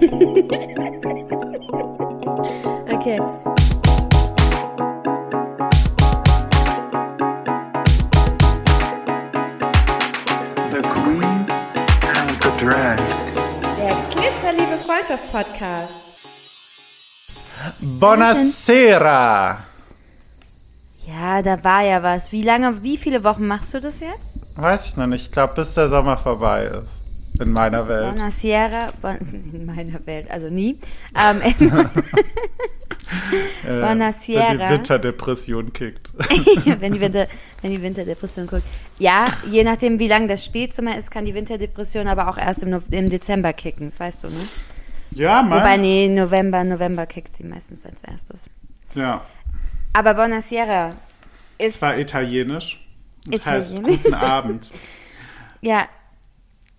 okay. 0.00 0.08
The 10.70 10.80
Queen 10.80 11.44
and 12.16 12.30
the 12.40 12.48
Drag. 12.58 12.96
Der 13.76 13.94
Glitzerliebe 14.10 14.78
Freundschaft-Podcast. 14.86 15.92
Buonasera! 17.80 19.64
Ja, 21.06 21.42
da 21.42 21.62
war 21.62 21.82
ja 21.82 22.02
was. 22.02 22.32
Wie 22.32 22.40
lange, 22.40 22.82
wie 22.82 22.96
viele 22.96 23.22
Wochen 23.22 23.46
machst 23.46 23.74
du 23.74 23.80
das 23.80 24.00
jetzt? 24.00 24.32
Weiß 24.56 24.86
ich 24.86 24.96
noch 24.96 25.06
nicht. 25.06 25.26
Ich 25.26 25.32
glaube, 25.32 25.52
bis 25.56 25.74
der 25.74 25.90
Sommer 25.90 26.16
vorbei 26.16 26.64
ist. 26.64 26.99
In 27.40 27.52
meiner 27.52 27.88
Welt. 27.88 28.14
Buonasera, 28.14 28.92
in 29.52 29.64
meiner 29.66 30.04
Welt, 30.06 30.30
also 30.30 30.48
nie. 30.48 30.78
Ähm, 31.18 31.40
Äh, 33.64 33.80
Buonasera. 33.80 34.50
Wenn 34.50 34.58
die 34.58 34.68
Winterdepression 34.74 35.72
kickt. 35.72 36.12
wenn, 36.80 36.92
die 36.92 37.00
Winter, 37.00 37.26
wenn 37.60 37.72
die 37.72 37.82
Winterdepression 37.82 38.46
guckt. 38.46 38.62
Ja, 38.98 39.32
je 39.50 39.64
nachdem, 39.64 39.98
wie 39.98 40.06
lang 40.06 40.28
das 40.28 40.44
Spätsommer 40.44 40.96
ist, 40.96 41.10
kann 41.10 41.24
die 41.24 41.34
Winterdepression 41.34 42.06
aber 42.06 42.28
auch 42.28 42.38
erst 42.38 42.62
im, 42.62 42.70
No- 42.70 42.82
im 42.92 43.10
Dezember 43.10 43.52
kicken, 43.52 43.90
das 43.90 43.98
weißt 43.98 44.24
du, 44.24 44.28
ne? 44.28 44.36
ja, 45.12 45.42
Mann. 45.42 45.58
Wobei, 45.58 45.76
nee, 45.76 46.08
November, 46.08 46.62
November 46.62 47.04
kickt 47.06 47.36
sie 47.36 47.42
meistens 47.44 47.84
als 47.84 48.00
erstes. 48.04 48.42
Ja. 48.94 49.22
Aber 49.92 50.14
Buonasera 50.14 50.90
ist, 51.58 51.82
War 51.82 51.98
italienisch. 51.98 52.86
Und 53.26 53.44
heißt 53.44 53.72
Italienisch. 53.72 54.02
guten 54.04 54.14
Abend. 54.14 54.70
ja, 55.62 55.86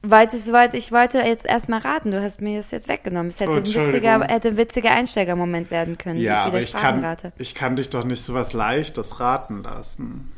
wolltest, 0.04 0.52
wollte, 0.52 0.78
ich 0.78 0.92
wollte 0.92 1.20
jetzt 1.20 1.46
erstmal 1.46 1.80
raten, 1.80 2.12
du 2.12 2.22
hast 2.22 2.42
mir 2.42 2.58
das 2.58 2.72
jetzt 2.72 2.88
weggenommen. 2.88 3.28
Es 3.28 3.40
hätte 3.40 3.52
Oh, 3.52 3.56
ein 3.56 3.66
witziger, 3.66 4.22
hätte 4.28 4.48
ein 4.50 4.58
witziger 4.58 4.92
Einsteigermoment 4.92 5.72
werden 5.72 5.98
können, 5.98 6.20
Ja, 6.20 6.42
ich 6.42 6.48
aber 6.48 6.60
ich 6.60 6.74
kann, 6.74 7.04
rate. 7.04 7.32
ich 7.38 7.56
kann 7.56 7.76
dich 7.76 7.90
doch 7.90 8.04
nicht 8.04 8.24
so 8.24 8.34
was 8.34 8.54
Leichtes 8.54 9.20
raten 9.20 9.64
lassen. 9.64 10.32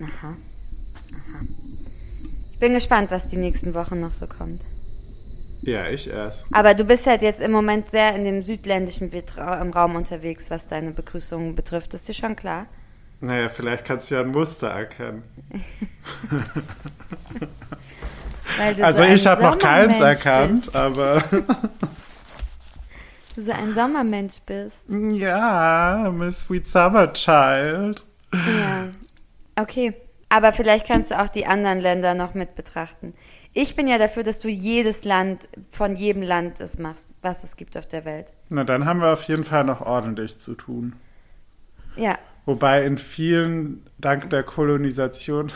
Aha. 0.00 0.28
Aha. 0.28 1.44
Ich 2.52 2.58
bin 2.58 2.74
gespannt, 2.74 3.10
was 3.10 3.28
die 3.28 3.36
nächsten 3.36 3.74
Wochen 3.74 4.00
noch 4.00 4.12
so 4.12 4.26
kommt. 4.26 4.62
Ja, 5.62 5.88
ich 5.88 6.10
erst. 6.10 6.44
Aber 6.52 6.74
du 6.74 6.84
bist 6.84 7.06
halt 7.06 7.22
jetzt 7.22 7.40
im 7.40 7.52
Moment 7.52 7.88
sehr 7.88 8.14
in 8.16 8.24
dem 8.24 8.42
südländischen 8.42 9.12
im 9.12 9.70
Raum 9.70 9.94
unterwegs, 9.94 10.50
was 10.50 10.66
deine 10.66 10.90
Begrüßung 10.92 11.54
betrifft. 11.54 11.94
Ist 11.94 12.08
dir 12.08 12.14
schon 12.14 12.34
klar? 12.34 12.66
Naja, 13.20 13.48
vielleicht 13.48 13.84
kannst 13.84 14.10
du 14.10 14.16
ja 14.16 14.22
ein 14.22 14.30
Muster 14.32 14.66
erkennen. 14.68 15.22
Also 18.58 19.02
so 19.02 19.08
ich 19.08 19.26
habe 19.26 19.42
noch 19.42 19.58
keins 19.58 20.00
erkannt, 20.00 20.64
Bist. 20.64 20.76
aber 20.76 21.22
Du 23.34 23.42
so 23.42 23.52
ein 23.52 23.74
Sommermensch 23.74 24.40
bist. 24.44 24.84
ja, 24.88 26.10
Miss 26.14 26.42
Sweet 26.42 26.66
Summer 26.66 27.12
Child. 27.12 28.04
Ja. 28.32 28.88
Okay. 29.56 29.94
Aber 30.28 30.52
vielleicht 30.52 30.86
kannst 30.86 31.10
du 31.10 31.20
auch 31.20 31.28
die 31.28 31.44
anderen 31.44 31.78
Länder 31.78 32.14
noch 32.14 32.32
mit 32.32 32.54
betrachten. 32.54 33.12
Ich 33.52 33.76
bin 33.76 33.86
ja 33.86 33.98
dafür, 33.98 34.22
dass 34.22 34.40
du 34.40 34.48
jedes 34.48 35.04
Land, 35.04 35.46
von 35.70 35.94
jedem 35.94 36.22
Land 36.22 36.58
es 36.60 36.78
machst, 36.78 37.14
was 37.20 37.44
es 37.44 37.56
gibt 37.56 37.76
auf 37.76 37.86
der 37.86 38.06
Welt. 38.06 38.32
Na, 38.48 38.64
dann 38.64 38.86
haben 38.86 39.00
wir 39.00 39.12
auf 39.12 39.24
jeden 39.24 39.44
Fall 39.44 39.64
noch 39.64 39.82
ordentlich 39.82 40.38
zu 40.38 40.54
tun. 40.54 40.94
Ja. 41.96 42.18
Wobei 42.44 42.84
in 42.84 42.98
vielen, 42.98 43.84
dank 43.98 44.30
der 44.30 44.42
Kolonisation, 44.42 45.52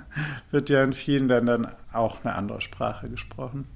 wird 0.50 0.70
ja 0.70 0.82
in 0.82 0.94
vielen 0.94 1.28
Ländern 1.28 1.68
auch 1.92 2.24
eine 2.24 2.34
andere 2.34 2.60
Sprache 2.62 3.10
gesprochen. 3.10 3.66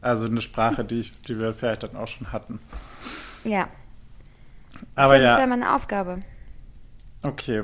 Also 0.00 0.26
eine 0.26 0.40
Sprache, 0.40 0.84
die, 0.84 1.00
ich, 1.00 1.20
die 1.22 1.38
wir 1.38 1.52
vielleicht 1.52 1.82
dann 1.82 1.96
auch 1.96 2.08
schon 2.08 2.32
hatten. 2.32 2.58
Ja. 3.44 3.68
Aber 4.94 5.14
ich 5.14 5.20
finde, 5.20 5.24
Das 5.24 5.36
wäre 5.36 5.40
ja, 5.40 5.46
meine 5.46 5.74
Aufgabe. 5.74 6.20
okay. 7.22 7.62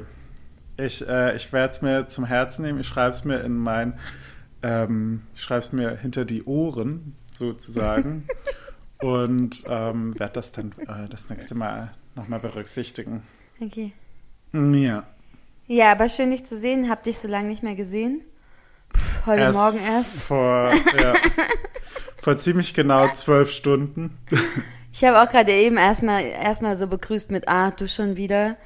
Ich, 0.79 1.07
äh, 1.07 1.36
ich 1.36 1.52
werde 1.52 1.73
es 1.73 1.83
mir 1.83 2.08
zum 2.08 2.24
Herzen 2.24 2.63
nehmen. 2.63 2.80
Ich 2.80 2.89
schreibe 2.89 3.14
es 3.14 3.24
mir 3.24 3.40
in 3.40 3.57
mein, 3.57 3.98
ähm, 4.63 5.23
ich 5.34 5.42
schreibe 5.42 5.61
es 5.61 5.73
mir 5.73 5.96
hinter 5.96 6.24
die 6.24 6.45
Ohren 6.45 7.14
sozusagen 7.30 8.27
und 8.98 9.64
ähm, 9.67 10.19
werde 10.19 10.33
das 10.33 10.51
dann 10.52 10.73
äh, 10.79 11.08
das 11.11 11.29
nächste 11.29 11.55
Mal 11.55 11.92
nochmal 12.14 12.40
berücksichtigen. 12.40 13.23
Okay. 13.61 13.92
Ja. 14.52 15.05
Ja, 15.67 15.92
aber 15.92 16.08
schön, 16.08 16.30
dich 16.30 16.45
zu 16.45 16.58
sehen. 16.58 16.90
Hab 16.90 17.02
dich 17.02 17.18
so 17.18 17.29
lange 17.29 17.48
nicht 17.48 17.63
mehr 17.63 17.74
gesehen. 17.74 18.23
Puh, 18.92 19.27
heute 19.27 19.52
Morgen 19.52 19.79
erst. 19.79 20.23
Vor, 20.23 20.73
ja, 20.96 21.14
vor 22.18 22.36
ziemlich 22.36 22.74
genau 22.74 23.08
zwölf 23.13 23.51
Stunden. 23.51 24.18
Ich 24.92 25.02
habe 25.05 25.20
auch 25.23 25.30
gerade 25.30 25.52
eben 25.52 25.79
erstmal 25.79 26.24
erstmal 26.24 26.77
so 26.77 26.86
begrüßt 26.86 27.30
mit, 27.30 27.48
ah, 27.48 27.70
du 27.70 27.89
schon 27.89 28.17
wieder. 28.17 28.57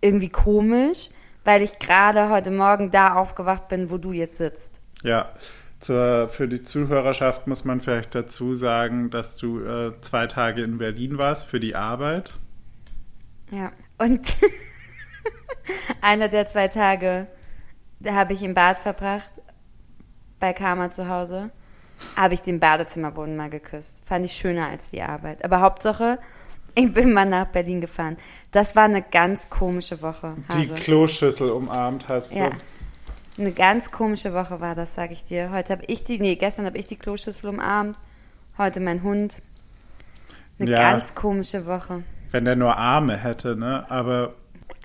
Irgendwie 0.00 0.30
komisch, 0.30 1.10
weil 1.44 1.62
ich 1.62 1.78
gerade 1.78 2.30
heute 2.30 2.50
Morgen 2.50 2.90
da 2.90 3.14
aufgewacht 3.14 3.68
bin, 3.68 3.90
wo 3.90 3.98
du 3.98 4.12
jetzt 4.12 4.38
sitzt. 4.38 4.80
Ja, 5.02 5.30
zur, 5.78 6.28
für 6.28 6.48
die 6.48 6.62
Zuhörerschaft 6.62 7.46
muss 7.46 7.64
man 7.64 7.80
vielleicht 7.80 8.14
dazu 8.14 8.54
sagen, 8.54 9.10
dass 9.10 9.36
du 9.36 9.60
äh, 9.60 9.92
zwei 10.00 10.26
Tage 10.26 10.62
in 10.62 10.78
Berlin 10.78 11.18
warst 11.18 11.46
für 11.46 11.60
die 11.60 11.74
Arbeit. 11.74 12.32
Ja. 13.50 13.72
Und 13.98 14.36
einer 16.00 16.28
der 16.28 16.46
zwei 16.46 16.68
Tage, 16.68 17.26
da 18.00 18.14
habe 18.14 18.32
ich 18.32 18.42
im 18.42 18.54
Bad 18.54 18.78
verbracht, 18.78 19.40
bei 20.38 20.52
Karma 20.52 20.90
zu 20.90 21.08
Hause, 21.08 21.50
habe 22.16 22.34
ich 22.34 22.42
den 22.42 22.60
Badezimmerboden 22.60 23.36
mal 23.36 23.50
geküsst. 23.50 24.00
Fand 24.04 24.24
ich 24.24 24.32
schöner 24.32 24.68
als 24.68 24.90
die 24.90 25.02
Arbeit. 25.02 25.44
Aber 25.44 25.60
Hauptsache, 25.60 26.18
ich 26.74 26.92
bin 26.92 27.12
mal 27.12 27.26
nach 27.26 27.46
Berlin 27.48 27.80
gefahren. 27.80 28.16
Das 28.52 28.74
war 28.74 28.84
eine 28.84 29.02
ganz 29.02 29.50
komische 29.50 30.00
Woche. 30.02 30.34
Die 30.54 30.70
Hase. 30.70 30.74
Kloschüssel 30.74 31.50
umarmt 31.50 32.08
hat. 32.08 32.28
So. 32.28 32.38
Ja. 32.38 32.50
Eine 33.38 33.52
ganz 33.52 33.90
komische 33.90 34.32
Woche 34.34 34.60
war 34.60 34.74
das, 34.74 34.94
sage 34.94 35.12
ich 35.12 35.24
dir. 35.24 35.50
Heute 35.50 35.72
habe 35.74 35.84
ich 35.86 36.04
die, 36.04 36.18
nee, 36.18 36.36
gestern 36.36 36.66
habe 36.66 36.78
ich 36.78 36.86
die 36.86 36.96
Kloschüssel 36.96 37.50
umarmt. 37.50 37.98
Heute 38.58 38.80
mein 38.80 39.02
Hund. 39.02 39.42
Eine 40.58 40.70
Ja. 40.70 40.76
ganz 40.92 41.14
komische 41.14 41.66
Woche. 41.66 42.02
Wenn 42.30 42.44
der 42.44 42.56
nur 42.56 42.76
Arme 42.76 43.16
hätte, 43.16 43.56
ne? 43.56 43.84
Aber 43.90 44.34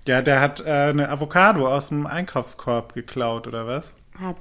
ja, 0.08 0.22
der 0.22 0.42
hat 0.42 0.62
äh, 0.62 0.70
eine 0.70 1.10
Avocado 1.10 1.68
aus 1.68 1.90
dem 1.90 2.06
Einkaufskorb 2.08 2.94
geklaut, 2.94 3.48
oder 3.48 3.68
was? 3.68 3.92
Hat, 4.20 4.38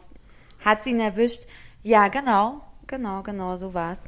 hat 0.64 0.86
ihn 0.86 1.00
erwischt? 1.00 1.42
Ja, 1.82 2.08
genau. 2.08 2.60
Genau, 2.86 3.22
genau, 3.22 3.56
so 3.56 3.74
war's. 3.74 4.04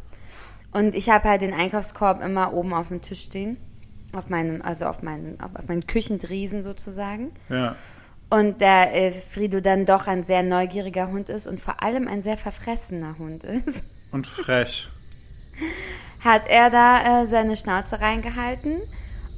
Und 0.72 0.94
ich 0.94 1.08
habe 1.08 1.28
halt 1.28 1.40
den 1.40 1.54
Einkaufskorb 1.54 2.22
immer 2.22 2.52
oben 2.52 2.74
auf 2.74 2.88
dem 2.88 3.00
Tisch 3.00 3.22
stehen. 3.22 3.56
Auf 4.12 4.28
meinem, 4.28 4.62
also 4.62 4.86
auf 4.86 5.02
meinen, 5.02 5.40
auf, 5.40 5.54
auf 5.56 5.66
meinen 5.68 5.86
Küchendriesen 5.86 6.62
sozusagen. 6.62 7.32
Ja. 7.48 7.74
Und 8.28 8.60
der 8.60 8.94
äh, 8.94 9.12
Frido 9.12 9.60
dann 9.60 9.86
doch 9.86 10.06
ein 10.06 10.22
sehr 10.22 10.42
neugieriger 10.42 11.08
Hund 11.08 11.28
ist 11.28 11.46
und 11.46 11.60
vor 11.60 11.82
allem 11.82 12.08
ein 12.08 12.20
sehr 12.20 12.36
verfressener 12.36 13.18
Hund 13.18 13.44
ist, 13.44 13.84
Und 14.10 14.26
frech. 14.26 14.88
hat 16.24 16.48
er 16.48 16.70
da 16.70 17.22
äh, 17.22 17.26
seine 17.26 17.56
Schnauze 17.56 18.00
reingehalten 18.00 18.80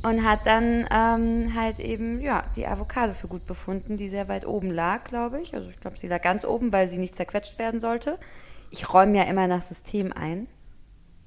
und 0.02 0.24
hat 0.24 0.46
dann 0.46 0.86
ähm, 0.94 1.54
halt 1.56 1.80
eben, 1.80 2.20
ja, 2.20 2.44
die 2.56 2.66
Avocado 2.66 3.12
für 3.12 3.28
gut 3.28 3.44
befunden, 3.44 3.96
die 3.96 4.08
sehr 4.08 4.28
weit 4.28 4.46
oben 4.46 4.70
lag, 4.70 5.04
glaube 5.04 5.40
ich. 5.40 5.54
Also 5.54 5.70
ich 5.70 5.80
glaube, 5.80 5.98
sie 5.98 6.06
lag 6.06 6.22
ganz 6.22 6.44
oben, 6.44 6.72
weil 6.72 6.88
sie 6.88 6.98
nicht 6.98 7.14
zerquetscht 7.14 7.58
werden 7.58 7.80
sollte. 7.80 8.18
Ich 8.70 8.92
räume 8.92 9.16
ja 9.16 9.24
immer 9.24 9.46
nach 9.46 9.62
System 9.62 10.12
ein. 10.12 10.46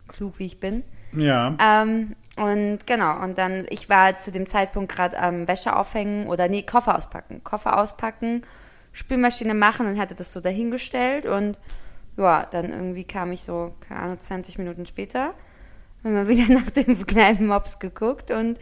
Klug 0.08 0.40
wie 0.40 0.46
ich 0.46 0.60
bin. 0.60 0.84
Ja. 1.14 1.58
Ähm, 1.60 2.16
und 2.38 2.88
genau, 2.88 3.22
und 3.22 3.38
dann, 3.38 3.66
ich 3.70 3.90
war 3.90 4.18
zu 4.18 4.32
dem 4.32 4.46
Zeitpunkt 4.46 4.92
gerade 4.92 5.20
am 5.20 5.48
Wäsche 5.48 5.76
aufhängen 5.76 6.28
oder 6.28 6.48
nee, 6.48 6.62
Koffer 6.62 6.98
auspacken. 6.98 7.44
Koffer 7.44 7.78
auspacken, 7.78 8.44
Spülmaschine 8.94 9.54
machen 9.54 9.88
und 9.88 10.00
hatte 10.00 10.16
das 10.16 10.32
so 10.32 10.40
dahingestellt 10.40 11.26
und 11.26 11.60
ja, 12.18 12.46
dann 12.46 12.72
irgendwie 12.72 13.04
kam 13.04 13.32
ich 13.32 13.44
so, 13.44 13.74
keine 13.82 14.02
Ahnung, 14.02 14.20
20 14.20 14.58
Minuten 14.58 14.86
später, 14.86 15.34
haben 16.04 16.16
wir 16.16 16.28
wieder 16.28 16.54
nach 16.54 16.70
dem 16.70 17.06
kleinen 17.06 17.48
Mops 17.48 17.80
geguckt 17.80 18.32
und 18.32 18.60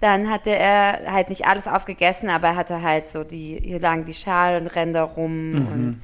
dann 0.00 0.28
hatte 0.28 0.50
er 0.50 1.12
halt 1.12 1.28
nicht 1.28 1.46
alles 1.46 1.68
aufgegessen, 1.68 2.28
aber 2.28 2.48
er 2.48 2.56
hatte 2.56 2.82
halt 2.82 3.08
so 3.08 3.22
die, 3.22 3.60
hier 3.62 3.78
lagen 3.78 4.04
die 4.04 4.14
Schalenränder 4.14 5.02
rum 5.02 5.68
und 5.72 6.02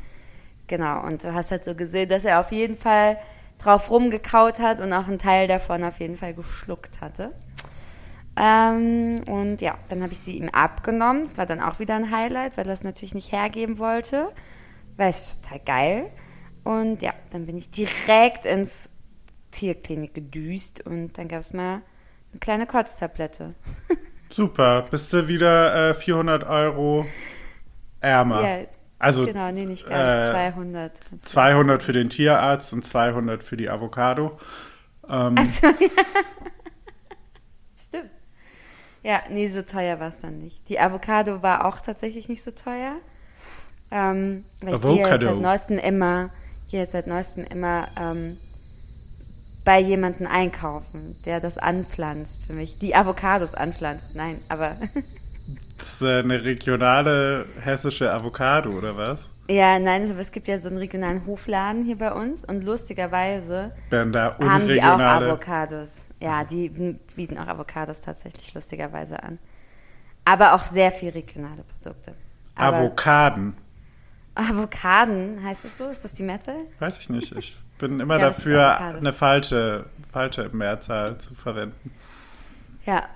genau, 0.68 1.02
und 1.04 1.24
du 1.24 1.34
hast 1.34 1.50
halt 1.50 1.64
so 1.64 1.74
gesehen, 1.74 2.08
dass 2.08 2.24
er 2.24 2.38
auf 2.40 2.52
jeden 2.52 2.76
Fall 2.76 3.18
drauf 3.58 3.90
rumgekaut 3.90 4.60
hat 4.60 4.80
und 4.80 4.92
auch 4.92 5.08
einen 5.08 5.18
Teil 5.18 5.48
davon 5.48 5.82
auf 5.82 5.98
jeden 5.98 6.16
Fall 6.16 6.32
geschluckt 6.32 7.00
hatte. 7.00 7.32
Ähm, 8.40 9.16
und 9.26 9.60
ja, 9.60 9.76
dann 9.88 10.02
habe 10.02 10.12
ich 10.12 10.20
sie 10.20 10.36
ihm 10.38 10.48
abgenommen. 10.50 11.24
Das 11.24 11.36
war 11.36 11.46
dann 11.46 11.60
auch 11.60 11.80
wieder 11.80 11.96
ein 11.96 12.10
Highlight, 12.10 12.56
weil 12.56 12.66
er 12.66 12.74
es 12.74 12.84
natürlich 12.84 13.14
nicht 13.14 13.32
hergeben 13.32 13.78
wollte. 13.78 14.32
Weil 14.96 15.10
es 15.10 15.36
total 15.40 15.60
geil. 15.60 16.10
Und 16.62 17.02
ja, 17.02 17.12
dann 17.30 17.46
bin 17.46 17.56
ich 17.56 17.70
direkt 17.70 18.46
ins 18.46 18.90
Tierklinik 19.50 20.14
gedüst 20.14 20.84
und 20.86 21.18
dann 21.18 21.28
gab 21.28 21.40
es 21.40 21.52
mal 21.52 21.82
eine 22.32 22.40
kleine 22.40 22.66
Kotztablette. 22.66 23.54
Super. 24.30 24.82
Bist 24.90 25.12
du 25.12 25.28
wieder 25.28 25.90
äh, 25.90 25.94
400 25.94 26.44
Euro 26.44 27.06
ärmer? 28.00 28.42
Ja, 28.42 28.66
also 28.98 29.26
genau, 29.26 29.50
nee, 29.52 29.64
nicht 29.64 29.86
äh, 29.86 29.90
ganz. 29.90 30.30
200. 30.30 31.00
200 31.22 31.82
für 31.82 31.92
den 31.92 32.10
Tierarzt 32.10 32.72
und 32.72 32.84
200 32.84 33.42
für 33.42 33.56
die 33.56 33.70
Avocado. 33.70 34.38
Ähm, 35.08 35.36
Also, 35.38 35.66
ja. 35.80 36.04
Stimmt. 37.82 38.10
Ja, 39.02 39.22
nee, 39.30 39.48
so 39.48 39.62
teuer 39.62 40.00
war 40.00 40.08
es 40.08 40.18
dann 40.18 40.38
nicht. 40.40 40.68
Die 40.68 40.78
Avocado 40.78 41.42
war 41.42 41.64
auch 41.64 41.80
tatsächlich 41.80 42.28
nicht 42.28 42.42
so 42.42 42.50
teuer. 42.50 42.96
Ähm, 43.90 44.44
weil 44.60 44.74
ich 44.74 44.82
gehe 44.82 44.96
jetzt 44.96 45.06
Avocado. 45.06 45.26
seit 45.26 45.40
neuestem 45.40 45.78
immer, 45.78 46.30
gehe 46.70 46.80
jetzt 46.80 46.92
seit 46.92 47.06
neuestem 47.06 47.44
immer 47.44 47.88
ähm, 47.98 48.36
bei 49.68 49.80
jemandem 49.80 50.26
einkaufen, 50.26 51.14
der 51.26 51.40
das 51.40 51.58
anpflanzt 51.58 52.42
für 52.46 52.54
mich. 52.54 52.78
Die 52.78 52.94
Avocados 52.94 53.52
anpflanzt. 53.52 54.14
Nein, 54.14 54.40
aber 54.48 54.78
das 55.76 55.92
ist 55.92 56.00
äh, 56.00 56.20
eine 56.20 56.42
regionale 56.42 57.44
hessische 57.60 58.10
Avocado, 58.10 58.70
oder 58.70 58.96
was? 58.96 59.26
ja, 59.50 59.78
nein, 59.78 60.10
aber 60.10 60.20
es 60.20 60.32
gibt 60.32 60.48
ja 60.48 60.58
so 60.58 60.70
einen 60.70 60.78
regionalen 60.78 61.26
Hofladen 61.26 61.84
hier 61.84 61.98
bei 61.98 62.10
uns 62.12 62.46
und 62.46 62.64
lustigerweise 62.64 63.72
haben 63.92 64.68
die 64.68 64.82
auch. 64.82 64.98
Avocados. 64.98 65.98
Ja, 66.18 66.44
die 66.44 66.70
bieten 67.14 67.36
auch 67.36 67.46
Avocados 67.46 68.00
tatsächlich 68.00 68.54
lustigerweise 68.54 69.22
an. 69.22 69.38
Aber 70.24 70.54
auch 70.54 70.64
sehr 70.64 70.92
viel 70.92 71.10
regionale 71.10 71.62
Produkte. 71.64 72.14
Aber 72.54 72.78
Avocaden. 72.78 73.54
Avocaden, 74.34 75.44
heißt 75.44 75.66
es 75.66 75.76
so? 75.76 75.88
Ist 75.88 76.04
das 76.04 76.14
die 76.14 76.22
Mehrzahl? 76.22 76.56
Weiß 76.78 76.96
ich 76.98 77.10
nicht. 77.10 77.36
Ich 77.36 77.54
bin 77.78 78.00
immer 78.00 78.18
Ja, 78.18 78.26
dafür, 78.26 78.78
eine 78.80 79.12
falsche, 79.12 79.86
falsche 80.12 80.48
Mehrzahl 80.52 81.18
zu 81.18 81.34
verwenden. 81.34 81.92
Ja. 82.86 83.08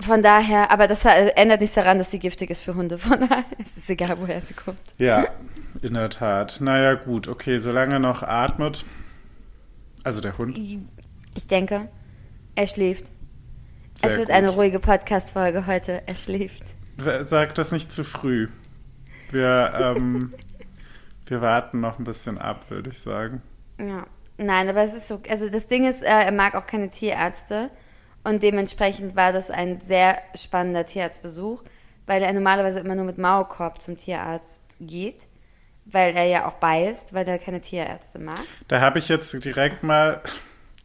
Von 0.00 0.22
daher, 0.22 0.70
aber 0.70 0.86
das 0.86 1.04
ändert 1.04 1.60
nichts 1.60 1.74
daran, 1.74 1.98
dass 1.98 2.10
sie 2.10 2.18
giftig 2.18 2.50
ist 2.50 2.62
für 2.62 2.74
Hunde. 2.74 2.98
Von 2.98 3.20
daher 3.20 3.44
ist 3.58 3.76
es 3.76 3.88
egal, 3.90 4.16
woher 4.20 4.40
sie 4.40 4.54
kommt. 4.54 4.78
Ja, 4.98 5.26
in 5.82 5.94
der 5.94 6.10
Tat. 6.10 6.60
Naja, 6.60 6.94
gut, 6.94 7.28
okay, 7.28 7.58
solange 7.58 7.94
er 7.94 7.98
noch 7.98 8.22
atmet. 8.22 8.84
Also 10.04 10.20
der 10.20 10.38
Hund. 10.38 10.56
Ich 10.56 11.46
denke, 11.48 11.88
er 12.54 12.66
schläft. 12.66 13.06
Sehr 13.96 14.10
es 14.10 14.16
wird 14.16 14.28
gut. 14.28 14.36
eine 14.36 14.50
ruhige 14.50 14.78
Podcast-Folge 14.78 15.66
heute. 15.66 16.02
Er 16.06 16.14
schläft. 16.14 16.62
Sag 17.26 17.54
das 17.56 17.72
nicht 17.72 17.92
zu 17.92 18.04
früh. 18.04 18.48
Wir, 19.30 19.94
ähm, 19.96 20.30
wir 21.30 21.42
warten 21.42 21.80
noch 21.80 21.98
ein 21.98 22.04
bisschen 22.04 22.38
ab, 22.38 22.70
würde 22.70 22.90
ich 22.90 23.00
sagen. 23.00 23.42
Ja. 23.78 24.06
Nein, 24.38 24.68
aber 24.68 24.82
es 24.82 24.94
ist 24.94 25.08
so. 25.08 25.20
Also 25.28 25.50
das 25.50 25.66
Ding 25.66 25.84
ist, 25.84 26.04
äh, 26.04 26.06
er 26.06 26.32
mag 26.32 26.54
auch 26.54 26.66
keine 26.66 26.90
Tierärzte. 26.90 27.70
Und 28.24 28.42
dementsprechend 28.42 29.16
war 29.16 29.32
das 29.32 29.50
ein 29.50 29.80
sehr 29.80 30.18
spannender 30.34 30.86
Tierarztbesuch, 30.86 31.62
weil 32.06 32.22
er 32.22 32.32
normalerweise 32.32 32.80
immer 32.80 32.94
nur 32.94 33.04
mit 33.04 33.18
Maulkorb 33.18 33.80
zum 33.80 33.96
Tierarzt 33.96 34.76
geht, 34.80 35.26
weil 35.84 36.14
er 36.14 36.24
ja 36.24 36.46
auch 36.46 36.54
beißt, 36.54 37.14
weil 37.14 37.26
er 37.26 37.38
keine 37.38 37.60
Tierärzte 37.60 38.18
mag. 38.18 38.40
Da 38.68 38.80
habe 38.80 38.98
ich 38.98 39.08
jetzt 39.08 39.32
direkt 39.44 39.82
mal, 39.82 40.20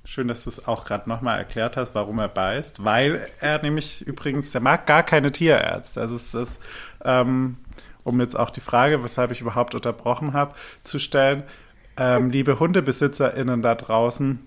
schön, 0.05 0.27
dass 0.27 0.43
du 0.43 0.49
es 0.49 0.67
auch 0.67 0.85
gerade 0.85 1.09
nochmal 1.09 1.39
erklärt 1.39 1.75
hast, 1.75 1.95
warum 1.95 2.19
er 2.19 2.29
beißt, 2.29 2.83
weil 2.83 3.25
er 3.39 3.61
nämlich 3.61 4.05
übrigens, 4.05 4.51
der 4.51 4.61
mag 4.61 4.85
gar 4.85 5.03
keine 5.03 5.31
Tierärzte. 5.31 6.01
Also 6.01 6.15
es 6.15 6.33
ist, 6.33 6.59
ähm, 7.03 7.57
um 8.03 8.19
jetzt 8.19 8.37
auch 8.37 8.49
die 8.49 8.61
Frage, 8.61 9.03
weshalb 9.03 9.31
ich 9.31 9.41
überhaupt 9.41 9.75
unterbrochen 9.75 10.33
habe, 10.33 10.53
zu 10.83 10.99
stellen, 10.99 11.43
ähm, 11.97 12.29
liebe 12.29 12.59
HundebesitzerInnen 12.59 13.61
da 13.61 13.75
draußen, 13.75 14.39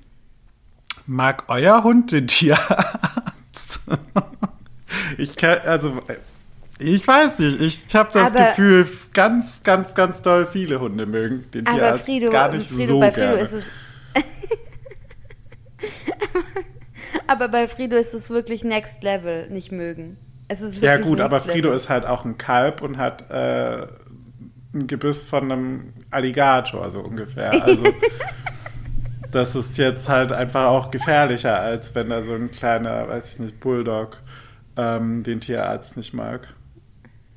mag 1.06 1.44
euer 1.49 1.85
Hund 1.85 2.12
den 2.12 2.26
Tierarzt? 2.26 3.81
ich 5.19 5.37
kann, 5.37 5.58
also, 5.64 6.03
ich 6.79 7.06
weiß 7.06 7.38
nicht, 7.38 7.61
ich 7.61 7.94
habe 7.94 8.11
das 8.12 8.32
Aber- 8.32 8.49
Gefühl, 8.49 8.88
ganz, 9.14 9.62
ganz, 9.62 9.94
ganz 9.94 10.23
doll 10.23 10.47
viele 10.47 10.81
Hunde 10.81 11.06
mögen 11.06 11.50
den 11.53 11.67
Aber 11.67 11.79
Tierarzt 11.79 12.05
Frido, 12.05 12.31
gar 12.31 12.50
nicht 12.53 12.69
Frido 12.69 12.94
so 12.94 13.00
bei 13.00 13.12
Frido 13.12 13.26
gerne. 13.29 13.41
ist 13.41 13.53
es. 13.53 13.64
aber 17.26 17.49
bei 17.49 17.69
Frido 17.69 17.97
ist 17.97 18.14
es 18.14 18.31
wirklich 18.31 18.64
Next 18.64 19.03
Level, 19.03 19.49
nicht 19.50 19.73
mögen. 19.73 20.19
Es 20.48 20.60
ist 20.60 20.81
Ja 20.81 20.96
gut, 20.98 21.20
aber 21.20 21.40
Frido 21.40 21.72
ist 21.72 21.88
halt 21.88 22.06
auch 22.06 22.25
ein 22.25 22.38
Kalb 22.38 22.82
und 22.82 22.98
hat 22.98 23.31
äh, 23.31 23.87
ein 24.75 24.87
Gebiss 24.87 25.22
von 25.22 25.50
einem 25.50 25.94
Alligator, 26.10 26.90
so 26.90 27.00
ungefähr. 27.00 27.52
Also 27.64 27.84
das 29.31 29.56
ist 29.56 29.78
jetzt 29.78 30.08
halt 30.08 30.32
einfach 30.32 30.66
auch 30.66 30.90
gefährlicher, 30.90 31.58
als 31.58 31.94
wenn 31.94 32.10
da 32.10 32.22
so 32.22 32.34
ein 32.34 32.50
kleiner, 32.50 33.08
weiß 33.08 33.34
ich 33.34 33.38
nicht, 33.38 33.60
Bulldog 33.60 34.22
ähm, 34.76 35.22
den 35.22 35.40
Tierarzt 35.40 35.96
nicht 35.96 36.14
mag. 36.14 36.54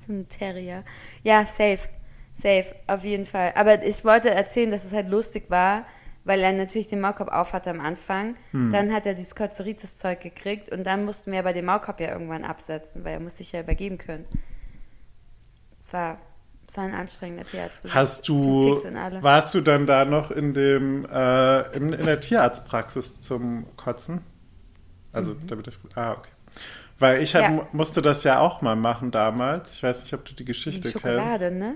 So 0.06 0.13
ein 0.13 0.27
Terrier. 0.27 0.83
Ja, 1.23 1.45
safe. 1.45 1.89
Safe, 2.33 2.67
auf 2.88 3.03
jeden 3.03 3.25
Fall. 3.25 3.53
Aber 3.56 3.83
ich 3.83 4.06
wollte 4.06 4.29
erzählen, 4.29 4.71
dass 4.71 4.85
es 4.85 4.94
halt 4.94 5.09
lustig 5.09 5.50
war, 5.50 5.85
weil 6.25 6.39
er 6.42 6.51
natürlich 6.54 6.88
den 6.88 7.01
Maulkorb 7.01 7.30
auf 7.31 7.54
hatte 7.54 7.69
am 7.69 7.80
Anfang. 7.80 8.36
Hm. 8.51 8.71
Dann 8.71 8.94
hat 8.94 9.06
er 9.06 9.13
dieses 9.13 9.36
Kotzeritis-Zeug 9.36 10.19
gekriegt 10.21 10.71
und 10.71 10.86
dann 10.86 11.06
mussten 11.06 11.31
wir 11.31 11.39
aber 11.39 11.54
den 11.54 11.66
Maulkorb 11.66 12.00
ja 12.00 12.12
irgendwann 12.12 12.44
absetzen, 12.44 13.04
weil 13.04 13.13
er 13.13 13.19
musste 13.19 13.39
sich 13.39 13.51
ja 13.51 13.62
übergeben 13.62 13.98
können. 13.98 14.25
Es 15.80 15.94
war, 15.94 16.18
es 16.68 16.77
war 16.77 16.83
ein 16.83 16.94
anstrengender 16.94 17.45
Tierarztbesuch. 17.45 17.95
Hast 17.95 18.27
du, 18.27 18.75
warst 19.21 19.54
du 19.56 19.62
dann 19.62 19.86
da 19.86 20.06
noch 20.06 20.30
in 20.31 20.54
dem, 20.54 21.06
äh, 21.06 21.75
in, 21.75 21.94
in 21.94 22.06
der 22.06 22.19
Tierarztpraxis 22.19 23.19
zum 23.21 23.66
Kotzen? 23.75 24.21
Also, 25.12 25.33
damit 25.48 25.68
ich, 25.68 25.77
ah, 25.95 26.12
okay. 26.12 26.30
Weil 27.00 27.21
ich 27.24 27.33
hab, 27.36 27.50
Mhm. 27.50 27.57
Ja. 27.60 27.68
musste 27.71 28.01
das 28.01 28.24
ja 28.24 28.39
auch 28.39 28.62
mal 28.62 28.75
machen 28.75 29.10
damals. 29.10 29.75
Ich 29.77 29.83
weiß 29.83 30.04
nicht, 30.04 30.13
ob 30.13 30.25
du 30.25 30.31
die 30.33 30.38
Die 30.38 30.45
Geschichte 30.45 30.92
kennst. 30.92 31.01
Schokolade, 31.01 31.50
ne? 31.50 31.75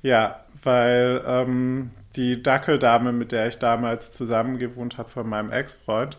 Ja, 0.00 0.44
weil 0.62 1.22
ähm, 1.26 1.90
die 2.16 2.42
Dackeldame, 2.42 3.12
mit 3.12 3.32
der 3.32 3.48
ich 3.48 3.58
damals 3.58 4.12
zusammen 4.12 4.58
gewohnt 4.58 4.98
habe 4.98 5.08
von 5.08 5.28
meinem 5.28 5.50
Ex-Freund, 5.50 6.18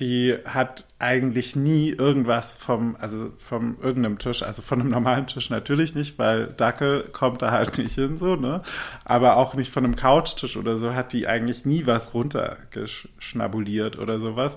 die 0.00 0.36
hat 0.46 0.86
eigentlich 0.98 1.56
nie 1.56 1.90
irgendwas 1.90 2.54
vom, 2.54 2.96
also 2.98 3.32
vom 3.36 3.76
irgendeinem 3.82 4.18
Tisch, 4.18 4.42
also 4.42 4.62
von 4.62 4.80
einem 4.80 4.90
normalen 4.90 5.26
Tisch 5.26 5.50
natürlich 5.50 5.94
nicht, 5.94 6.18
weil 6.18 6.46
Dackel 6.46 7.04
kommt 7.12 7.42
da 7.42 7.50
halt 7.50 7.76
nicht 7.76 7.96
hin, 7.96 8.16
so, 8.16 8.34
ne? 8.34 8.62
Aber 9.04 9.36
auch 9.36 9.54
nicht 9.54 9.70
von 9.70 9.84
einem 9.84 9.96
Couchtisch 9.96 10.56
oder 10.56 10.78
so, 10.78 10.94
hat 10.94 11.12
die 11.12 11.26
eigentlich 11.26 11.66
nie 11.66 11.86
was 11.86 12.14
runtergeschnabuliert 12.14 13.98
oder 13.98 14.20
sowas. 14.20 14.56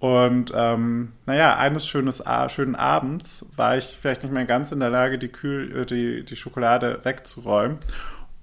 Und 0.00 0.52
ähm, 0.54 1.12
naja, 1.24 1.56
eines 1.56 1.86
schönes, 1.86 2.22
schönen 2.48 2.74
Abends 2.74 3.46
war 3.54 3.76
ich 3.76 3.84
vielleicht 3.84 4.24
nicht 4.24 4.32
mehr 4.32 4.44
ganz 4.44 4.72
in 4.72 4.80
der 4.80 4.90
Lage, 4.90 5.18
die, 5.18 5.28
Kühl, 5.28 5.82
äh, 5.82 5.86
die, 5.86 6.24
die 6.24 6.36
Schokolade 6.36 6.98
wegzuräumen. 7.04 7.78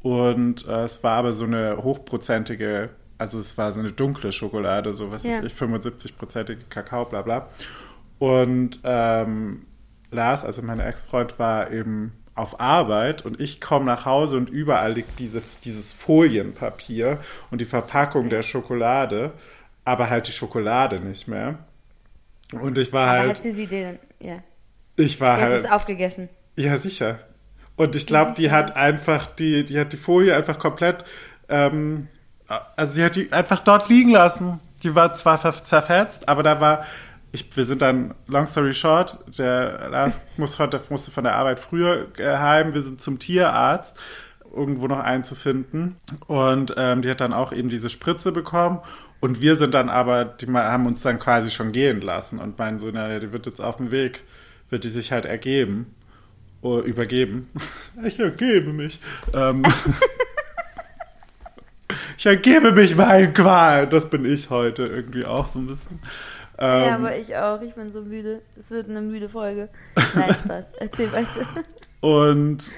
Und 0.02 0.68
äh, 0.68 0.84
es 0.86 1.04
war 1.04 1.16
aber 1.18 1.32
so 1.34 1.46
eine 1.46 1.78
hochprozentige, 1.84 2.90
also 3.18 3.40
es 3.40 3.58
war 3.58 3.74
so 3.74 3.80
eine 3.80 3.92
dunkle 3.92 4.32
Schokolade, 4.32 4.94
so 4.94 5.12
was 5.12 5.24
Ja. 5.24 5.40
weiß 5.40 5.46
ich, 5.46 5.54
75-prozentige 5.54 6.60
Kakao, 6.70 7.06
bla 7.06 7.22
bla. 7.24 7.50
Und 8.20 8.80
ähm, 8.84 9.66
Lars, 10.12 10.44
also 10.44 10.62
mein 10.62 10.80
Ex-Freund, 10.80 11.40
war 11.40 11.72
eben 11.72 12.14
auf 12.36 12.60
Arbeit 12.60 13.26
und 13.26 13.40
ich 13.42 13.60
komme 13.60 13.86
nach 13.86 14.06
Hause 14.06 14.38
und 14.38 14.50
überall 14.50 14.94
liegt 14.94 15.18
diese, 15.20 15.42
dieses 15.64 15.92
Folienpapier 15.94 17.20
und 17.52 17.60
die 17.62 17.66
Verpackung 17.66 18.30
der 18.30 18.44
Schokolade, 18.44 19.34
aber 19.86 20.10
halt 20.10 20.28
die 20.28 20.32
Schokolade 20.32 21.00
nicht 21.00 21.28
mehr. 21.28 21.60
Und 22.54 22.78
ich 22.78 22.94
war 22.94 23.08
Aber 23.08 23.18
halt, 23.20 23.30
hat 23.38 23.44
sie 23.44 23.52
sie 23.52 23.68
denn, 23.68 24.00
ja. 24.20 24.44
ich 24.96 25.20
war 25.20 25.38
Sie 25.38 25.42
hat 25.44 25.50
halt, 25.52 25.66
es 25.66 25.66
aufgegessen. 25.70 26.30
ja, 26.56 26.78
sicher. 26.78 27.20
Und 27.78 27.96
ich 27.96 28.08
glaube, 28.08 28.34
die 28.36 28.52
hat 28.52 28.76
einfach 28.76 29.28
die, 29.28 29.64
die 29.64 29.80
hat 29.80 29.94
die 29.94 29.98
Folie 29.98 30.36
einfach 30.36 30.60
komplett, 30.60 31.06
ähm, 31.48 32.08
also 32.76 32.94
sie 32.94 33.04
hat 33.04 33.16
die 33.16 33.32
einfach 33.32 33.60
dort 33.62 33.88
liegen 33.88 34.10
lassen. 34.10 34.60
Die 34.84 34.94
war 34.96 35.14
zwar 35.16 35.40
zerfetzt, 35.64 36.28
aber 36.28 36.44
da 36.44 36.60
war, 36.60 36.86
ich, 37.32 37.56
wir 37.56 37.66
sind 37.66 37.82
dann, 37.82 38.16
long 38.28 38.48
story 38.48 38.74
short, 38.74 39.20
der 39.38 39.90
Lars 39.92 40.26
muss 40.38 40.58
musste 40.90 41.12
von 41.12 41.24
der 41.24 41.36
Arbeit 41.36 41.60
früher 41.60 42.08
äh, 42.18 42.38
heim, 42.38 42.74
wir 42.74 42.82
sind 42.82 43.00
zum 43.00 43.20
Tierarzt, 43.20 43.96
irgendwo 44.56 44.88
noch 44.88 45.00
einzufinden. 45.00 45.98
Und 46.26 46.74
ähm, 46.78 47.04
die 47.04 47.12
hat 47.12 47.22
dann 47.22 47.34
auch 47.34 47.54
eben 47.54 47.70
diese 47.70 47.90
Spritze 47.90 48.32
bekommen. 48.32 48.80
Und 49.20 49.40
wir 49.40 49.56
sind 49.56 49.76
dann 49.76 49.90
aber, 49.90 50.26
die 50.26 50.48
haben 50.48 50.88
uns 50.88 51.04
dann 51.04 51.20
quasi 51.20 51.52
schon 51.52 51.72
gehen 51.72 52.02
lassen 52.02 52.40
und 52.40 52.58
meinen 52.58 52.80
so, 52.80 52.90
na, 52.92 53.20
die 53.20 53.34
wird 53.34 53.46
jetzt 53.46 53.62
auf 53.62 53.78
dem 53.78 53.92
Weg, 53.92 54.24
wird 54.70 54.84
die 54.84 54.90
sich 54.90 55.12
halt 55.12 55.26
ergeben. 55.26 55.94
Oh, 56.68 56.82
übergeben. 56.82 57.50
Ich 58.04 58.20
ergebe 58.20 58.74
mich. 58.74 59.00
Ähm, 59.34 59.64
ich 62.18 62.26
ergebe 62.26 62.74
mich 62.74 62.96
meinen 62.96 63.34
Qual. 63.34 63.88
Das 63.88 64.10
bin 64.10 64.26
ich 64.26 64.50
heute 64.50 64.86
irgendwie 64.86 65.26
auch 65.26 65.48
so 65.48 65.60
ein 65.60 65.68
bisschen. 65.68 66.00
Ähm, 66.60 66.84
ja, 66.84 66.96
aber 66.96 67.18
ich 67.18 67.36
auch. 67.36 67.62
Ich 67.62 67.74
bin 67.74 67.92
so 67.92 68.02
müde. 68.02 68.42
Es 68.56 68.70
wird 68.70 68.90
eine 68.90 69.02
müde 69.02 69.30
Folge. 69.30 69.70
Nein, 70.14 70.36
Spaß. 70.36 70.74
Erzähl 70.80 71.12
weiter. 71.12 71.48
Und 72.02 72.72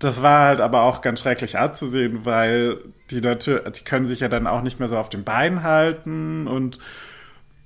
das 0.00 0.22
war 0.22 0.46
halt 0.46 0.60
aber 0.60 0.82
auch 0.82 1.02
ganz 1.02 1.20
schrecklich 1.20 1.58
anzusehen, 1.58 2.24
weil 2.24 2.78
die 3.10 3.20
natürlich, 3.20 3.62
die 3.70 3.84
können 3.84 4.06
sich 4.06 4.20
ja 4.20 4.28
dann 4.28 4.48
auch 4.48 4.62
nicht 4.62 4.80
mehr 4.80 4.88
so 4.88 4.96
auf 4.96 5.10
den 5.10 5.24
Beinen 5.24 5.62
halten 5.62 6.48
und 6.48 6.78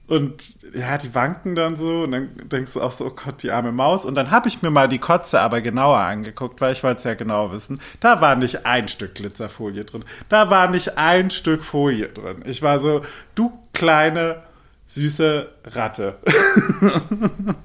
und 0.06 0.58
ja, 0.75 0.99
die 0.99 1.14
wanken 1.14 1.54
dann 1.54 1.76
so 1.76 2.02
und 2.02 2.12
dann 2.12 2.49
denkst 2.49 2.75
du 2.75 2.82
auch 2.82 2.92
so, 2.92 3.06
oh 3.06 3.11
Gott, 3.11 3.42
die 3.42 3.50
arme 3.50 3.73
Maus. 3.73 4.04
Und 4.04 4.14
dann 4.16 4.30
habe 4.30 4.49
ich 4.49 4.61
mir 4.61 4.70
mal 4.70 4.87
die 4.87 4.99
Kotze 4.99 5.40
aber 5.40 5.62
genauer 5.62 5.99
angeguckt, 5.99 6.61
weil 6.61 6.75
ich 6.75 6.82
wollte 6.82 6.99
es 6.99 7.04
ja 7.04 7.14
genau 7.14 7.52
wissen. 7.52 7.80
Da 8.00 8.20
war 8.20 8.37
nicht 8.37 8.66
ein 8.66 8.88
Stück 8.88 9.14
Glitzerfolie 9.14 9.84
drin. 9.84 10.04
Da 10.28 10.50
war 10.50 10.68
nicht 10.68 10.99
ein 10.99 11.30
Stück 11.30 11.64
Folie 11.64 12.08
drin. 12.08 12.42
Ich 12.44 12.61
war 12.61 12.80
so, 12.80 13.00
du 13.34 13.58
kleine, 13.73 14.42
süße 14.87 15.49
Ratte. 15.68 16.18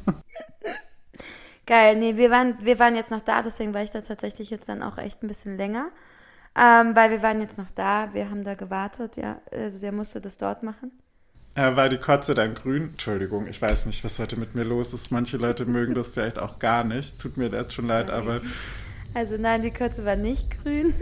Geil, 1.65 1.97
nee, 1.97 2.15
wir 2.15 2.31
waren, 2.31 2.55
wir 2.61 2.79
waren 2.79 2.95
jetzt 2.95 3.11
noch 3.11 3.21
da, 3.21 3.43
deswegen 3.43 3.73
war 3.73 3.83
ich 3.83 3.91
da 3.91 4.01
tatsächlich 4.01 4.49
jetzt 4.49 4.69
dann 4.69 4.81
auch 4.81 4.97
echt 4.97 5.23
ein 5.23 5.27
bisschen 5.27 5.57
länger. 5.57 5.89
Ähm, 6.57 6.95
weil 6.95 7.11
wir 7.11 7.21
waren 7.21 7.41
jetzt 7.41 7.57
noch 7.57 7.69
da, 7.69 8.13
wir 8.13 8.29
haben 8.29 8.43
da 8.43 8.55
gewartet, 8.55 9.17
ja. 9.17 9.41
Also 9.51 9.79
der 9.81 9.91
musste 9.91 10.21
das 10.21 10.37
dort 10.37 10.63
machen. 10.63 10.91
Äh, 11.55 11.75
war 11.75 11.89
die 11.89 11.97
Kotze 11.97 12.33
dann 12.33 12.53
grün? 12.53 12.89
Entschuldigung, 12.91 13.47
ich 13.47 13.61
weiß 13.61 13.85
nicht, 13.85 14.03
was 14.03 14.19
heute 14.19 14.39
mit 14.39 14.55
mir 14.55 14.63
los 14.63 14.93
ist. 14.93 15.11
Manche 15.11 15.37
Leute 15.37 15.65
mögen 15.65 15.95
das 15.95 16.11
vielleicht 16.11 16.39
auch 16.39 16.59
gar 16.59 16.83
nicht. 16.83 17.19
Tut 17.19 17.37
mir 17.37 17.49
jetzt 17.49 17.73
schon 17.73 17.87
leid, 17.87 18.11
aber. 18.11 18.41
Also 19.13 19.35
nein, 19.37 19.63
die 19.63 19.71
Kotze 19.71 20.05
war 20.05 20.15
nicht 20.15 20.61
grün. 20.61 20.93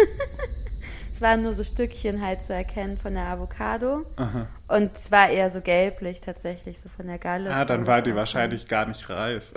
es 1.12 1.22
waren 1.22 1.44
nur 1.44 1.54
so 1.54 1.63
Stückchen 1.63 2.25
halt 2.25 2.44
zu 2.44 2.54
erkennen 2.54 2.98
von 2.98 3.13
der 3.13 3.27
Avocado. 3.27 4.06
Aha. 4.16 4.48
Und 4.68 4.96
es 4.96 5.12
war 5.12 5.30
eher 5.30 5.50
so 5.50 5.62
gelblich 5.62 6.22
tatsächlich, 6.22 6.80
so 6.80 6.89
von 6.89 7.08
der 7.08 7.18
Galle. 7.18 7.54
Ah, 7.54 7.66
dann 7.66 7.86
war 7.86 8.01
die 8.01 8.16
wahrscheinlich 8.16 8.68
gar 8.68 8.88
nicht 8.88 9.10
reif. 9.10 9.51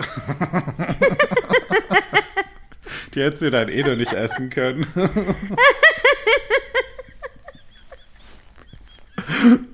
die 3.15 3.21
hättest 3.21 3.43
du 3.43 3.51
dann 3.51 3.69
eh 3.69 3.83
noch 3.83 3.95
nicht 3.95 4.13
essen 4.13 4.49
können. 4.49 4.85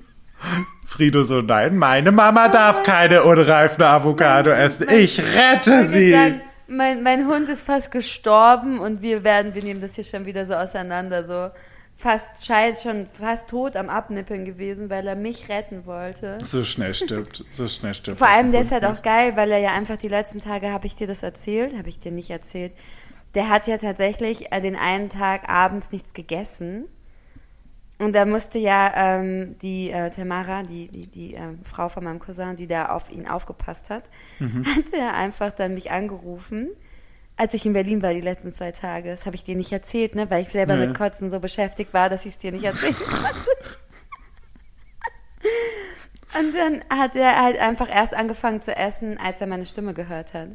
Frido 0.97 1.21
so, 1.21 1.41
nein, 1.41 1.77
meine 1.77 2.11
Mama 2.11 2.47
darf 2.47 2.81
keine 2.81 3.23
unreife 3.23 3.85
Avocado 3.85 4.49
essen. 4.49 4.87
Ich 4.89 5.21
rette 5.21 5.87
sie. 5.89 6.09
sagen, 6.09 6.41
mein, 6.67 7.03
mein 7.03 7.27
Hund 7.27 7.47
ist 7.49 7.61
fast 7.67 7.91
gestorben 7.91 8.79
und 8.79 9.03
wir 9.03 9.23
werden, 9.23 9.53
wir 9.53 9.61
nehmen 9.61 9.79
das 9.79 9.93
hier 9.93 10.03
schon 10.03 10.25
wieder 10.25 10.47
so 10.47 10.55
auseinander, 10.55 11.23
so 11.23 11.51
fast 11.95 12.47
scheint 12.47 12.77
schon 12.77 13.05
fast 13.05 13.47
tot 13.47 13.75
am 13.75 13.89
Abnippeln 13.89 14.43
gewesen, 14.43 14.89
weil 14.89 15.05
er 15.05 15.15
mich 15.15 15.49
retten 15.49 15.85
wollte. 15.85 16.39
So 16.43 16.63
schnell 16.63 16.95
stirbt, 16.95 17.45
so 17.51 17.67
schnell 17.67 17.93
stirbt. 17.93 18.17
Vor 18.17 18.29
allem, 18.29 18.51
der 18.51 18.61
ist 18.61 18.71
halt 18.71 18.83
auch 18.83 19.03
geil, 19.03 19.33
weil 19.35 19.51
er 19.51 19.59
ja 19.59 19.73
einfach 19.73 19.97
die 19.97 20.07
letzten 20.07 20.41
Tage, 20.41 20.71
habe 20.71 20.87
ich 20.87 20.95
dir 20.95 21.05
das 21.05 21.21
erzählt? 21.21 21.77
Habe 21.77 21.89
ich 21.89 21.99
dir 21.99 22.11
nicht 22.11 22.31
erzählt. 22.31 22.73
Der 23.35 23.49
hat 23.49 23.67
ja 23.67 23.77
tatsächlich 23.77 24.51
äh, 24.51 24.61
den 24.61 24.75
einen 24.75 25.09
Tag 25.09 25.47
abends 25.47 25.91
nichts 25.91 26.15
gegessen. 26.15 26.85
Und 27.99 28.13
da 28.13 28.25
musste 28.25 28.59
ja 28.59 28.93
ähm, 28.95 29.57
die 29.59 29.89
äh, 29.91 30.11
Tamara, 30.11 30.61
die, 30.61 30.87
die, 30.87 31.07
die 31.07 31.33
ähm, 31.33 31.59
Frau 31.63 31.89
von 31.89 32.03
meinem 32.03 32.19
Cousin, 32.19 32.55
die 32.55 32.67
da 32.67 32.89
auf 32.89 33.11
ihn 33.11 33.27
aufgepasst 33.27 33.89
hat, 33.89 34.03
hat 34.39 34.93
er 34.93 35.15
einfach 35.15 35.51
dann 35.51 35.73
mich 35.73 35.89
angerufen, 35.89 36.69
als 37.37 37.53
ich 37.55 37.65
in 37.65 37.73
Berlin 37.73 38.01
war 38.03 38.13
die 38.13 38.21
letzten 38.21 38.51
zwei 38.51 38.71
Tage. 38.71 39.09
Das 39.09 39.25
habe 39.25 39.35
ich 39.35 39.43
dir 39.43 39.55
nicht 39.55 39.71
erzählt, 39.71 40.15
ne? 40.15 40.29
weil 40.29 40.41
ich 40.41 40.49
selber 40.49 40.75
Nee. 40.75 40.87
mit 40.87 40.97
Kotzen 40.97 41.29
so 41.31 41.39
beschäftigt 41.39 41.93
war, 41.93 42.09
dass 42.09 42.25
ich 42.25 42.33
es 42.33 42.37
dir 42.39 42.51
nicht 42.51 42.65
erzählen 42.65 42.95
konnte. 42.95 43.51
Und 46.39 46.53
dann 46.55 46.81
hat 46.89 47.15
er 47.15 47.41
halt 47.41 47.57
einfach 47.59 47.89
erst 47.89 48.13
angefangen 48.13 48.61
zu 48.61 48.75
essen, 48.75 49.17
als 49.17 49.41
er 49.41 49.47
meine 49.47 49.65
Stimme 49.65 49.93
gehört 49.93 50.33
hat. 50.33 50.49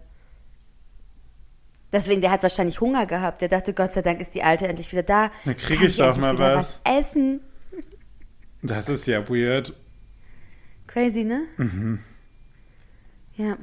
Deswegen, 1.93 2.21
der 2.23 2.31
hat 2.31 2.43
wahrscheinlich 2.43 2.81
Hunger 2.81 3.07
gehabt. 3.07 3.43
Der 3.43 3.49
dachte, 3.49 3.75
Gott 3.75 3.93
sei 3.93 4.03
Dank 4.03 4.21
ist 4.21 4.35
die 4.35 4.43
Alte 4.43 4.67
endlich 4.67 4.91
wieder 4.93 5.03
da. 5.03 5.31
Dann 5.45 5.57
krieg 5.57 5.79
Kann 5.79 5.87
ich 5.89 5.97
doch 5.97 6.17
mal 6.17 6.35
wieder 6.35 6.57
was. 6.57 6.81
essen. 6.85 7.41
Das 8.63 8.89
ist 8.89 9.07
ja 9.07 9.29
weird. 9.29 9.75
Crazy, 10.87 11.25
ne? 11.25 11.43
Mhm. 11.59 11.99
Ja. 13.37 13.57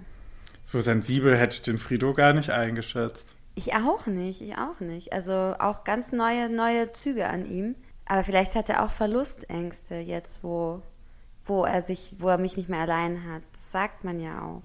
So 0.63 0.79
sensibel 0.81 1.37
hätte 1.37 1.55
ich 1.55 1.61
den 1.63 1.77
Frido 1.77 2.13
gar 2.13 2.33
nicht 2.33 2.51
eingeschätzt. 2.51 3.35
Ich 3.55 3.73
auch 3.73 4.05
nicht, 4.05 4.41
ich 4.41 4.57
auch 4.57 4.79
nicht. 4.79 5.11
Also 5.13 5.55
auch 5.59 5.83
ganz 5.83 6.11
neue, 6.11 6.49
neue 6.49 6.91
Züge 6.91 7.27
an 7.27 7.45
ihm. 7.45 7.75
Aber 8.05 8.23
vielleicht 8.23 8.55
hat 8.55 8.69
er 8.69 8.83
auch 8.83 8.89
Verlustängste 8.89 9.95
jetzt, 9.95 10.43
wo, 10.43 10.81
wo 11.45 11.63
er 11.65 11.81
sich, 11.81 12.15
wo 12.19 12.29
er 12.29 12.37
mich 12.37 12.57
nicht 12.57 12.69
mehr 12.69 12.79
allein 12.79 13.23
hat. 13.31 13.43
Das 13.51 13.71
sagt 13.71 14.03
man 14.03 14.19
ja 14.19 14.41
auch. 14.41 14.61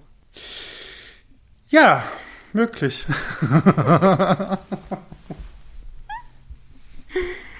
Ja, 1.69 2.03
möglich. 2.55 3.05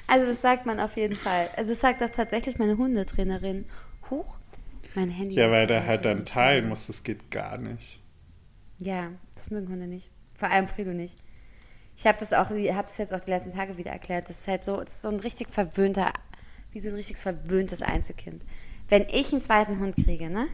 Also 0.07 0.27
das 0.27 0.41
sagt 0.41 0.65
man 0.65 0.79
auf 0.79 0.97
jeden 0.97 1.15
Fall. 1.15 1.49
Also 1.57 1.71
das 1.71 1.79
sagt 1.79 2.03
auch 2.03 2.09
tatsächlich 2.09 2.59
meine 2.59 2.77
Hundetrainerin. 2.77 3.65
Huch, 4.09 4.37
mein 4.93 5.09
Handy. 5.09 5.35
Ja, 5.35 5.49
weil 5.49 5.67
der 5.67 5.85
halt 5.85 6.05
dann 6.05 6.25
teilen 6.25 6.69
muss, 6.69 6.87
das 6.87 7.03
geht 7.03 7.31
gar 7.31 7.57
nicht. 7.57 7.99
Ja, 8.77 9.11
das 9.35 9.51
mögen 9.51 9.67
Hunde 9.69 9.87
nicht. 9.87 10.09
Vor 10.37 10.49
allem 10.49 10.67
Frido 10.67 10.91
nicht. 10.91 11.17
Ich 11.97 12.05
habe 12.05 12.17
das 12.19 12.33
auch, 12.33 12.49
habe 12.49 12.83
das 12.83 12.97
jetzt 12.97 13.13
auch 13.13 13.21
die 13.21 13.31
letzten 13.31 13.53
Tage 13.53 13.77
wieder 13.77 13.91
erklärt. 13.91 14.29
Das 14.29 14.39
ist 14.39 14.47
halt 14.47 14.63
so, 14.63 14.81
ist 14.81 15.01
so 15.01 15.07
ein 15.07 15.19
richtig 15.19 15.49
verwöhnter, 15.49 16.13
wie 16.71 16.79
so 16.79 16.89
ein 16.89 16.95
richtig 16.95 17.17
verwöhntes 17.17 17.81
Einzelkind. 17.81 18.45
Wenn 18.89 19.07
ich 19.09 19.31
einen 19.31 19.41
zweiten 19.41 19.79
Hund 19.79 19.95
kriege, 19.95 20.29
ne? 20.29 20.47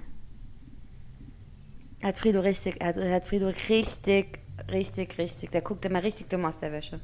Hat 2.04 2.18
Frido 2.18 2.40
richtig, 2.40 2.84
hat, 2.84 2.98
hat 2.98 3.26
Frido 3.26 3.52
richtig, 3.70 4.40
richtig, 4.72 5.18
richtig, 5.18 5.52
der 5.52 5.62
guckt 5.62 5.86
immer 5.86 6.02
richtig 6.04 6.30
dumm 6.30 6.46
aus 6.46 6.58
der 6.58 6.72
Wäsche. 6.72 7.00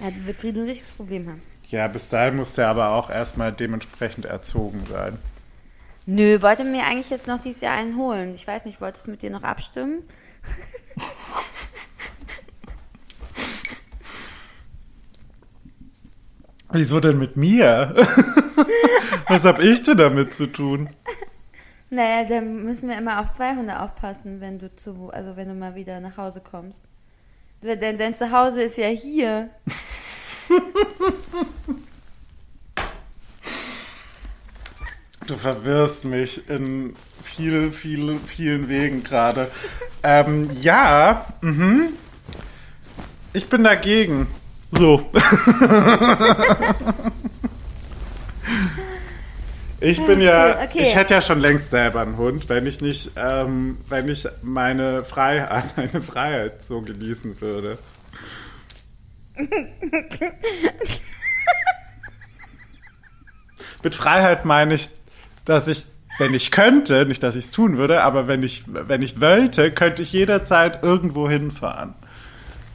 Er 0.00 0.12
wird 0.26 0.40
Frido 0.40 0.60
ein 0.60 0.66
richtiges 0.66 0.92
Problem 0.92 1.28
haben. 1.28 1.42
Ja, 1.68 1.88
bis 1.88 2.08
dahin 2.08 2.36
muss 2.36 2.54
der 2.54 2.68
aber 2.68 2.90
auch 2.90 3.10
erstmal 3.10 3.52
dementsprechend 3.52 4.24
erzogen 4.26 4.84
sein. 4.90 5.18
Nö, 6.06 6.40
wollte 6.40 6.64
mir 6.64 6.84
eigentlich 6.86 7.10
jetzt 7.10 7.28
noch 7.28 7.38
dieses 7.38 7.60
Jahr 7.60 7.76
einen 7.76 7.98
holen. 7.98 8.34
Ich 8.34 8.46
weiß 8.46 8.64
nicht, 8.64 8.80
wolltest 8.80 9.06
du 9.06 9.10
mit 9.10 9.20
dir 9.20 9.30
noch 9.30 9.42
abstimmen? 9.42 10.02
Wieso 16.70 17.00
denn 17.00 17.18
mit 17.18 17.36
mir? 17.36 17.94
Was 19.28 19.44
hab 19.44 19.58
ich 19.60 19.82
denn 19.82 19.98
damit 19.98 20.34
zu 20.34 20.46
tun? 20.46 20.88
Naja, 21.90 22.28
dann 22.28 22.64
müssen 22.64 22.88
wir 22.88 22.98
immer 22.98 23.20
auf 23.20 23.30
zwei 23.30 23.56
Hunde 23.56 23.80
aufpassen, 23.80 24.40
wenn 24.40 24.58
du 24.58 24.74
zu, 24.74 25.10
also 25.10 25.36
wenn 25.36 25.48
du 25.48 25.54
mal 25.54 25.74
wieder 25.74 26.00
nach 26.00 26.16
Hause 26.16 26.42
kommst. 26.42 26.84
Denn 27.62 27.98
dein 27.98 28.14
Zuhause 28.14 28.62
ist 28.62 28.76
ja 28.78 28.88
hier. 28.88 29.50
Du 35.26 35.36
verwirrst 35.36 36.04
mich 36.04 36.48
in 36.48 36.94
vielen, 37.22 37.72
vielen, 37.72 38.20
vielen 38.20 38.68
Wegen 38.68 39.02
gerade. 39.02 39.50
Ähm, 40.02 40.50
ja, 40.62 41.26
mhm. 41.40 41.90
Ich 43.32 43.48
bin 43.48 43.64
dagegen. 43.64 44.26
So. 44.72 45.10
Ich 49.80 50.04
bin 50.04 50.20
ja, 50.20 50.60
Okay, 50.64 50.80
ich 50.82 50.96
hätte 50.96 51.14
ja 51.14 51.22
schon 51.22 51.40
längst 51.40 51.70
selber 51.70 52.00
einen 52.00 52.16
Hund, 52.16 52.48
wenn 52.48 52.66
ich 52.66 52.80
nicht, 52.80 53.12
ähm, 53.16 53.78
wenn 53.88 54.08
ich 54.08 54.26
meine 54.42 55.04
Freiheit, 55.04 55.64
meine 55.76 56.00
Freiheit 56.00 56.62
so 56.62 56.80
genießen 56.80 57.40
würde. 57.40 57.78
Mit 63.84 63.94
Freiheit 63.94 64.44
meine 64.44 64.74
ich, 64.74 64.90
dass 65.44 65.68
ich, 65.68 65.86
wenn 66.18 66.34
ich 66.34 66.50
könnte, 66.50 67.06
nicht, 67.06 67.22
dass 67.22 67.36
ich 67.36 67.44
es 67.44 67.52
tun 67.52 67.76
würde, 67.76 68.02
aber 68.02 68.26
wenn 68.26 68.42
ich, 68.42 68.64
wenn 68.66 69.02
ich 69.02 69.20
wollte, 69.20 69.70
könnte 69.70 70.02
ich 70.02 70.12
jederzeit 70.12 70.82
irgendwo 70.82 71.28
hinfahren. 71.28 71.94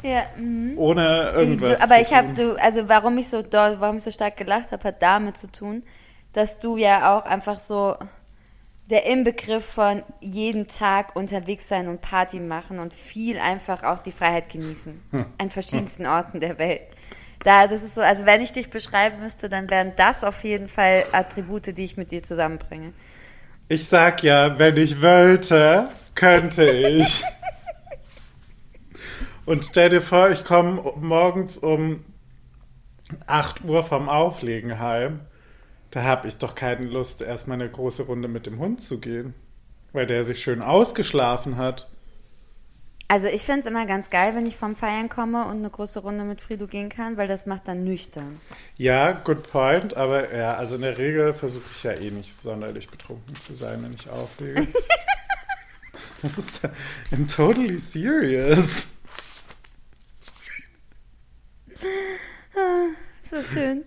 Ja, 0.03 0.23
mhm. 0.37 0.77
Ohne 0.77 1.31
irgendwas. 1.31 1.81
aber 1.81 1.95
zu 1.95 2.01
ich 2.01 2.13
habe 2.13 2.57
also 2.61 2.87
warum 2.87 3.17
ich 3.17 3.29
so 3.29 3.43
warum 3.51 3.97
ich 3.97 4.03
so 4.03 4.11
stark 4.11 4.37
gelacht 4.37 4.71
habe, 4.71 4.83
hat 4.85 5.01
damit 5.01 5.35
zu 5.35 5.51
tun, 5.51 5.83
dass 6.33 6.59
du 6.59 6.77
ja 6.77 7.15
auch 7.15 7.25
einfach 7.25 7.59
so 7.59 7.95
der 8.89 9.05
Inbegriff 9.05 9.65
von 9.65 10.03
jeden 10.19 10.67
Tag 10.67 11.15
unterwegs 11.15 11.69
sein 11.69 11.87
und 11.87 12.01
Party 12.01 12.39
machen 12.39 12.79
und 12.79 12.93
viel 12.93 13.39
einfach 13.39 13.83
auch 13.83 13.99
die 13.99 14.11
Freiheit 14.11 14.49
genießen. 14.49 15.01
Hm. 15.11 15.25
An 15.37 15.49
verschiedensten 15.49 16.05
Orten 16.05 16.41
der 16.41 16.59
Welt. 16.59 16.81
Da, 17.43 17.67
das 17.67 17.83
ist 17.83 17.95
so, 17.95 18.01
also 18.01 18.25
wenn 18.25 18.41
ich 18.41 18.51
dich 18.51 18.69
beschreiben 18.69 19.19
müsste, 19.21 19.49
dann 19.49 19.69
wären 19.69 19.93
das 19.95 20.23
auf 20.23 20.43
jeden 20.43 20.67
Fall 20.67 21.05
Attribute, 21.11 21.77
die 21.77 21.85
ich 21.85 21.97
mit 21.97 22.11
dir 22.11 22.23
zusammenbringe. 22.23 22.93
Ich 23.67 23.87
sag 23.87 24.23
ja, 24.23 24.59
wenn 24.59 24.77
ich 24.77 25.01
wollte, 25.01 25.89
könnte 26.15 26.65
ich. 26.65 27.23
Und 29.45 29.65
stell 29.65 29.89
dir 29.89 30.01
vor, 30.01 30.29
ich 30.29 30.45
komme 30.45 30.93
morgens 30.95 31.57
um 31.57 32.05
8 33.27 33.65
Uhr 33.65 33.83
vom 33.83 34.07
Auflegen 34.07 34.79
heim. 34.79 35.21
Da 35.93 36.01
habe 36.01 36.27
ich 36.27 36.37
doch 36.37 36.55
keine 36.55 36.87
Lust, 36.87 37.21
erstmal 37.21 37.61
eine 37.61 37.69
große 37.69 38.01
Runde 38.01 38.27
mit 38.27 38.47
dem 38.47 38.57
Hund 38.57 38.81
zu 38.81 38.99
gehen. 38.99 39.35
Weil 39.91 40.07
der 40.07 40.25
sich 40.25 40.41
schön 40.41 40.63
ausgeschlafen 40.63 41.57
hat. 41.57 41.87
Also 43.07 43.27
ich 43.27 43.43
finde 43.43 43.59
es 43.59 43.65
immer 43.67 43.85
ganz 43.85 44.09
geil, 44.09 44.33
wenn 44.33 44.47
ich 44.47 44.57
vom 44.57 44.75
Feiern 44.75 45.07
komme 45.07 45.45
und 45.45 45.57
eine 45.57 45.69
große 45.69 45.99
Runde 45.99 46.23
mit 46.23 46.41
Frido 46.41 46.65
gehen 46.65 46.89
kann, 46.89 47.15
weil 47.15 47.27
das 47.27 47.45
macht 47.45 47.67
dann 47.67 47.83
nüchtern. 47.83 48.41
Ja, 48.75 49.11
good 49.11 49.51
point, 49.51 49.95
aber 49.95 50.35
ja, 50.35 50.55
also 50.55 50.77
in 50.77 50.81
der 50.81 50.97
Regel 50.97 51.35
versuche 51.35 51.69
ich 51.71 51.83
ja 51.83 51.91
eh 51.91 52.09
nicht 52.09 52.41
sonderlich 52.41 52.89
betrunken 52.89 53.35
zu 53.39 53.55
sein, 53.55 53.83
wenn 53.83 53.93
ich 53.93 54.09
auflege. 54.09 54.65
das 56.23 56.37
ist 56.39 56.61
I'm 57.11 57.31
totally 57.31 57.77
serious. 57.77 58.87
So 63.21 63.43
schön. 63.43 63.83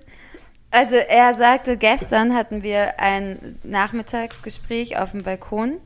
Also 0.76 0.96
er 0.96 1.32
sagte, 1.32 1.78
gestern 1.78 2.34
hatten 2.34 2.62
wir 2.62 3.00
ein 3.00 3.58
Nachmittagsgespräch 3.62 4.98
auf 4.98 5.12
dem 5.12 5.22
Balkon 5.22 5.80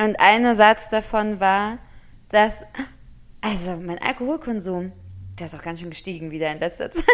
und 0.00 0.20
ein 0.20 0.54
Satz 0.54 0.88
davon 0.90 1.40
war, 1.40 1.78
dass, 2.28 2.62
also 3.40 3.74
mein 3.80 4.00
Alkoholkonsum, 4.00 4.92
der 5.40 5.46
ist 5.46 5.56
auch 5.56 5.62
ganz 5.62 5.80
schön 5.80 5.90
gestiegen 5.90 6.30
wieder 6.30 6.52
in 6.52 6.60
letzter 6.60 6.92
Zeit. 6.92 7.04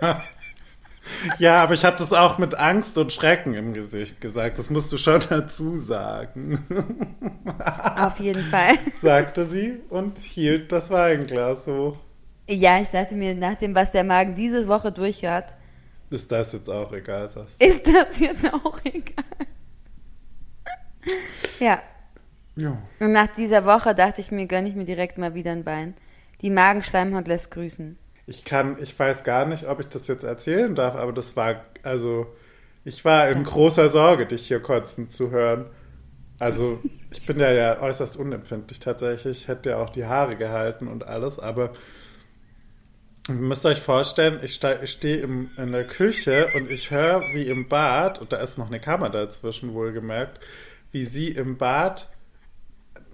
Ja, 1.38 1.62
aber 1.62 1.74
ich 1.74 1.84
habe 1.84 1.98
das 1.98 2.14
auch 2.14 2.38
mit 2.38 2.54
Angst 2.54 2.96
und 2.96 3.12
Schrecken 3.12 3.52
im 3.52 3.74
Gesicht 3.74 4.22
gesagt. 4.22 4.58
Das 4.58 4.70
musst 4.70 4.90
du 4.90 4.96
schon 4.96 5.20
dazu 5.28 5.76
sagen, 5.76 6.64
Auf 7.98 8.18
jeden 8.20 8.42
Fall. 8.42 8.78
sagte 9.02 9.44
sie 9.44 9.82
und 9.90 10.16
hielt 10.18 10.72
das 10.72 10.88
Weinglas 10.88 11.66
hoch. 11.66 11.98
Ja, 12.48 12.80
ich 12.80 12.88
dachte 12.88 13.16
mir, 13.16 13.34
nach 13.34 13.56
dem, 13.56 13.74
was 13.74 13.92
der 13.92 14.04
Magen 14.04 14.34
diese 14.34 14.66
Woche 14.68 14.92
durch 14.92 15.24
hat, 15.24 15.54
Ist 16.10 16.30
das 16.30 16.52
jetzt 16.52 16.68
auch 16.68 16.92
egal, 16.92 17.28
du? 17.32 17.40
ist 17.64 17.86
das 17.92 18.20
jetzt 18.20 18.52
auch 18.52 18.78
egal. 18.84 19.24
Ja, 21.60 21.82
Ja. 22.56 22.78
und 23.00 23.12
nach 23.12 23.28
dieser 23.28 23.64
Woche 23.64 23.94
dachte 23.94 24.20
ich 24.20 24.30
mir, 24.30 24.46
gönne 24.46 24.68
ich 24.68 24.74
mir 24.76 24.84
direkt 24.84 25.18
mal 25.18 25.34
wieder 25.34 25.52
ein 25.52 25.66
Wein. 25.66 25.94
Die 26.40 26.50
Magenschleimhaut 26.50 27.28
lässt 27.28 27.50
grüßen. 27.50 27.98
Ich 28.26 28.44
kann, 28.44 28.76
ich 28.80 28.98
weiß 28.98 29.22
gar 29.24 29.44
nicht, 29.46 29.66
ob 29.66 29.80
ich 29.80 29.88
das 29.88 30.06
jetzt 30.06 30.24
erzählen 30.24 30.74
darf, 30.74 30.94
aber 30.94 31.12
das 31.12 31.36
war, 31.36 31.64
also, 31.82 32.26
ich 32.84 33.04
war 33.04 33.28
in 33.28 33.44
großer 33.44 33.88
Sorge, 33.90 34.26
dich 34.26 34.46
hier 34.48 34.60
kotzen 34.60 35.10
zu 35.10 35.30
hören. 35.30 35.66
Also, 36.40 36.78
ich 37.10 37.24
bin 37.26 37.38
ja, 37.38 37.52
ja 37.52 37.80
äußerst 37.80 38.16
unempfindlich 38.16 38.80
tatsächlich. 38.80 39.42
Ich 39.42 39.48
hätte 39.48 39.70
ja 39.70 39.76
auch 39.78 39.90
die 39.90 40.06
Haare 40.06 40.36
gehalten 40.36 40.88
und 40.88 41.06
alles, 41.06 41.38
aber 41.38 41.70
ihr 43.28 43.34
müsst 43.34 43.64
euch 43.66 43.80
vorstellen, 43.80 44.40
ich, 44.42 44.60
ich 44.82 44.90
stehe 44.90 45.22
in 45.22 45.72
der 45.72 45.84
Küche 45.84 46.48
und 46.54 46.70
ich 46.70 46.90
höre, 46.90 47.22
wie 47.32 47.48
im 47.48 47.68
Bad, 47.68 48.20
und 48.20 48.32
da 48.32 48.36
ist 48.38 48.58
noch 48.58 48.68
eine 48.68 48.80
Kammer 48.80 49.10
dazwischen 49.10 49.74
wohlgemerkt, 49.74 50.40
wie 50.92 51.04
sie 51.04 51.28
im 51.28 51.56
Bad 51.56 52.08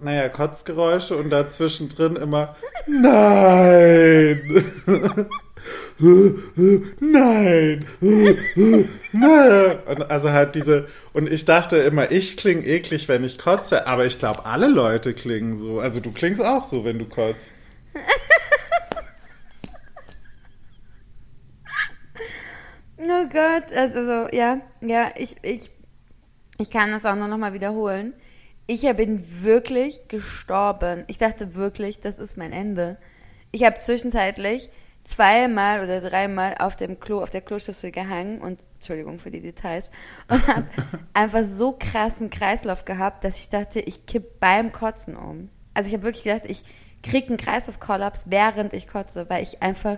naja, 0.01 0.29
Kotzgeräusche 0.29 1.15
und 1.15 1.29
dazwischen 1.29 1.89
drin 1.89 2.15
immer 2.15 2.55
Nein! 2.87 4.41
Nein! 6.99 7.85
Nein! 9.11 9.79
Und 9.85 10.09
also 10.09 10.31
halt 10.31 10.55
diese, 10.55 10.87
und 11.13 11.31
ich 11.31 11.45
dachte 11.45 11.77
immer, 11.77 12.11
ich 12.11 12.35
klinge 12.37 12.65
eklig, 12.65 13.07
wenn 13.07 13.23
ich 13.23 13.37
kotze, 13.37 13.87
aber 13.87 14.05
ich 14.05 14.17
glaube, 14.17 14.45
alle 14.45 14.67
Leute 14.67 15.13
klingen 15.13 15.57
so. 15.57 15.79
Also 15.79 15.99
du 15.99 16.11
klingst 16.11 16.43
auch 16.43 16.67
so, 16.67 16.83
wenn 16.83 16.97
du 16.97 17.05
kotzt. 17.05 17.51
Oh 23.03 23.27
Gott, 23.29 23.75
also 23.75 24.05
so, 24.05 24.27
ja, 24.31 24.61
ja, 24.81 25.11
ich, 25.15 25.35
ich, 25.41 25.71
ich 26.59 26.69
kann 26.69 26.91
das 26.91 27.05
auch 27.05 27.15
nur 27.15 27.27
noch 27.27 27.37
mal 27.37 27.53
wiederholen. 27.53 28.13
Ich 28.67 28.81
bin 28.95 29.43
wirklich 29.43 30.07
gestorben. 30.07 31.05
Ich 31.07 31.17
dachte 31.17 31.55
wirklich, 31.55 31.99
das 31.99 32.19
ist 32.19 32.37
mein 32.37 32.53
Ende. 32.53 32.97
Ich 33.51 33.63
habe 33.63 33.79
zwischenzeitlich 33.79 34.69
zweimal 35.03 35.83
oder 35.83 35.99
dreimal 35.99 36.55
auf 36.59 36.75
dem 36.75 36.99
Klo, 36.99 37.23
auf 37.23 37.31
der 37.31 37.41
Kloschüssel 37.41 37.91
gehangen 37.91 38.39
und, 38.39 38.63
Entschuldigung 38.75 39.17
für 39.17 39.31
die 39.31 39.41
Details, 39.41 39.89
und 40.29 40.47
habe 40.47 40.67
einfach 41.13 41.43
so 41.43 41.75
krassen 41.77 42.29
Kreislauf 42.29 42.85
gehabt, 42.85 43.23
dass 43.23 43.39
ich 43.39 43.49
dachte, 43.49 43.79
ich 43.79 44.05
kipp 44.05 44.39
beim 44.39 44.71
Kotzen 44.71 45.15
um. 45.15 45.49
Also 45.73 45.87
ich 45.87 45.93
habe 45.95 46.03
wirklich 46.03 46.25
gedacht, 46.25 46.45
ich 46.45 46.63
krieg 47.01 47.29
einen 47.29 47.37
Kreislaufkollaps, 47.37 48.25
während 48.27 48.73
ich 48.73 48.87
kotze, 48.87 49.27
weil 49.27 49.41
ich 49.41 49.63
einfach, 49.63 49.97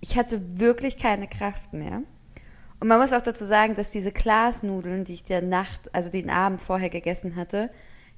ich 0.00 0.16
hatte 0.16 0.60
wirklich 0.60 0.98
keine 0.98 1.26
Kraft 1.26 1.72
mehr. 1.72 2.02
Und 2.80 2.88
man 2.88 3.00
muss 3.00 3.12
auch 3.12 3.22
dazu 3.22 3.44
sagen, 3.44 3.74
dass 3.74 3.90
diese 3.90 4.12
Glasnudeln, 4.12 5.04
die 5.04 5.14
ich 5.14 5.24
der 5.24 5.42
Nacht, 5.42 5.94
also 5.94 6.10
den 6.10 6.30
Abend 6.30 6.60
vorher 6.62 6.90
gegessen 6.90 7.36
hatte, 7.36 7.70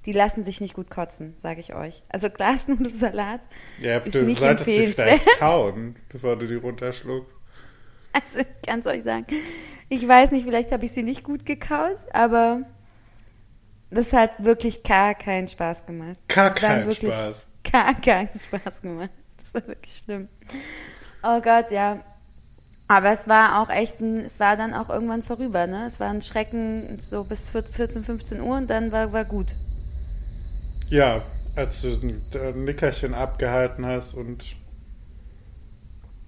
die 0.06 0.12
lassen 0.12 0.42
sich 0.44 0.60
nicht 0.60 0.74
gut 0.74 0.90
kotzen, 0.90 1.34
sage 1.38 1.60
ich 1.60 1.74
euch. 1.74 2.02
Also 2.08 2.30
Glasnudelsalat 2.34 3.40
Ja, 3.78 3.98
ist 3.98 4.14
du 4.14 4.22
nicht 4.22 4.40
solltest 4.40 4.66
dich 4.66 4.78
empfehlenswert. 4.78 5.20
vielleicht 5.22 5.38
kauen, 5.38 5.96
bevor 6.08 6.36
du 6.36 6.46
die 6.46 6.54
runterschluckst. 6.56 7.34
Also 8.12 8.40
ich 8.40 8.66
kann 8.66 8.80
es 8.80 8.86
euch 8.86 9.04
sagen. 9.04 9.26
Ich 9.88 10.06
weiß 10.06 10.32
nicht, 10.32 10.44
vielleicht 10.44 10.72
habe 10.72 10.84
ich 10.84 10.92
sie 10.92 11.02
nicht 11.02 11.22
gut 11.24 11.46
gekaut, 11.46 12.06
aber 12.12 12.62
das 13.90 14.12
hat 14.12 14.44
wirklich 14.44 14.82
gar 14.82 15.14
keinen 15.14 15.48
Spaß 15.48 15.86
gemacht. 15.86 16.16
Gar 16.28 16.54
keinen 16.54 16.90
Spaß. 16.92 17.48
Gar 17.70 17.94
keinen 18.00 18.30
Spaß 18.32 18.82
gemacht. 18.82 19.10
Das 19.36 19.54
war 19.54 19.66
wirklich 19.66 19.94
schlimm. 19.96 20.28
Oh 21.22 21.40
Gott, 21.40 21.70
ja. 21.70 22.02
Aber 22.90 23.12
es 23.12 23.28
war 23.28 23.62
auch 23.62 23.70
echt 23.70 24.00
ein, 24.00 24.18
es 24.18 24.40
war 24.40 24.56
dann 24.56 24.74
auch 24.74 24.90
irgendwann 24.90 25.22
vorüber, 25.22 25.68
ne? 25.68 25.84
Es 25.86 26.00
war 26.00 26.08
ein 26.10 26.22
Schrecken 26.22 26.98
so 26.98 27.22
bis 27.22 27.48
14, 27.48 28.02
15 28.02 28.40
Uhr 28.40 28.56
und 28.56 28.68
dann 28.68 28.90
war, 28.90 29.12
war 29.12 29.24
gut. 29.24 29.46
Ja, 30.88 31.22
als 31.54 31.82
du 31.82 31.90
ein 31.90 32.64
Nickerchen 32.64 33.14
abgehalten 33.14 33.86
hast 33.86 34.14
und 34.14 34.56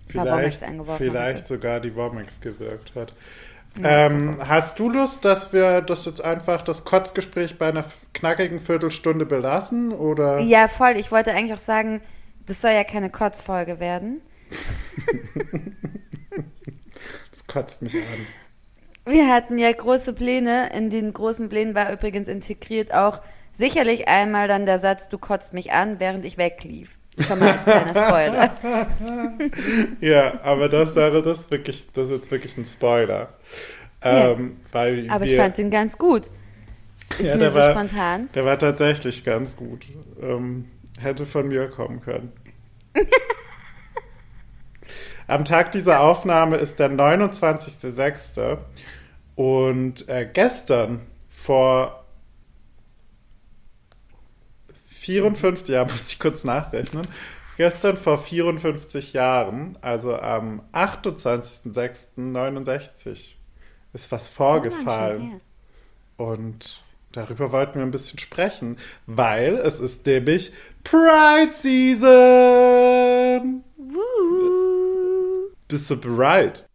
vielleicht, 0.06 0.64
vielleicht 0.98 1.38
hatte. 1.38 1.48
sogar 1.48 1.80
die 1.80 1.96
Womex 1.96 2.40
gewirkt 2.40 2.94
hat. 2.94 3.12
Ähm, 3.82 4.38
hast 4.46 4.78
du 4.78 4.88
Lust, 4.88 5.24
dass 5.24 5.52
wir 5.52 5.80
das 5.80 6.04
jetzt 6.04 6.24
einfach 6.24 6.62
das 6.62 6.84
Kotzgespräch 6.84 7.58
bei 7.58 7.70
einer 7.70 7.84
knackigen 8.14 8.60
Viertelstunde 8.60 9.26
belassen? 9.26 9.90
Oder? 9.90 10.38
Ja, 10.38 10.68
voll. 10.68 10.92
Ich 10.96 11.10
wollte 11.10 11.32
eigentlich 11.32 11.54
auch 11.54 11.58
sagen, 11.58 12.02
das 12.46 12.62
soll 12.62 12.70
ja 12.70 12.84
keine 12.84 13.10
Kotzfolge 13.10 13.80
werden. 13.80 14.20
Das 17.46 17.54
kotzt 17.54 17.82
mich 17.82 17.94
an. 17.96 18.02
Wir 19.12 19.28
hatten 19.28 19.58
ja 19.58 19.70
große 19.72 20.12
Pläne. 20.12 20.70
In 20.74 20.90
den 20.90 21.12
großen 21.12 21.48
Plänen 21.48 21.74
war 21.74 21.92
übrigens 21.92 22.28
integriert 22.28 22.94
auch 22.94 23.20
sicherlich 23.52 24.08
einmal 24.08 24.48
dann 24.48 24.64
der 24.66 24.78
Satz, 24.78 25.08
du 25.08 25.18
kotzt 25.18 25.52
mich 25.52 25.72
an, 25.72 25.98
während 26.00 26.24
ich 26.24 26.38
weglief. 26.38 26.98
Schon 27.18 27.40
mal 27.40 27.50
als 27.52 27.64
kleiner 27.64 27.90
Spoiler. 27.90 28.50
Ja, 30.00 30.40
aber 30.42 30.68
das 30.68 30.94
wäre 30.94 31.22
das 31.22 31.50
wirklich, 31.50 31.86
das 31.92 32.06
ist 32.06 32.10
jetzt 32.16 32.30
wirklich 32.30 32.56
ein 32.56 32.64
Spoiler. 32.66 33.28
Ähm, 34.02 34.56
weil 34.72 35.08
Aber 35.10 35.24
ich 35.24 35.32
wir, 35.32 35.38
fand 35.38 35.58
ihn 35.58 35.70
ganz 35.70 35.98
gut. 35.98 36.30
Ist 37.18 37.28
Ja, 37.28 37.34
mir 37.34 37.40
der 37.40 37.50
so 37.50 37.58
war- 37.58 37.72
spontan. 37.72 38.28
Der 38.34 38.44
war 38.44 38.58
tatsächlich 38.58 39.24
ganz 39.24 39.56
gut. 39.56 39.86
Ähm, 40.22 40.70
hätte 41.00 41.26
von 41.26 41.48
mir 41.48 41.68
kommen 41.68 42.00
können. 42.00 42.32
Am 45.32 45.44
Tag 45.46 45.72
dieser 45.72 46.00
Aufnahme 46.00 46.58
ist 46.58 46.78
der 46.78 46.90
29.06. 46.90 48.58
Und 49.34 50.06
äh, 50.06 50.28
gestern 50.30 51.00
vor 51.30 52.04
54 54.88 55.70
Jahren, 55.70 55.86
muss 55.90 56.12
ich 56.12 56.18
kurz 56.18 56.44
nachrechnen, 56.44 57.08
gestern 57.56 57.96
vor 57.96 58.18
54 58.18 59.14
Jahren, 59.14 59.78
also 59.80 60.18
am 60.18 60.60
28.06.69, 60.74 63.36
ist 63.94 64.12
was 64.12 64.28
vorgefallen. 64.28 65.40
Und 66.18 66.78
darüber 67.10 67.52
wollten 67.52 67.76
wir 67.76 67.86
ein 67.86 67.90
bisschen 67.90 68.18
sprechen, 68.18 68.76
weil 69.06 69.54
es 69.54 69.80
ist 69.80 70.04
nämlich 70.04 70.52
Pride 70.84 71.54
Season. 71.54 73.64
Bist 75.72 75.90
du 75.90 75.96
bereit? 76.00 76.66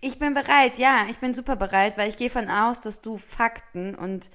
Ich 0.00 0.18
bin 0.18 0.34
bereit, 0.34 0.78
ja, 0.78 1.06
ich 1.10 1.18
bin 1.18 1.32
super 1.34 1.56
bereit, 1.56 1.96
weil 1.96 2.08
ich 2.08 2.16
gehe 2.16 2.30
von 2.30 2.48
aus, 2.50 2.80
dass 2.80 3.00
du 3.00 3.16
Fakten 3.18 3.94
und 3.94 4.30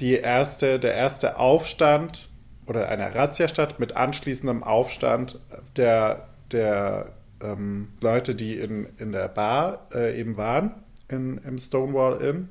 die 0.00 0.14
erste, 0.14 0.80
der 0.80 0.94
erste 0.94 1.38
Aufstand 1.38 2.30
oder 2.66 2.88
eine 2.88 3.14
Razzia 3.14 3.46
statt 3.48 3.78
mit 3.78 3.94
anschließendem 3.96 4.64
Aufstand 4.64 5.40
der, 5.76 6.28
der 6.50 7.12
ähm, 7.40 7.92
Leute, 8.00 8.34
die 8.34 8.58
in, 8.58 8.88
in 8.98 9.12
der 9.12 9.28
Bar 9.28 9.86
äh, 9.94 10.18
eben 10.18 10.36
waren, 10.36 10.74
in, 11.08 11.38
im 11.38 11.58
Stonewall 11.58 12.20
Inn. 12.20 12.48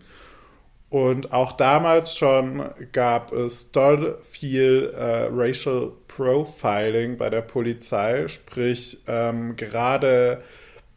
Und 0.92 1.32
auch 1.32 1.54
damals 1.54 2.18
schon 2.18 2.70
gab 2.92 3.32
es 3.32 3.72
doll 3.72 4.20
viel 4.24 4.94
äh, 4.94 5.30
Racial 5.32 5.94
Profiling 6.10 7.16
bei 7.16 7.30
der 7.30 7.44
Polizei, 7.44 8.28
sprich 8.28 9.00
ähm, 9.08 9.56
gerade 9.56 10.44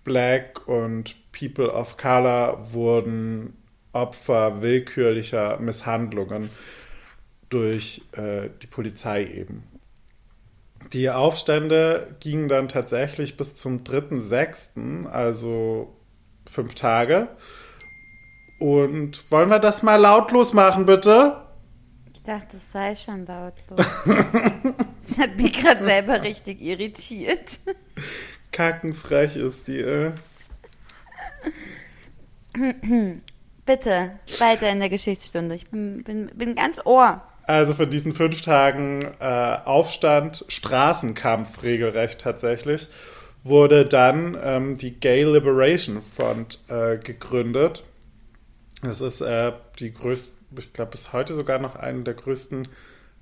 Black 0.02 0.66
und 0.66 1.14
People 1.30 1.72
of 1.72 1.96
Color 1.96 2.72
wurden 2.72 3.56
Opfer 3.92 4.62
willkürlicher 4.62 5.58
Misshandlungen 5.60 6.50
durch 7.48 8.02
äh, 8.16 8.48
die 8.62 8.66
Polizei 8.66 9.24
eben. 9.24 9.62
Die 10.92 11.08
Aufstände 11.08 12.16
gingen 12.18 12.48
dann 12.48 12.68
tatsächlich 12.68 13.36
bis 13.36 13.54
zum 13.54 13.84
3.6., 13.84 15.06
also 15.06 15.94
fünf 16.50 16.74
Tage. 16.74 17.28
Und 18.58 19.30
wollen 19.30 19.48
wir 19.48 19.58
das 19.58 19.82
mal 19.82 19.96
lautlos 19.96 20.52
machen, 20.52 20.86
bitte? 20.86 21.40
Ich 22.12 22.22
dachte, 22.22 22.56
es 22.56 22.72
sei 22.72 22.94
schon 22.94 23.26
lautlos. 23.26 23.86
das 25.00 25.18
hat 25.18 25.36
mich 25.36 25.52
gerade 25.52 25.80
selber 25.80 26.22
richtig 26.22 26.62
irritiert 26.62 27.60
kackenfrech 28.54 29.36
ist 29.36 29.66
die, 29.66 29.80
äh. 29.80 30.12
Bitte, 33.66 34.12
weiter 34.38 34.70
in 34.70 34.78
der 34.78 34.88
Geschichtsstunde. 34.88 35.54
Ich 35.56 35.68
bin, 35.68 36.04
bin, 36.04 36.30
bin 36.34 36.54
ganz 36.54 36.80
ohr. 36.84 37.20
Also 37.46 37.74
von 37.74 37.90
diesen 37.90 38.12
fünf 38.12 38.40
Tagen 38.40 39.02
äh, 39.20 39.56
Aufstand, 39.64 40.44
Straßenkampf 40.48 41.62
regelrecht 41.62 42.20
tatsächlich, 42.20 42.88
wurde 43.42 43.84
dann 43.84 44.38
ähm, 44.40 44.78
die 44.78 44.98
Gay 44.98 45.24
Liberation 45.24 46.00
Front 46.00 46.58
äh, 46.68 46.96
gegründet. 46.96 47.82
Das 48.84 49.00
ist 49.00 49.20
äh, 49.20 49.52
die 49.78 49.92
größte, 49.92 50.36
ich 50.58 50.72
glaube 50.72 50.92
bis 50.92 51.12
heute 51.12 51.34
sogar 51.34 51.58
noch 51.58 51.76
eine 51.76 52.02
der 52.02 52.14
größten 52.14 52.68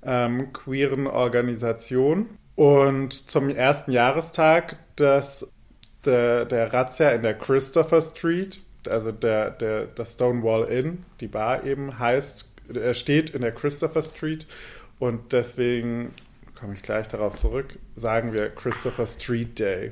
ähm, 0.03 0.53
queeren 0.53 1.07
Organisationen. 1.07 2.37
Und 2.55 3.31
zum 3.31 3.49
ersten 3.49 3.91
Jahrestag 3.91 4.77
des, 4.97 5.47
der, 6.05 6.45
der 6.45 6.73
Razzia 6.73 7.11
in 7.11 7.23
der 7.23 7.35
Christopher 7.35 8.01
Street, 8.01 8.61
also 8.87 9.11
der, 9.11 9.51
der, 9.51 9.87
das 9.87 10.13
Stonewall 10.13 10.65
Inn, 10.65 11.05
die 11.19 11.27
Bar 11.27 11.63
eben 11.63 11.97
heißt, 11.97 12.51
er 12.75 12.93
steht 12.93 13.31
in 13.31 13.41
der 13.41 13.51
Christopher 13.51 14.01
Street 14.01 14.45
und 14.99 15.33
deswegen 15.33 16.13
komme 16.59 16.73
ich 16.73 16.83
gleich 16.83 17.07
darauf 17.07 17.35
zurück, 17.35 17.79
sagen 17.95 18.33
wir 18.33 18.49
Christopher 18.49 19.07
Street 19.07 19.57
Day. 19.57 19.91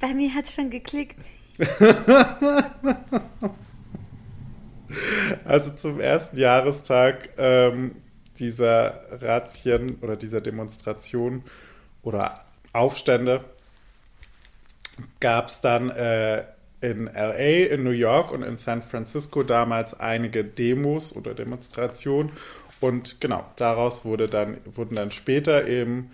Bei 0.00 0.12
mir 0.12 0.34
hat 0.34 0.44
es 0.44 0.54
schon 0.54 0.70
geklickt. 0.70 1.18
also 5.44 5.70
zum 5.70 6.00
ersten 6.00 6.38
Jahrestag 6.38 7.30
ähm, 7.38 7.96
dieser 8.38 9.00
Razzien 9.10 9.98
oder 10.00 10.16
dieser 10.16 10.40
Demonstration 10.40 11.44
oder 12.02 12.44
Aufstände 12.72 13.44
gab 15.20 15.48
es 15.48 15.60
dann 15.60 15.90
äh, 15.90 16.44
in 16.80 17.06
LA, 17.06 17.72
in 17.72 17.82
New 17.82 17.90
York 17.90 18.30
und 18.30 18.42
in 18.42 18.58
San 18.58 18.82
Francisco 18.82 19.42
damals 19.42 19.98
einige 19.98 20.44
Demos 20.44 21.14
oder 21.14 21.34
Demonstrationen. 21.34 22.32
Und 22.80 23.20
genau, 23.20 23.46
daraus 23.56 24.04
wurde 24.04 24.26
dann, 24.26 24.58
wurden 24.66 24.96
dann 24.96 25.10
später 25.10 25.66
eben 25.66 26.10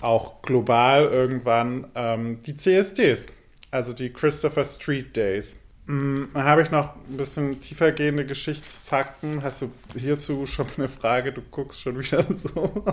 auch 0.00 0.40
global 0.42 1.04
irgendwann 1.04 1.88
ähm, 1.94 2.40
die 2.42 2.56
CSDs, 2.56 3.26
also 3.70 3.92
die 3.92 4.12
Christopher 4.12 4.64
Street 4.64 5.14
Days. 5.14 5.56
Hm, 5.86 6.30
habe 6.34 6.62
ich 6.62 6.70
noch 6.70 6.96
ein 7.08 7.16
bisschen 7.16 7.60
tiefergehende 7.60 8.26
Geschichtsfakten. 8.26 9.42
Hast 9.42 9.62
du 9.62 9.70
hierzu 9.94 10.44
schon 10.46 10.66
eine 10.76 10.88
Frage? 10.88 11.32
Du 11.32 11.42
guckst 11.42 11.80
schon 11.80 11.98
wieder 11.98 12.24
so. 12.36 12.84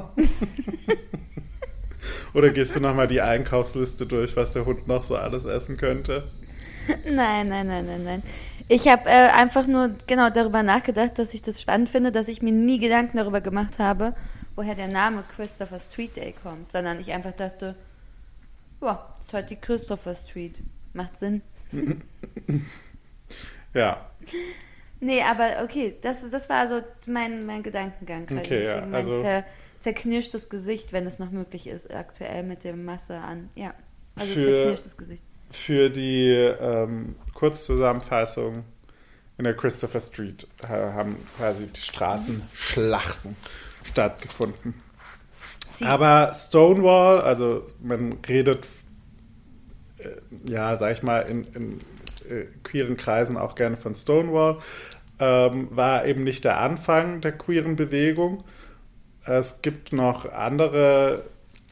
Oder 2.33 2.51
gehst 2.51 2.75
du 2.75 2.79
nochmal 2.79 3.07
die 3.07 3.21
Einkaufsliste 3.21 4.05
durch, 4.05 4.35
was 4.35 4.51
der 4.51 4.65
Hund 4.65 4.87
noch 4.87 5.03
so 5.03 5.15
alles 5.15 5.45
essen 5.45 5.77
könnte? 5.77 6.23
Nein, 7.05 7.47
nein, 7.47 7.67
nein, 7.67 7.85
nein, 7.85 8.03
nein. 8.03 8.23
Ich 8.67 8.87
habe 8.87 9.09
äh, 9.09 9.29
einfach 9.29 9.67
nur 9.67 9.95
genau 10.07 10.29
darüber 10.29 10.63
nachgedacht, 10.63 11.17
dass 11.17 11.33
ich 11.33 11.41
das 11.41 11.61
spannend 11.61 11.89
finde, 11.89 12.11
dass 12.11 12.27
ich 12.27 12.41
mir 12.41 12.51
nie 12.51 12.79
Gedanken 12.79 13.17
darüber 13.17 13.41
gemacht 13.41 13.79
habe, 13.79 14.15
woher 14.55 14.75
der 14.75 14.87
Name 14.87 15.23
Christopher 15.35 15.79
Street 15.79 16.15
Day 16.15 16.33
kommt, 16.43 16.71
sondern 16.71 16.99
ich 16.99 17.11
einfach 17.11 17.33
dachte, 17.33 17.75
ja, 18.81 19.13
ist 19.21 19.33
halt 19.33 19.49
die 19.49 19.55
Christopher 19.55 20.15
Street. 20.15 20.61
Macht 20.93 21.17
Sinn. 21.17 21.41
ja. 23.73 24.05
Nee, 24.99 25.21
aber 25.21 25.63
okay, 25.63 25.95
das, 26.01 26.29
das 26.29 26.49
war 26.49 26.57
also 26.57 26.81
mein, 27.07 27.45
mein 27.45 27.63
Gedankengang. 27.63 28.23
Okay, 28.23 28.43
Deswegen 28.49 28.91
ja, 28.91 28.97
also, 28.97 29.23
mein 29.23 29.43
zerknirschtes 29.79 30.49
Gesicht, 30.49 30.93
wenn 30.93 31.05
es 31.05 31.19
noch 31.19 31.29
möglich 31.29 31.67
ist, 31.67 31.93
aktuell 31.93 32.43
mit 32.43 32.63
der 32.63 32.75
Masse 32.75 33.17
an. 33.17 33.49
Ja, 33.55 33.73
also 34.15 34.33
für, 34.33 34.45
zerknirschtes 34.45 34.97
Gesicht. 34.97 35.23
Für 35.51 35.89
die 35.89 36.29
ähm, 36.29 37.15
Kurzzusammenfassung 37.33 38.63
in 39.37 39.43
der 39.43 39.55
Christopher 39.55 39.99
Street 39.99 40.47
äh, 40.63 40.67
haben 40.67 41.17
quasi 41.37 41.67
die 41.67 41.81
Straßenschlachten 41.81 43.35
stattgefunden. 43.83 44.73
Sie 45.75 45.85
Aber 45.85 46.31
Stonewall, 46.33 47.19
also 47.21 47.67
man 47.81 48.19
redet, 48.27 48.65
ja, 50.45 50.77
sag 50.77 50.93
ich 50.93 51.03
mal, 51.03 51.21
in, 51.21 51.43
in 51.53 51.73
äh, 52.29 52.45
queeren 52.63 52.97
Kreisen 52.97 53.37
auch 53.37 53.55
gerne 53.55 53.77
von 53.77 53.95
Stonewall, 53.95 54.59
ähm, 55.19 55.67
war 55.71 56.05
eben 56.05 56.23
nicht 56.23 56.43
der 56.43 56.59
Anfang 56.59 57.21
der 57.21 57.31
queeren 57.33 57.75
Bewegung, 57.75 58.43
es 59.25 59.61
gibt 59.61 59.93
noch 59.93 60.31
andere 60.31 61.23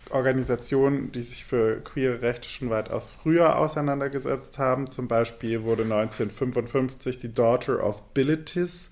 Organisationen, 0.09 1.11
die 1.11 1.21
sich 1.21 1.45
für 1.45 1.81
queere 1.81 2.21
Rechte 2.21 2.47
schon 2.47 2.69
weitaus 2.69 3.11
früher 3.11 3.57
auseinandergesetzt 3.57 4.57
haben. 4.57 4.89
Zum 4.89 5.07
Beispiel 5.07 5.63
wurde 5.63 5.83
1955 5.83 7.19
die 7.19 7.31
Daughter 7.31 7.85
of 7.85 8.01
Bilitis 8.13 8.89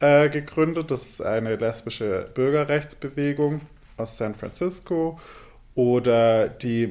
äh, 0.00 0.28
gegründet. 0.28 0.90
Das 0.90 1.02
ist 1.02 1.22
eine 1.22 1.56
lesbische 1.56 2.30
Bürgerrechtsbewegung 2.34 3.62
aus 3.96 4.18
San 4.18 4.34
Francisco. 4.34 5.18
Oder 5.74 6.48
die 6.48 6.86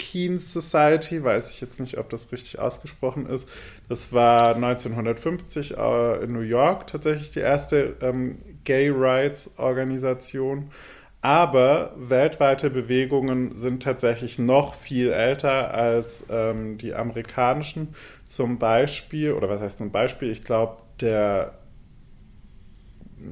Mattokeen 0.00 0.38
Society, 0.38 1.22
weiß 1.22 1.50
ich 1.50 1.60
jetzt 1.60 1.78
nicht, 1.78 1.98
ob 1.98 2.08
das 2.08 2.32
richtig 2.32 2.58
ausgesprochen 2.58 3.26
ist. 3.26 3.48
Das 3.88 4.12
war 4.12 4.54
1950 4.54 5.76
äh, 5.76 6.24
in 6.24 6.32
New 6.32 6.40
York 6.40 6.86
tatsächlich 6.86 7.30
die 7.32 7.40
erste 7.40 7.96
ähm, 8.00 8.36
Gay 8.64 8.90
Rights 8.90 9.52
Organisation. 9.58 10.70
Aber 11.22 11.92
weltweite 11.96 12.70
Bewegungen 12.70 13.58
sind 13.58 13.82
tatsächlich 13.82 14.38
noch 14.38 14.74
viel 14.74 15.10
älter 15.10 15.74
als 15.74 16.24
ähm, 16.30 16.78
die 16.78 16.94
amerikanischen. 16.94 17.94
Zum 18.26 18.58
Beispiel, 18.58 19.32
oder 19.32 19.50
was 19.50 19.60
heißt 19.60 19.78
zum 19.78 19.90
Beispiel, 19.90 20.30
ich 20.30 20.44
glaube, 20.44 20.82
der 21.00 21.58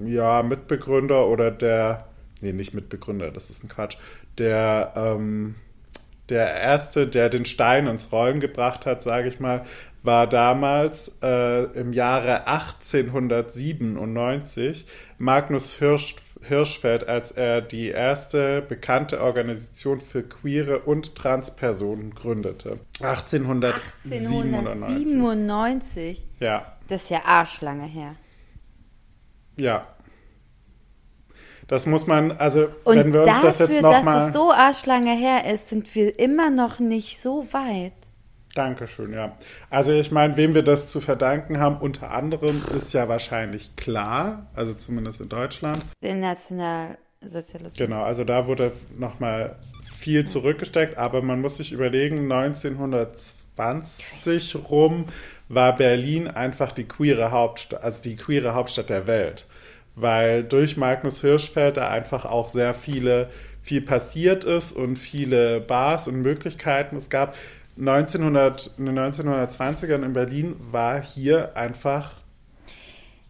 ja, 0.04 0.42
Mitbegründer 0.42 1.26
oder 1.28 1.50
der 1.50 2.08
nee, 2.42 2.52
nicht 2.52 2.74
Mitbegründer, 2.74 3.30
das 3.30 3.48
ist 3.48 3.64
ein 3.64 3.70
Quatsch, 3.70 3.96
der, 4.36 4.92
ähm, 4.94 5.54
der 6.28 6.52
Erste, 6.54 7.06
der 7.06 7.28
den 7.28 7.44
Stein 7.44 7.86
ins 7.86 8.10
Rollen 8.12 8.40
gebracht 8.40 8.86
hat, 8.86 9.02
sage 9.02 9.28
ich 9.28 9.38
mal, 9.40 9.64
war 10.02 10.26
damals 10.26 11.16
äh, 11.22 11.64
im 11.78 11.92
Jahre 11.92 12.46
1897 12.46 14.86
Magnus 15.18 15.74
Hirsch, 15.74 16.14
Hirschfeld, 16.42 17.06
als 17.08 17.32
er 17.32 17.60
die 17.60 17.88
erste 17.88 18.62
bekannte 18.62 19.20
Organisation 19.22 20.00
für 20.00 20.22
queere 20.22 20.78
und 20.80 21.14
Transpersonen 21.16 22.14
gründete. 22.14 22.78
1897. 23.02 24.12
1897. 24.12 26.24
Ja, 26.38 26.76
Das 26.86 27.02
ist 27.04 27.10
ja 27.10 27.24
arschlange 27.24 27.86
her. 27.86 28.14
ja. 29.56 29.86
Das 31.68 31.86
muss 31.86 32.06
man, 32.06 32.32
also 32.32 32.68
Und 32.84 32.96
wenn 32.96 33.12
wir 33.12 33.20
uns 33.20 33.28
dafür, 33.28 33.50
das 33.50 33.58
jetzt 33.58 33.82
dass 33.82 33.84
nochmal... 34.04 34.28
es 34.28 34.34
so 34.34 34.50
arschlange 34.50 35.14
her 35.14 35.44
ist, 35.52 35.68
sind 35.68 35.94
wir 35.94 36.18
immer 36.18 36.48
noch 36.50 36.78
nicht 36.80 37.20
so 37.20 37.46
weit. 37.52 37.92
Dankeschön, 38.54 39.12
ja. 39.12 39.36
Also 39.68 39.92
ich 39.92 40.10
meine, 40.10 40.38
wem 40.38 40.54
wir 40.54 40.62
das 40.62 40.88
zu 40.88 41.00
verdanken 41.00 41.60
haben, 41.60 41.76
unter 41.76 42.10
anderem 42.10 42.62
ist 42.76 42.94
ja 42.94 43.08
wahrscheinlich 43.08 43.76
klar, 43.76 44.46
also 44.54 44.72
zumindest 44.74 45.20
in 45.20 45.28
Deutschland. 45.28 45.84
Den 46.02 46.20
Nationalsozialismus. 46.20 47.76
Genau, 47.76 48.02
also 48.02 48.24
da 48.24 48.46
wurde 48.46 48.72
nochmal 48.96 49.56
viel 49.84 50.26
zurückgesteckt, 50.26 50.96
aber 50.96 51.20
man 51.20 51.42
muss 51.42 51.58
sich 51.58 51.72
überlegen, 51.72 52.32
1920 52.32 54.70
rum 54.70 55.04
war 55.48 55.76
Berlin 55.76 56.28
einfach 56.28 56.72
die 56.72 56.84
queere 56.84 57.30
Hauptstadt, 57.30 57.84
also 57.84 58.02
die 58.02 58.16
queere 58.16 58.54
Hauptstadt 58.54 58.88
der 58.88 59.06
Welt. 59.06 59.46
Weil 60.00 60.44
durch 60.44 60.76
Magnus 60.76 61.20
Hirschfeld 61.20 61.76
da 61.76 61.88
einfach 61.88 62.24
auch 62.24 62.48
sehr 62.48 62.72
viele, 62.74 63.30
viel 63.62 63.80
passiert 63.80 64.44
ist 64.44 64.72
und 64.72 64.96
viele 64.96 65.60
Bars 65.60 66.06
und 66.06 66.22
Möglichkeiten 66.22 66.96
es 66.96 67.10
gab. 67.10 67.34
1900, 67.78 68.72
in 68.78 68.86
den 68.86 68.98
1920ern 68.98 70.04
in 70.04 70.12
Berlin 70.12 70.56
war 70.70 71.00
hier 71.00 71.56
einfach 71.56 72.10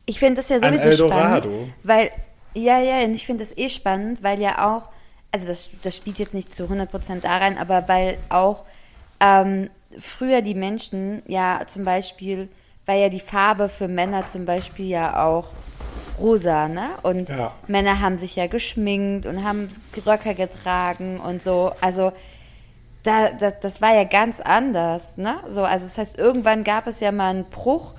Ich 0.07 0.19
finde 0.19 0.37
das 0.37 0.49
ja 0.49 0.57
Ein 0.57 0.79
sowieso 0.79 1.09
spannend, 1.09 1.49
weil, 1.85 2.11
ja, 2.55 2.81
ja, 2.81 3.05
und 3.05 3.15
ich 3.15 3.27
finde 3.27 3.45
das 3.45 3.57
eh 3.57 3.69
spannend, 3.69 4.23
weil 4.23 4.41
ja 4.41 4.67
auch, 4.67 4.89
also 5.33 5.47
das, 5.47 5.69
das 5.83 5.97
spielt 5.97 6.19
jetzt 6.19 6.33
nicht 6.33 6.55
zu 6.55 6.65
100% 6.65 7.21
da 7.21 7.37
rein, 7.37 7.59
aber 7.59 7.89
weil 7.89 8.19
auch 8.31 8.65
ähm, 9.21 9.69
früher 9.99 10.43
die 10.43 10.55
Menschen 10.55 11.23
ja 11.27 11.61
zum 11.67 11.85
Beispiel, 11.85 12.49
war 12.87 12.95
ja 12.95 13.11
die 13.11 13.21
Farbe 13.21 13.69
für 13.69 13.87
Männer 13.87 14.25
zum 14.25 14.47
Beispiel 14.47 14.87
ja 14.87 15.27
auch 15.27 15.53
rosa, 16.21 16.69
ne? 16.69 16.89
Und 17.03 17.29
Ja. 17.31 17.53
Männer 17.67 18.01
haben 18.01 18.19
sich 18.19 18.37
ja 18.37 18.47
geschminkt 18.47 19.27
und 19.27 19.45
haben 19.45 19.69
Röcke 20.07 20.35
getragen 20.35 21.21
und 21.21 21.41
so, 21.43 21.73
also 21.81 22.13
da, 23.03 23.31
da, 23.31 23.51
das 23.53 23.81
war 23.81 23.95
ja 23.95 24.05
ganz 24.05 24.41
anders, 24.41 25.17
ne? 25.17 25.37
So, 25.49 25.63
also 25.65 25.85
das 25.87 25.97
heißt, 25.99 26.19
irgendwann 26.19 26.65
gab 26.65 26.87
es 26.87 27.01
ja 27.01 27.13
mal 27.13 27.31
einen 27.31 27.45
Bruch, 27.45 27.95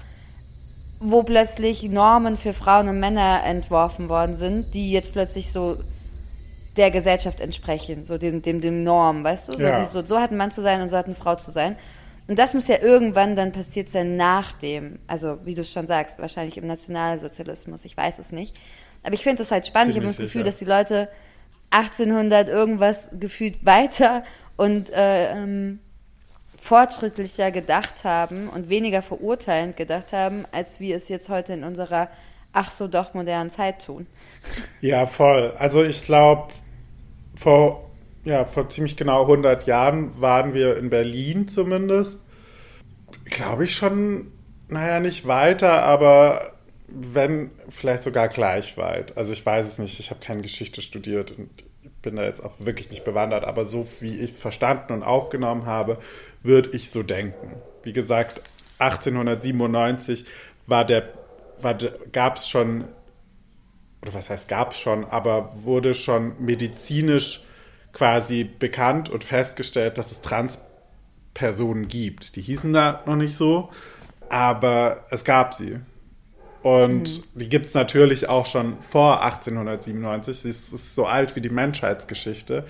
wo 1.00 1.24
plötzlich 1.24 1.84
Normen 1.84 2.36
für 2.36 2.54
Frauen 2.54 2.90
und 2.90 3.00
Männer 3.00 3.42
entworfen 3.46 4.10
worden 4.10 4.34
sind, 4.34 4.74
die 4.74 4.92
jetzt 4.92 5.14
plötzlich 5.14 5.52
so 5.52 5.78
der 6.76 6.92
Gesellschaft 6.92 7.40
entsprechen, 7.42 8.04
so 8.04 8.18
dem, 8.18 8.42
dem, 8.42 8.60
dem 8.62 8.84
Norm, 8.84 9.24
weißt 9.24 9.50
du? 9.50 9.58
So, 9.58 9.64
Ja. 9.64 9.80
die- 9.80 9.86
so, 9.86 10.04
so 10.06 10.20
hat 10.20 10.32
ein 10.32 10.38
Mann 10.38 10.52
zu 10.52 10.62
sein 10.62 10.82
und 10.82 10.88
so 10.90 10.98
hat 10.98 11.06
eine 11.06 11.16
Frau 11.16 11.36
zu 11.36 11.52
sein. 11.52 11.78
Und 12.30 12.38
das 12.38 12.54
muss 12.54 12.68
ja 12.68 12.78
irgendwann 12.80 13.36
dann 13.36 13.52
passiert 13.52 13.90
sein 13.90 14.16
nach 14.16 14.54
dem, 14.54 15.00
also 15.08 15.40
wie 15.46 15.56
du 15.56 15.66
schon 15.66 15.88
sagst, 15.88 16.20
wahrscheinlich 16.20 16.60
im 16.60 16.68
Nationalsozialismus, 16.68 17.86
ich 17.86 17.98
weiß 17.98 18.20
es 18.20 18.32
nicht. 18.32 18.56
Aber 19.02 19.16
ich 19.16 19.24
finde 19.24 19.38
das 19.38 19.50
halt 19.50 19.66
spannend, 19.66 19.90
ich 19.90 19.96
habe 19.96 20.14
Ziemlich 20.14 20.18
das 20.18 20.26
Gefühl, 20.28 20.54
sicher. 20.54 20.76
dass 20.76 20.88
die 20.88 20.94
Leute 20.94 21.10
1800 21.72 22.48
irgendwas 22.48 23.10
gefühlt 23.20 23.66
weiter 23.66 24.24
und 24.58 24.92
äh, 24.92 25.32
ähm, 25.32 25.80
fortschrittlicher 26.56 27.50
gedacht 27.50 28.04
haben 28.04 28.48
und 28.48 28.70
weniger 28.70 29.02
verurteilend 29.02 29.76
gedacht 29.76 30.14
haben, 30.14 30.46
als 30.52 30.80
wir 30.80 30.96
es 30.98 31.10
jetzt 31.10 31.30
heute 31.30 31.54
in 31.54 31.64
unserer 31.64 32.10
ach 32.54 32.70
so 32.70 32.88
doch 32.88 33.16
modernen 33.16 33.50
Zeit 33.50 33.84
tun. 33.84 34.06
Ja, 34.82 35.08
voll. 35.08 35.52
Also 35.58 35.84
ich 35.84 36.04
glaube, 36.04 36.54
vor, 37.36 37.89
ja, 38.24 38.46
vor 38.46 38.70
ziemlich 38.70 38.96
genau 38.98 39.24
100 39.24 39.66
Jahren 39.66 40.20
waren 40.22 40.54
wir 40.54 40.78
in 40.78 40.90
Berlin 40.90 41.48
zumindest. 41.48 42.20
Glaube 43.26 43.66
ich 43.66 43.76
schon, 43.76 44.32
naja, 44.68 45.00
nicht 45.00 45.28
weiter, 45.28 45.84
aber 45.84 46.42
wenn, 46.88 47.52
vielleicht 47.70 48.04
sogar 48.04 48.28
gleich 48.28 48.78
weit. 48.78 49.18
Also 49.18 49.34
ich 49.34 49.46
weiß 49.46 49.68
es 49.68 49.78
nicht, 49.78 50.00
ich 50.00 50.10
habe 50.10 50.20
keine 50.20 50.42
Geschichte 50.42 50.82
studiert 50.82 51.32
und 51.32 51.50
bin 52.02 52.16
da 52.16 52.24
jetzt 52.24 52.44
auch 52.44 52.54
wirklich 52.60 52.90
nicht 52.90 53.04
bewandert, 53.04 53.44
aber 53.46 53.66
so 53.66 53.86
wie 54.00 54.16
ich 54.20 54.32
es 54.32 54.40
verstanden 54.40 54.94
und 54.94 55.04
aufgenommen 55.04 55.66
habe, 55.66 55.98
würde 56.44 56.70
ich 56.74 56.92
so 56.92 57.04
denken. 57.04 57.56
Wie 57.84 57.94
gesagt, 57.94 58.42
1897 58.80 60.26
war 60.66 60.86
der, 60.86 61.10
war 61.60 61.76
gab 62.12 62.38
es 62.38 62.48
schon 62.48 62.86
oder 64.02 64.14
was 64.14 64.30
heißt 64.30 64.48
gab 64.48 64.72
es 64.72 64.80
schon, 64.80 65.06
aber 65.06 65.52
wurde 65.56 65.94
schon 65.94 66.34
medizinisch 66.40 67.44
quasi 67.94 68.44
bekannt 68.44 69.10
und 69.10 69.24
festgestellt, 69.24 69.98
dass 69.98 70.12
es 70.12 70.22
Transpersonen 70.22 71.88
gibt. 71.88 72.36
Die 72.36 72.42
hießen 72.42 72.74
da 72.74 73.04
noch 73.06 73.16
nicht 73.16 73.36
so, 73.36 73.70
aber 74.30 75.06
es 75.10 75.24
gab 75.24 75.54
sie. 75.54 75.80
Und 76.62 77.24
die 77.36 77.48
gibt 77.48 77.68
es 77.68 77.74
natürlich 77.74 78.28
auch 78.28 78.46
schon 78.46 78.82
vor 78.82 79.24
1897. 79.24 80.40
Sie 80.40 80.50
ist, 80.50 80.74
ist 80.74 80.96
so 80.96 81.06
alt 81.06 81.36
wie 81.36 81.42
die 81.42 81.50
Menschheitsgeschichte. 81.50 82.66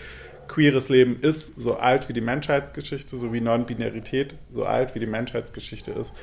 Queeres 0.47 0.89
Leben 0.89 1.19
ist 1.21 1.59
so 1.59 1.77
alt 1.77 2.09
wie 2.09 2.13
die 2.13 2.21
Menschheitsgeschichte, 2.21 3.17
so 3.17 3.33
wie 3.33 3.41
Non-Binarität 3.41 4.35
so 4.51 4.65
alt 4.65 4.95
wie 4.95 4.99
die 4.99 5.07
Menschheitsgeschichte 5.07 5.91
ist. 5.91 6.13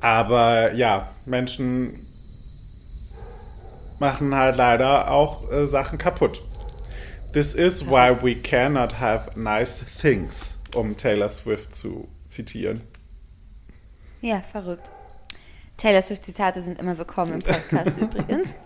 Aber 0.00 0.72
ja, 0.74 1.10
Menschen 1.24 2.06
machen 3.98 4.34
halt 4.34 4.56
leider 4.56 5.10
auch 5.10 5.50
äh, 5.52 5.66
Sachen 5.66 5.98
kaputt. 5.98 6.42
This 7.32 7.54
is 7.54 7.86
why 7.86 8.10
we 8.10 8.34
cannot 8.34 8.94
have 8.94 9.36
nice 9.36 9.78
things, 9.78 10.58
um 10.74 10.96
Taylor 10.96 11.28
Swift 11.28 11.76
zu 11.76 12.08
zitieren. 12.28 12.80
Ja, 14.20 14.40
verrückt. 14.40 14.90
Taylor 15.76 16.02
Swift-Zitate 16.02 16.60
sind 16.60 16.80
immer 16.80 16.98
willkommen 16.98 17.34
im 17.34 17.38
Podcast 17.38 17.98
übrigens. 18.00 18.56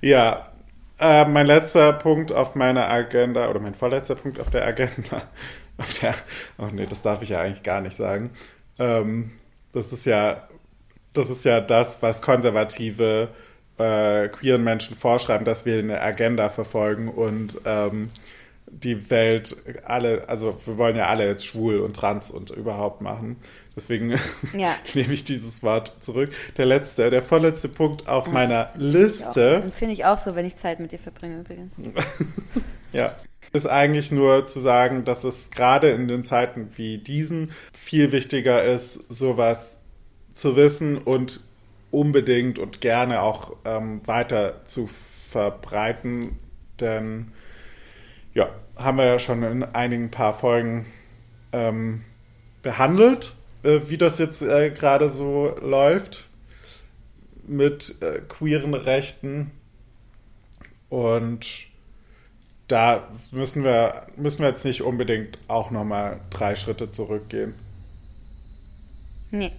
Ja, 0.00 0.50
äh, 0.98 1.26
mein 1.26 1.46
letzter 1.46 1.92
Punkt 1.92 2.32
auf 2.32 2.54
meiner 2.54 2.88
Agenda, 2.88 3.50
oder 3.50 3.60
mein 3.60 3.74
vorletzter 3.74 4.14
Punkt 4.14 4.40
auf 4.40 4.48
der 4.48 4.66
Agenda, 4.66 5.28
auf 5.76 5.98
der, 5.98 6.14
oh 6.56 6.68
nee, 6.72 6.86
das 6.86 7.02
darf 7.02 7.20
ich 7.20 7.28
ja 7.28 7.42
eigentlich 7.42 7.62
gar 7.62 7.82
nicht 7.82 7.98
sagen. 7.98 8.30
Ähm, 8.78 9.32
das 9.74 9.92
ist 9.92 10.06
ja, 10.06 10.48
das 11.12 11.28
ist 11.28 11.44
ja 11.44 11.60
das, 11.60 12.00
was 12.00 12.22
konservative 12.22 13.28
äh, 13.82 14.28
queeren 14.28 14.64
Menschen 14.64 14.96
vorschreiben, 14.96 15.44
dass 15.44 15.66
wir 15.66 15.78
eine 15.78 16.00
Agenda 16.00 16.48
verfolgen 16.48 17.08
und 17.08 17.58
ähm, 17.64 18.04
die 18.66 19.10
Welt 19.10 19.56
alle, 19.84 20.28
also 20.28 20.58
wir 20.64 20.78
wollen 20.78 20.96
ja 20.96 21.06
alle 21.06 21.26
jetzt 21.26 21.44
schwul 21.44 21.80
und 21.80 21.94
trans 21.94 22.30
und 22.30 22.50
überhaupt 22.50 23.02
machen. 23.02 23.36
Deswegen 23.76 24.12
Ja. 24.56 24.74
nehme 24.94 25.12
ich 25.12 25.24
dieses 25.24 25.62
Wort 25.62 25.96
zurück. 26.00 26.30
Der 26.56 26.66
letzte, 26.66 27.10
der 27.10 27.22
vorletzte 27.22 27.68
Punkt 27.68 28.08
auf 28.08 28.28
meiner 28.28 28.68
Liste. 28.76 29.60
Und 29.62 29.74
finde 29.74 29.94
ich 29.94 30.04
auch 30.04 30.18
so, 30.18 30.34
wenn 30.36 30.46
ich 30.46 30.56
Zeit 30.56 30.80
mit 30.80 30.92
dir 30.92 30.98
verbringe 30.98 31.40
übrigens. 31.40 31.74
Ja. 32.92 33.16
Ist 33.54 33.66
eigentlich 33.66 34.12
nur 34.12 34.46
zu 34.46 34.60
sagen, 34.60 35.04
dass 35.04 35.24
es 35.24 35.50
gerade 35.50 35.88
in 35.90 36.08
den 36.08 36.24
Zeiten 36.24 36.68
wie 36.76 36.98
diesen 36.98 37.52
viel 37.72 38.12
wichtiger 38.12 38.62
ist, 38.62 39.10
sowas 39.10 39.78
zu 40.34 40.56
wissen 40.56 40.98
und 40.98 41.40
unbedingt 41.92 42.58
und 42.58 42.80
gerne 42.80 43.22
auch 43.22 43.54
ähm, 43.64 44.00
weiter 44.06 44.64
zu 44.64 44.88
verbreiten. 44.88 46.38
Denn 46.80 47.32
ja, 48.34 48.48
haben 48.76 48.98
wir 48.98 49.04
ja 49.04 49.18
schon 49.18 49.42
in 49.42 49.62
einigen 49.62 50.10
paar 50.10 50.34
Folgen 50.34 50.86
ähm, 51.52 52.02
behandelt, 52.62 53.34
äh, 53.62 53.80
wie 53.88 53.98
das 53.98 54.18
jetzt 54.18 54.42
äh, 54.42 54.70
gerade 54.70 55.10
so 55.10 55.54
läuft 55.60 56.26
mit 57.46 57.96
äh, 58.00 58.20
queeren 58.20 58.74
Rechten. 58.74 59.50
Und 60.88 61.66
da 62.68 63.08
müssen 63.32 63.64
wir, 63.64 64.06
müssen 64.16 64.40
wir 64.40 64.48
jetzt 64.48 64.64
nicht 64.64 64.82
unbedingt 64.82 65.38
auch 65.48 65.70
nochmal 65.70 66.20
drei 66.30 66.54
Schritte 66.54 66.90
zurückgehen. 66.90 67.54
Nee. 69.30 69.52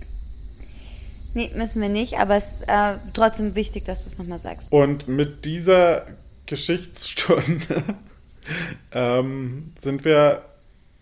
Nee, 1.33 1.51
müssen 1.55 1.81
wir 1.81 1.89
nicht, 1.89 2.19
aber 2.19 2.35
es 2.35 2.61
ist 2.61 2.63
äh, 2.67 2.97
trotzdem 3.13 3.55
wichtig, 3.55 3.85
dass 3.85 4.03
du 4.03 4.09
es 4.09 4.17
nochmal 4.17 4.39
sagst. 4.39 4.71
Und 4.71 5.07
mit 5.07 5.45
dieser 5.45 6.05
Geschichtsstunde 6.45 7.83
ähm, 8.91 9.73
sind 9.81 10.05
wir 10.05 10.43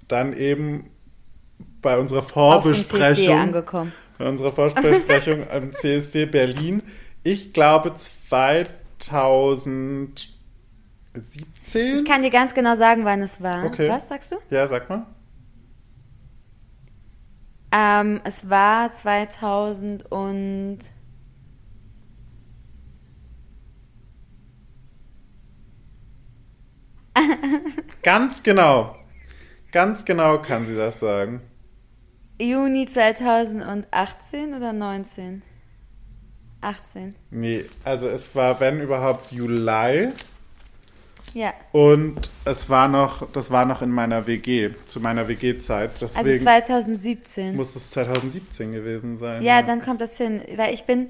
dann 0.07 0.33
eben 0.33 0.89
bei 1.81 1.97
unserer 1.97 2.19
Auf 2.35 2.63
dem 2.63 2.73
CSD 2.73 2.97
Vorbesprechung, 2.97 3.37
angekommen. 3.37 3.91
bei 4.17 4.29
unserer 4.29 4.53
Vorbesprechung 4.53 5.49
am 5.51 5.73
CSD 5.73 6.25
Berlin. 6.25 6.83
Ich 7.23 7.53
glaube, 7.53 7.95
zwei 7.97 8.67
2017. 8.99 10.35
Ich 11.73 12.05
kann 12.05 12.21
dir 12.21 12.29
ganz 12.29 12.53
genau 12.53 12.75
sagen, 12.75 13.03
wann 13.03 13.21
es 13.21 13.41
war. 13.41 13.65
Okay. 13.65 13.89
Was 13.89 14.07
sagst 14.07 14.31
du? 14.31 14.35
ja, 14.49 14.67
sag 14.67 14.89
mal. 14.89 15.05
Ähm, 17.71 18.21
es 18.23 18.49
war 18.49 18.91
2000 18.91 20.11
und... 20.11 20.79
Ganz 28.03 28.43
genau. 28.43 28.95
Ganz 29.71 30.05
genau 30.05 30.39
kann 30.39 30.65
sie 30.65 30.75
das 30.75 30.99
sagen. 30.99 31.41
Juni 32.41 32.87
2018 32.87 34.53
oder 34.55 34.73
19? 34.73 35.43
18. 36.61 37.15
Nee, 37.29 37.65
also 37.83 38.09
es 38.09 38.35
war, 38.35 38.59
wenn 38.59 38.81
überhaupt, 38.81 39.31
Juli. 39.31 40.09
Ja. 41.33 41.53
Und 41.71 42.29
es 42.45 42.69
war 42.69 42.87
noch, 42.87 43.29
das 43.31 43.51
war 43.51 43.65
noch 43.65 43.81
in 43.81 43.91
meiner 43.91 44.27
WG, 44.27 44.71
zu 44.87 44.99
meiner 44.99 45.27
WG-Zeit. 45.27 45.91
Also 46.01 46.07
Deswegen 46.07 46.43
2017. 46.43 47.55
muss 47.55 47.75
es 47.75 47.89
2017 47.91 48.71
gewesen 48.71 49.17
sein. 49.17 49.41
Ja, 49.41 49.61
dann 49.61 49.81
kommt 49.81 50.01
das 50.01 50.17
hin. 50.17 50.41
Weil 50.55 50.73
ich 50.73 50.83
bin, 50.83 51.09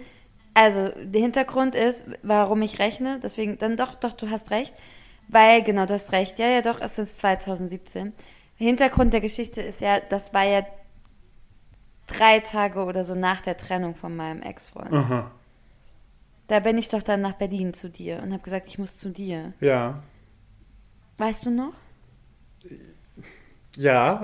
also 0.53 0.89
der 1.01 1.21
Hintergrund 1.21 1.75
ist, 1.75 2.05
warum 2.21 2.61
ich 2.61 2.79
rechne, 2.79 3.19
deswegen, 3.23 3.57
dann 3.57 3.77
doch, 3.77 3.95
doch, 3.95 4.13
du 4.13 4.29
hast 4.29 4.51
recht. 4.51 4.73
Weil, 5.27 5.63
genau, 5.63 5.85
du 5.85 5.93
hast 5.93 6.11
recht. 6.11 6.39
Ja, 6.39 6.47
ja, 6.47 6.61
doch, 6.61 6.81
es 6.81 6.99
ist 6.99 7.17
2017. 7.17 8.13
Hintergrund 8.57 9.13
der 9.13 9.21
Geschichte 9.21 9.61
ist 9.61 9.81
ja, 9.81 9.99
das 9.99 10.33
war 10.33 10.43
ja 10.43 10.65
drei 12.05 12.39
Tage 12.41 12.83
oder 12.83 13.03
so 13.03 13.15
nach 13.15 13.41
der 13.41 13.57
Trennung 13.57 13.95
von 13.95 14.15
meinem 14.15 14.41
Ex-Freund. 14.41 14.93
Aha. 14.93 15.31
Da 16.47 16.59
bin 16.59 16.77
ich 16.77 16.89
doch 16.89 17.01
dann 17.01 17.21
nach 17.21 17.33
Berlin 17.33 17.73
zu 17.73 17.89
dir 17.89 18.21
und 18.21 18.33
habe 18.33 18.43
gesagt, 18.43 18.67
ich 18.67 18.77
muss 18.77 18.97
zu 18.97 19.09
dir. 19.09 19.53
Ja. 19.61 20.03
Weißt 21.21 21.45
du 21.45 21.51
noch? 21.51 21.73
Ja. 23.75 24.19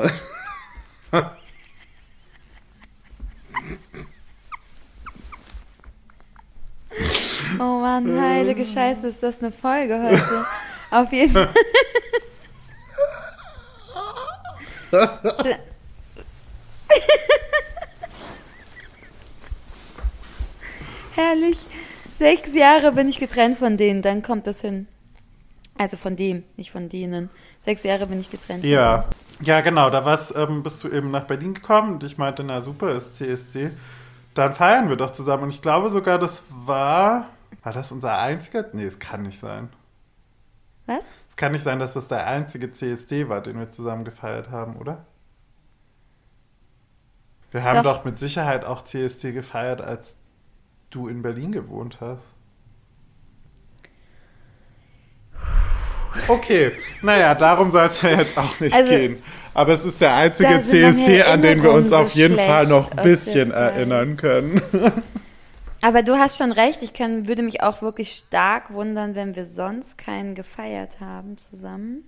Oh 7.60 7.80
Mann, 7.82 8.20
heilige 8.20 8.66
Scheiße, 8.66 9.06
ist 9.10 9.22
das 9.22 9.38
eine 9.38 9.52
Folge 9.52 10.02
heute? 10.02 10.46
Auf 10.90 11.14
jeden 11.14 11.34
Fall. 11.34 11.54
Herrlich. 21.14 21.60
Sechs 22.18 22.56
Jahre 22.56 22.92
bin 22.92 23.08
ich 23.08 23.20
getrennt 23.20 23.60
von 23.60 23.78
denen, 23.78 24.02
dann 24.02 24.24
kommt 24.24 24.48
das 24.48 24.62
hin. 24.62 24.88
Also 25.78 25.98
von 25.98 26.16
dem, 26.16 26.44
nicht 26.56 26.72
von 26.72 26.90
denen. 26.90 27.30
Sechs 27.62 27.84
Jahre 27.84 28.08
bin 28.08 28.20
ich 28.20 28.32
getrennt. 28.32 28.66
Ja. 28.66 29.06
Ja, 29.42 29.62
genau, 29.62 29.92
da 29.92 30.04
war's, 30.04 30.34
ähm, 30.36 30.64
bist 30.64 30.84
du 30.84 30.90
eben 30.90 31.12
nach 31.12 31.26
Berlin 31.26 31.54
gekommen 31.54 31.94
und 31.94 32.04
ich 32.04 32.18
meinte, 32.18 32.44
na 32.44 32.62
super, 32.62 32.96
ist 32.96 33.16
CSD. 33.16 33.70
Dann 34.34 34.54
feiern 34.54 34.90
wir 34.90 34.96
doch 34.96 35.12
zusammen. 35.12 35.44
Und 35.44 35.54
ich 35.54 35.62
glaube 35.62 35.90
sogar, 35.90 36.18
das 36.18 36.44
war. 36.50 37.28
War 37.64 37.74
das 37.74 37.92
unser 37.92 38.18
einziger? 38.20 38.66
Nee, 38.74 38.86
es 38.86 39.00
kann 39.00 39.24
nicht 39.24 39.40
sein. 39.40 39.70
Was? 40.86 41.12
Es 41.30 41.36
kann 41.36 41.52
nicht 41.52 41.64
sein, 41.64 41.80
dass 41.80 41.94
das 41.94 42.08
der 42.08 42.26
einzige 42.28 42.72
CSD 42.72 43.30
war, 43.30 43.42
den 43.42 43.60
wir 43.60 43.72
zusammen 43.72 44.06
gefeiert 44.06 44.50
haben, 44.50 44.76
oder? 44.78 45.06
Wir 47.52 47.64
haben 47.64 47.84
Doch. 47.84 47.98
doch, 47.98 48.06
mit 48.06 48.20
Sicherheit 48.20 48.66
auch 48.66 48.84
CSD 48.84 49.32
gefeiert, 49.32 49.82
als 49.82 50.18
du 50.90 51.08
in 51.08 51.22
Berlin 51.22 51.52
gewohnt 51.52 52.00
hast. 52.02 52.22
Okay, 56.28 56.72
naja, 57.02 57.36
darum 57.36 57.70
soll 57.72 57.88
es 57.88 58.02
ja 58.02 58.10
jetzt 58.10 58.38
auch 58.38 58.60
nicht 58.60 58.76
Also, 58.76 58.92
gehen. 58.92 59.18
Aber 59.54 59.74
es 59.74 59.86
ist 59.86 60.02
der 60.02 60.16
einzige 60.16 60.62
CSD, 60.64 61.24
an 61.24 61.42
den 61.42 61.64
wir 61.64 61.72
uns 61.72 61.92
Erinnerungen 61.92 62.06
auf 62.06 62.12
so 62.12 62.20
jeden 62.20 62.38
Fall 62.38 62.68
noch 62.68 62.92
ein 62.92 63.04
bisschen 63.04 63.52
erinnern 63.52 64.16
können. 64.16 64.62
Aber 65.82 66.04
du 66.04 66.18
hast 66.18 66.38
schon 66.38 66.52
recht, 66.52 66.82
ich 66.84 66.94
kann, 66.94 67.28
würde 67.28 67.44
mich 67.44 67.62
auch 67.62 67.82
wirklich 67.82 68.12
stark 68.12 68.74
wundern, 68.74 69.16
wenn 69.16 69.36
wir 69.36 69.46
sonst 69.46 69.98
keinen 69.98 70.36
gefeiert 70.36 71.00
haben 71.00 71.38
zusammen. 71.38 72.04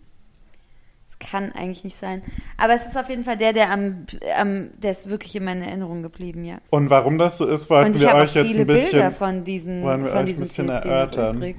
Das 1.10 1.30
kann 1.30 1.52
eigentlich 1.52 1.84
nicht 1.84 1.98
sein. 1.98 2.24
Aber 2.58 2.74
es 2.74 2.86
ist 2.86 2.98
auf 2.98 3.10
jeden 3.10 3.24
Fall 3.24 3.38
der, 3.38 3.54
der 3.54 3.72
am, 3.72 4.06
am 4.38 4.70
der 4.78 4.92
ist 4.92 5.10
wirklich 5.10 5.36
in 5.36 5.44
meiner 5.44 5.66
Erinnerung 5.66 6.02
geblieben, 6.02 6.46
ja. 6.46 6.58
Und 6.70 6.90
warum 6.90 7.18
das 7.18 7.38
so 7.38 7.46
ist, 7.48 7.70
wollten 7.70 8.00
wir 8.00 8.14
euch 8.14 8.36
jetzt 8.36 8.56
ein 8.56 8.68
bisschen. 8.68 8.92
Bilder 8.92 9.12
von 9.12 9.44
diesen, 9.44 9.84
wollen 9.84 10.04
wir 10.04 10.12
von 10.12 10.20
euch 10.20 10.26
diesem 10.26 10.44
ein 10.44 10.48
bisschen 10.48 10.70
erörtern. 10.70 11.38
übrig. 11.38 11.58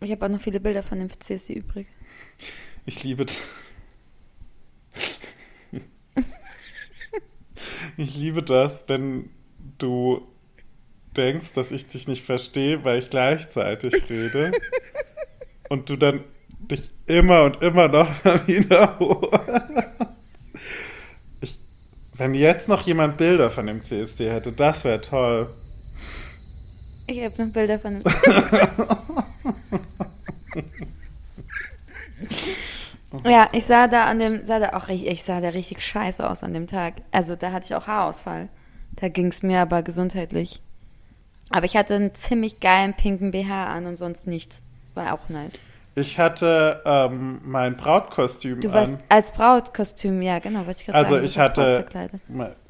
Ich 0.00 0.10
habe 0.10 0.24
auch 0.26 0.30
noch 0.30 0.40
viele 0.40 0.60
Bilder 0.60 0.82
von 0.82 0.98
dem 0.98 1.08
CSD 1.10 1.54
übrig. 1.54 1.86
Ich 2.84 3.02
liebe. 3.02 3.24
d- 3.26 3.32
ich 7.96 8.16
liebe 8.16 8.42
das, 8.42 8.84
wenn 8.88 9.30
du 9.78 10.26
denkst, 11.16 11.52
dass 11.54 11.70
ich 11.70 11.86
dich 11.86 12.08
nicht 12.08 12.24
verstehe, 12.24 12.84
weil 12.84 12.98
ich 12.98 13.10
gleichzeitig 13.10 14.08
rede. 14.10 14.52
und 15.68 15.88
du 15.88 15.96
dann 15.96 16.24
dich 16.58 16.90
immer 17.06 17.44
und 17.44 17.62
immer 17.62 17.88
noch 17.88 18.08
wiederholst. 18.46 19.32
Ich, 21.40 21.58
wenn 22.14 22.34
jetzt 22.34 22.68
noch 22.68 22.82
jemand 22.86 23.16
Bilder 23.16 23.50
von 23.50 23.66
dem 23.66 23.82
CSD 23.82 24.30
hätte, 24.30 24.52
das 24.52 24.84
wäre 24.84 25.00
toll. 25.00 25.50
Ich 27.06 27.22
habe 27.22 27.44
noch 27.46 27.52
Bilder 27.52 27.78
von 27.78 28.00
dem 28.00 28.02
Ja, 33.24 33.48
ich 33.52 33.64
sah 33.64 33.86
da 33.88 34.04
an 34.06 34.18
dem, 34.18 34.44
sah 34.44 34.58
da 34.58 34.70
auch 34.76 34.88
richtig, 34.88 35.08
ich 35.10 35.22
sah 35.22 35.40
da 35.40 35.50
richtig 35.50 35.80
scheiße 35.80 36.28
aus 36.28 36.42
an 36.42 36.52
dem 36.52 36.66
Tag. 36.66 36.94
Also 37.12 37.36
da 37.36 37.52
hatte 37.52 37.66
ich 37.66 37.74
auch 37.74 37.86
Haarausfall. 37.86 38.48
Da 38.96 39.08
ging 39.08 39.28
es 39.28 39.42
mir 39.42 39.60
aber 39.60 39.82
gesundheitlich. 39.82 40.60
Aber 41.50 41.64
ich 41.64 41.76
hatte 41.76 41.94
einen 41.94 42.14
ziemlich 42.14 42.60
geilen 42.60 42.94
pinken 42.94 43.30
BH 43.30 43.66
an 43.72 43.86
und 43.86 43.96
sonst 43.96 44.26
nicht. 44.26 44.60
War 44.94 45.14
auch 45.14 45.28
nice. 45.28 45.58
Ich 45.94 46.18
hatte 46.18 46.82
ähm, 46.84 47.40
mein 47.44 47.76
Brautkostüm 47.76 48.60
Du 48.60 48.68
an. 48.68 48.74
warst 48.74 48.98
als 49.08 49.32
Brautkostüm, 49.32 50.20
ja, 50.20 50.40
genau, 50.40 50.66
wollte 50.66 50.80
ich 50.80 50.86
gerade 50.86 50.98
Also 50.98 51.10
sagen. 51.10 51.20
du 51.22 51.26
ich 51.26 51.38
hatte, 51.38 51.74
verkleidet. 51.76 52.20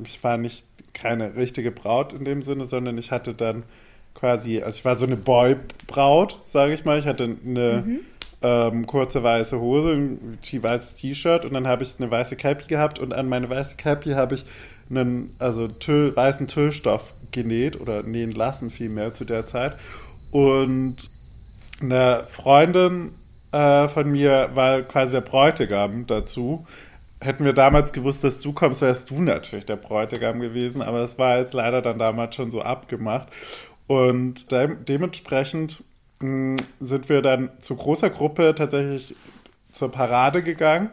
ich 0.04 0.22
war 0.22 0.36
nicht 0.36 0.66
keine 0.94 1.34
richtige 1.34 1.72
Braut 1.72 2.12
in 2.12 2.24
dem 2.24 2.42
Sinne, 2.42 2.66
sondern 2.66 2.98
ich 2.98 3.10
hatte 3.10 3.34
dann 3.34 3.64
quasi, 4.18 4.62
also 4.62 4.78
ich 4.78 4.84
war 4.84 4.96
so 4.98 5.06
eine 5.06 5.16
Boy-Braut, 5.16 6.40
sage 6.48 6.72
ich 6.74 6.84
mal. 6.84 6.98
Ich 6.98 7.06
hatte 7.06 7.24
eine 7.24 7.82
Mhm. 7.86 8.00
ähm, 8.42 8.86
kurze 8.86 9.22
weiße 9.22 9.58
Hose, 9.60 9.92
ein 9.92 10.38
weißes 10.62 10.94
T-Shirt 10.96 11.44
und 11.44 11.54
dann 11.54 11.66
habe 11.66 11.84
ich 11.84 11.94
eine 11.98 12.10
weiße 12.10 12.36
Cappy 12.36 12.66
gehabt 12.66 12.98
und 12.98 13.12
an 13.14 13.28
meine 13.28 13.48
weiße 13.48 13.76
Cappy 13.76 14.10
habe 14.12 14.34
ich 14.36 14.44
einen, 14.90 15.32
also 15.38 15.68
Tüll, 15.68 16.14
weißen 16.14 16.46
Tüllstoff 16.46 17.14
genäht 17.32 17.80
oder 17.80 18.02
nähen 18.02 18.32
lassen 18.32 18.70
vielmehr 18.70 19.14
zu 19.14 19.24
der 19.24 19.46
Zeit. 19.46 19.76
Und 20.30 20.96
eine 21.80 22.24
Freundin 22.28 23.14
äh, 23.52 23.88
von 23.88 24.10
mir 24.10 24.50
war 24.54 24.82
quasi 24.82 25.12
der 25.12 25.20
Bräutigam 25.22 26.06
dazu. 26.06 26.66
Hätten 27.20 27.44
wir 27.44 27.54
damals 27.54 27.92
gewusst, 27.92 28.22
dass 28.22 28.40
du 28.40 28.52
kommst, 28.52 28.82
wärst 28.82 29.10
du 29.10 29.22
natürlich 29.22 29.66
der 29.66 29.76
Bräutigam 29.76 30.40
gewesen, 30.40 30.82
aber 30.82 31.00
es 31.00 31.18
war 31.18 31.38
jetzt 31.38 31.54
leider 31.54 31.80
dann 31.82 31.98
damals 31.98 32.34
schon 32.34 32.50
so 32.50 32.60
abgemacht. 32.62 33.28
Und 33.86 34.50
de 34.50 34.76
dementsprechend 34.88 35.84
mh, 36.20 36.56
sind 36.80 37.08
wir 37.08 37.22
dann 37.22 37.50
zu 37.60 37.76
großer 37.76 38.10
Gruppe 38.10 38.54
tatsächlich 38.56 39.14
zur 39.70 39.90
Parade 39.90 40.42
gegangen 40.42 40.90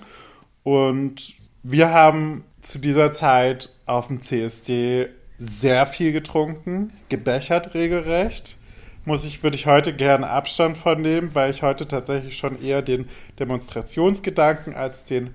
und 0.64 1.34
wir 1.64 1.92
haben 1.92 2.44
zu 2.62 2.80
dieser 2.80 3.14
Zeit 3.14 3.70
auf 3.86 4.08
dem 4.08 4.22
CSD 4.22 5.08
sehr 5.40 5.86
viel 5.86 6.12
getrunken, 6.12 6.92
gebechert 7.10 7.74
regelrecht. 7.74 8.58
Muss 9.06 9.26
ich, 9.26 9.44
würde 9.44 9.56
ich 9.56 9.66
heute 9.66 9.94
gerne 9.94 10.30
Abstand 10.30 10.78
von 10.78 11.02
nehmen, 11.02 11.36
weil 11.36 11.52
ich 11.52 11.62
heute 11.62 11.88
tatsächlich 11.88 12.38
schon 12.38 12.62
eher 12.62 12.82
den 12.82 13.10
Demonstrationsgedanken 13.40 14.76
als 14.76 15.04
den 15.04 15.34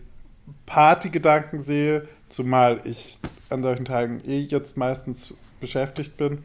Partygedanken 0.65 1.61
sehe, 1.61 2.09
zumal 2.29 2.81
ich 2.85 3.19
an 3.51 3.63
solchen 3.63 3.85
Tagen 3.85 4.23
eh 4.27 4.41
jetzt 4.41 4.79
meistens 4.79 5.37
beschäftigt 5.61 6.17
bin. 6.17 6.45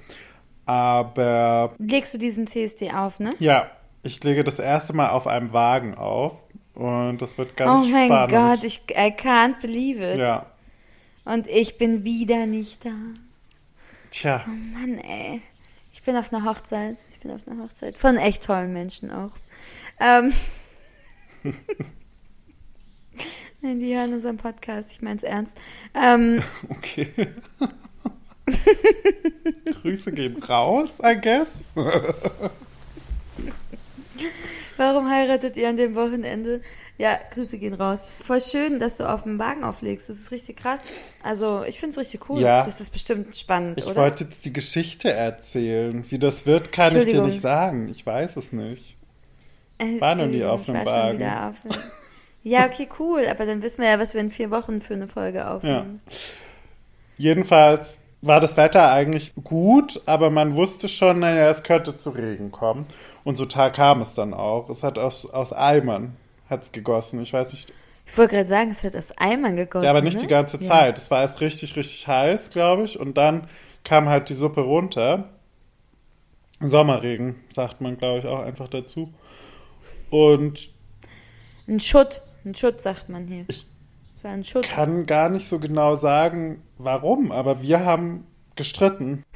Aber 0.66 1.74
Legst 1.78 2.14
du 2.14 2.18
diesen 2.18 2.48
CSD 2.48 2.92
auf, 2.92 3.20
ne? 3.20 3.30
ja, 3.40 3.70
ich 4.02 4.24
lege 4.24 4.44
das 4.44 4.60
erste 4.60 4.94
Mal 4.94 5.10
auf 5.10 5.28
einem 5.28 5.54
Wagen 5.54 5.96
auf 5.96 6.44
und 6.74 7.22
das 7.22 7.38
wird 7.38 7.56
ganz 7.58 7.86
oh 7.86 7.88
mein 7.90 8.08
spannend. 8.08 8.32
Gott, 8.32 8.64
ich 8.64 8.82
I 8.92 9.12
can't 9.12 9.62
believe 9.62 10.14
it. 10.14 10.20
ja, 10.20 10.46
Und 11.26 11.48
ich 11.48 11.78
bin 11.78 12.04
wieder 12.04 12.46
nicht 12.46 12.86
da. 12.86 12.92
tja, 14.12 14.44
Mann, 14.74 14.98
ey. 15.00 15.42
Ich 15.94 16.02
bin 16.04 16.16
auf 16.18 16.34
einer 16.34 16.44
Hochzeit. 16.46 16.98
Ich 17.12 17.20
bin 17.20 17.32
auf 17.32 17.48
einer 17.48 17.64
Hochzeit. 17.64 17.98
Von 17.98 18.18
echt 18.18 18.44
tollen 18.44 18.74
Menschen 18.74 19.12
auch. 19.12 19.32
Ähm. 20.00 20.34
Nein, 23.62 23.80
die 23.80 23.96
hören 23.96 24.14
unseren 24.14 24.36
Podcast. 24.38 24.92
Ich 24.92 25.02
meine 25.02 25.16
es 25.16 25.24
ernst. 25.24 25.58
Ähm, 25.94 26.42
okay. 26.70 27.08
Grüße 29.82 30.12
gehen 30.12 30.42
raus, 30.44 30.96
I 31.04 31.16
guess. 31.22 31.50
Warum 34.78 35.10
heiratet 35.10 35.56
ihr 35.58 35.70
an 35.70 35.78
dem 35.78 35.96
Wochenende? 35.96 36.62
Ja, 36.98 37.18
Grüße 37.32 37.58
gehen 37.58 37.74
raus. 37.74 38.02
Voll 38.20 38.42
schön, 38.42 38.80
dass 38.80 38.98
du 38.98 39.10
auf 39.10 39.24
dem 39.24 39.40
Wagen 39.40 39.64
auflegst. 39.64 40.10
Das 40.10 40.18
ist 40.18 40.32
richtig 40.32 40.58
krass. 40.58 40.84
Also, 41.24 41.64
ich 41.64 41.80
finde 41.80 41.92
es 41.94 41.98
richtig 42.00 42.30
cool. 42.30 42.40
Ja. 42.42 42.64
Das 42.64 42.82
ist 42.82 42.90
bestimmt 42.92 43.36
spannend, 43.36 43.80
Ich 43.80 43.86
oder? 43.86 43.96
wollte 43.96 44.24
jetzt 44.26 44.46
die 44.46 44.54
Geschichte 44.54 45.12
erzählen. 45.12 46.04
Wie 46.10 46.20
das 46.20 46.46
wird, 46.46 46.72
kann 46.72 46.96
ich 46.96 47.06
dir 47.06 47.22
nicht 47.22 47.42
sagen. 47.42 47.88
Ich 47.88 48.06
weiß 48.06 48.36
es 48.38 48.52
nicht. 48.52 48.96
Äh, 49.80 50.00
war 50.02 50.16
noch 50.16 50.28
nie 50.28 50.44
auf 50.44 50.62
ich 50.64 50.70
einem 50.70 50.86
Wagen. 50.86 51.24
auf- 51.24 51.56
Ja, 52.44 52.66
okay, 52.68 52.88
cool. 53.00 53.26
Aber 53.30 53.46
dann 53.46 53.62
wissen 53.64 53.82
wir 53.82 53.90
ja, 53.90 54.00
was 54.00 54.14
wir 54.14 54.22
in 54.22 54.32
vier 54.32 54.52
Wochen 54.52 54.82
für 54.82 54.94
eine 54.96 55.08
Folge 55.08 55.48
aufnehmen. 55.50 56.02
Jedenfalls 57.18 57.98
war 58.26 58.40
das 58.40 58.56
Wetter 58.58 58.92
eigentlich 58.92 59.34
gut, 59.44 60.02
aber 60.06 60.30
man 60.30 60.56
wusste 60.56 60.88
schon, 60.88 61.20
naja, 61.20 61.50
es 61.50 61.64
könnte 61.64 61.98
zu 61.98 62.10
Regen 62.12 62.52
kommen. 62.52 62.86
Und 63.24 63.36
so 63.38 63.46
Tag 63.46 63.74
kam 63.76 64.02
es 64.02 64.14
dann 64.14 64.34
auch. 64.34 64.70
Es 64.70 64.82
hat 64.84 64.98
aus, 64.98 65.26
aus 65.30 65.54
Eimern 65.54 66.16
hat's 66.50 66.72
gegossen. 66.72 67.22
Ich 67.22 67.34
weiß 67.34 67.52
nicht, 67.54 67.72
Ich 68.06 68.18
wollte 68.18 68.36
gerade 68.36 68.48
sagen, 68.48 68.72
es 68.72 68.84
wird 68.84 68.96
aus 68.96 69.12
Eimern 69.18 69.56
gegossen. 69.56 69.84
ja, 69.86 69.90
aber 69.92 70.02
nicht 70.02 70.16
ne? 70.16 70.22
die 70.22 70.28
ganze 70.28 70.58
Ja. 70.62 70.68
Zeit. 70.68 70.98
Es 70.98 71.12
war 71.12 71.22
erst 71.22 71.40
richtig, 71.42 71.76
richtig 71.76 72.08
heiß, 72.08 72.50
glaube 72.50 72.84
ich. 72.84 73.00
Und 73.00 73.18
dann 73.18 73.48
kam 73.84 74.08
halt 74.10 74.30
die 74.30 74.34
Suppe 74.36 74.62
runter. 74.62 75.30
Sommerregen, 76.60 77.36
sagt 77.54 77.82
man, 77.82 77.98
glaube 77.98 78.20
ich, 78.20 78.26
auch 78.26 78.40
einfach 78.42 78.70
dazu. 78.70 79.14
Und 80.10 80.70
Ein 81.68 81.80
Schutt. 81.82 82.22
Ein 82.46 82.56
Schutt, 82.56 82.80
sagt 82.80 83.10
man 83.10 83.28
hier. 83.28 83.46
Ich 83.50 83.68
Ein 84.24 84.44
Schutt. 84.44 84.68
kann 84.68 85.06
gar 85.06 85.30
nicht 85.30 85.48
so 85.48 85.60
genau 85.60 85.96
sagen, 85.96 86.64
warum, 86.78 87.32
aber 87.32 87.62
wir 87.62 87.86
haben 87.86 88.28
gestritten. 88.56 89.24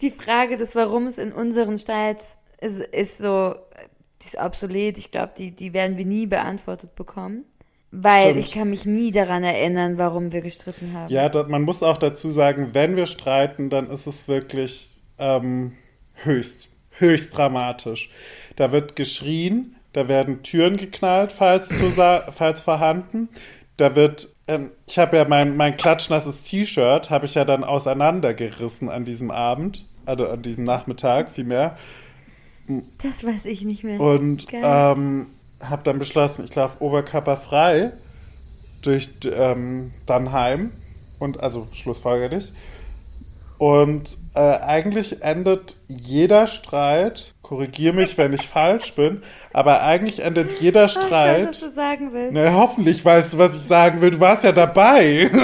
Die 0.00 0.10
Frage 0.10 0.56
des 0.56 0.76
Warums 0.76 1.18
in 1.18 1.32
unseren 1.32 1.76
Streits 1.76 2.38
ist, 2.60 2.80
ist 2.80 3.18
so, 3.18 3.56
die 4.22 4.26
ist 4.26 4.38
obsolet. 4.38 4.96
Ich 4.96 5.10
glaube, 5.10 5.32
die, 5.36 5.50
die 5.50 5.72
werden 5.72 5.98
wir 5.98 6.06
nie 6.06 6.26
beantwortet 6.26 6.94
bekommen. 6.94 7.44
Weil 7.90 8.30
Stimmt. 8.30 8.38
ich 8.44 8.52
kann 8.52 8.70
mich 8.70 8.84
nie 8.84 9.12
daran 9.12 9.42
erinnern, 9.42 9.98
warum 9.98 10.32
wir 10.32 10.42
gestritten 10.42 10.92
haben. 10.92 11.12
Ja, 11.12 11.28
da, 11.28 11.44
man 11.44 11.62
muss 11.62 11.82
auch 11.82 11.96
dazu 11.96 12.30
sagen, 12.30 12.70
wenn 12.74 12.96
wir 12.96 13.06
streiten, 13.06 13.70
dann 13.70 13.88
ist 13.88 14.06
es 14.06 14.28
wirklich 14.28 15.00
ähm, 15.18 15.72
höchst, 16.14 16.68
höchst 16.90 17.36
dramatisch. 17.36 18.10
Da 18.56 18.72
wird 18.72 18.94
geschrien, 18.94 19.77
da 19.98 20.06
werden 20.06 20.44
Türen 20.44 20.76
geknallt, 20.76 21.32
falls, 21.32 21.70
zu 21.70 21.90
falls 22.32 22.60
vorhanden. 22.60 23.28
Da 23.76 23.96
wird, 23.96 24.28
ähm, 24.46 24.70
ich 24.86 24.96
habe 24.96 25.16
ja 25.16 25.24
mein, 25.26 25.56
mein 25.56 25.76
klatschnasses 25.76 26.44
T-Shirt, 26.44 27.10
habe 27.10 27.26
ich 27.26 27.34
ja 27.34 27.44
dann 27.44 27.64
auseinandergerissen 27.64 28.90
an 28.90 29.04
diesem 29.04 29.32
Abend, 29.32 29.86
also 30.06 30.28
an 30.28 30.42
diesem 30.42 30.62
Nachmittag 30.62 31.32
vielmehr. 31.32 31.76
Das 33.02 33.24
weiß 33.24 33.46
ich 33.46 33.64
nicht 33.64 33.82
mehr. 33.82 33.98
Und 33.98 34.46
ähm, 34.52 35.26
habe 35.60 35.82
dann 35.82 35.98
beschlossen, 35.98 36.44
ich 36.44 36.54
laufe 36.54 36.80
oberkörperfrei 36.80 37.90
durch 38.82 39.10
ähm, 39.24 39.90
dann 40.06 40.30
heim. 40.30 40.70
Und 41.18 41.42
also 41.42 41.66
schlussfolgerlich. 41.72 42.52
Und 43.58 44.16
äh, 44.34 44.38
eigentlich 44.38 45.22
endet 45.22 45.74
jeder 45.88 46.46
Streit, 46.46 47.34
korrigier 47.42 47.92
mich, 47.92 48.16
wenn 48.16 48.32
ich 48.32 48.46
falsch 48.46 48.94
bin, 48.94 49.22
aber 49.52 49.82
eigentlich 49.82 50.20
endet 50.20 50.60
jeder 50.60 50.84
Oh, 50.84 50.86
ich 50.86 50.94
weiß, 50.94 51.02
was 51.48 51.56
Streit. 51.56 51.62
du 51.62 51.70
sagen 51.70 52.12
willst. 52.12 52.32
Na, 52.34 52.52
hoffentlich 52.52 53.04
weißt 53.04 53.34
du, 53.34 53.38
was 53.38 53.56
ich 53.56 53.62
sagen 53.62 54.00
will. 54.00 54.12
Du 54.12 54.20
warst 54.20 54.44
ja 54.44 54.52
dabei. 54.52 55.28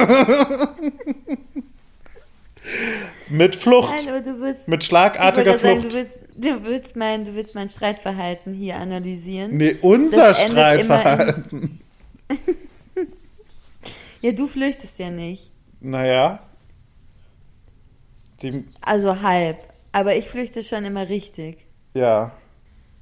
Mit 3.28 3.56
Flucht. 3.56 3.92
Nein, 4.06 4.06
willst. 4.40 4.68
Mit 4.68 4.82
ich 4.82 4.88
schlagartiger 4.88 5.52
wollte 5.52 5.62
sagen, 5.66 5.80
Flucht. 5.80 5.92
du 5.92 5.96
willst, 5.98 6.22
du 6.36 6.64
willst 6.64 6.96
mein, 6.96 7.24
du 7.24 7.34
willst 7.34 7.54
mein 7.54 7.68
Streitverhalten 7.68 8.52
hier 8.54 8.76
analysieren. 8.76 9.56
Nee, 9.56 9.76
unser 9.82 10.28
Das 10.28 10.42
Streitverhalten. 10.42 11.80
Ja, 14.20 14.32
du 14.32 14.46
flüchtest 14.46 14.98
ja 14.98 15.10
nicht. 15.10 15.50
Naja. 15.82 16.40
Die, 18.43 18.64
Also 18.80 19.22
halb. 19.22 19.59
Aber 19.93 20.16
ich 20.16 20.28
flüchte 20.28 20.62
schon 20.62 20.85
immer 20.85 21.09
richtig. 21.09 21.66
ja. 21.95 22.32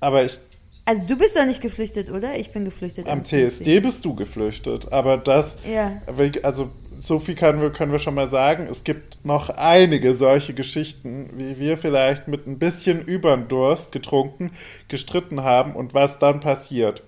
Aber 0.01 0.24
ich, 0.24 0.39
Also 0.85 1.05
du 1.07 1.16
bist 1.16 1.37
doch 1.37 1.47
nicht 1.47 1.61
geflüchtet, 1.61 2.11
oder? 2.11 2.37
Ich 2.37 2.51
bin 2.51 2.64
geflüchtet. 2.64 3.09
am 3.09 3.22
CSD 3.22 3.78
bist 3.80 4.05
du 4.05 4.16
geflüchtet. 4.16 4.93
Aber 4.93 5.16
das, 5.16 5.57
Ja. 5.64 6.03
also 6.43 6.70
so 7.01 7.18
viel 7.20 7.35
können 7.37 7.61
wir, 7.61 7.70
können 7.70 7.93
wir 7.93 7.99
schon 8.01 8.14
mal 8.14 8.30
sagen. 8.30 8.66
Es 8.70 8.83
gibt 8.85 9.24
noch 9.24 9.49
einige 9.51 10.14
solche 10.16 10.55
Geschichten, 10.55 11.30
wie 11.35 11.59
wir 11.59 11.76
vielleicht 11.78 12.28
mit 12.28 12.47
ein 12.47 12.59
bisschen 12.59 13.01
übern 13.05 13.47
Durst 13.49 13.93
getrunken, 13.93 14.51
gestritten 14.89 15.43
haben 15.45 15.74
und 15.74 15.95
was 15.95 16.18
dann 16.18 16.41
passiert. 16.41 17.03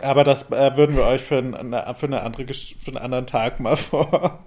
Aber 0.00 0.24
das 0.24 0.50
äh, 0.50 0.76
würden 0.76 0.96
wir 0.96 1.04
euch 1.04 1.22
für, 1.22 1.38
ein, 1.38 1.54
für, 1.94 2.06
eine 2.06 2.22
andere, 2.22 2.46
für 2.54 2.88
einen 2.88 2.96
anderen 2.98 3.26
Tag 3.26 3.60
mal 3.60 3.76
vor. 3.76 4.44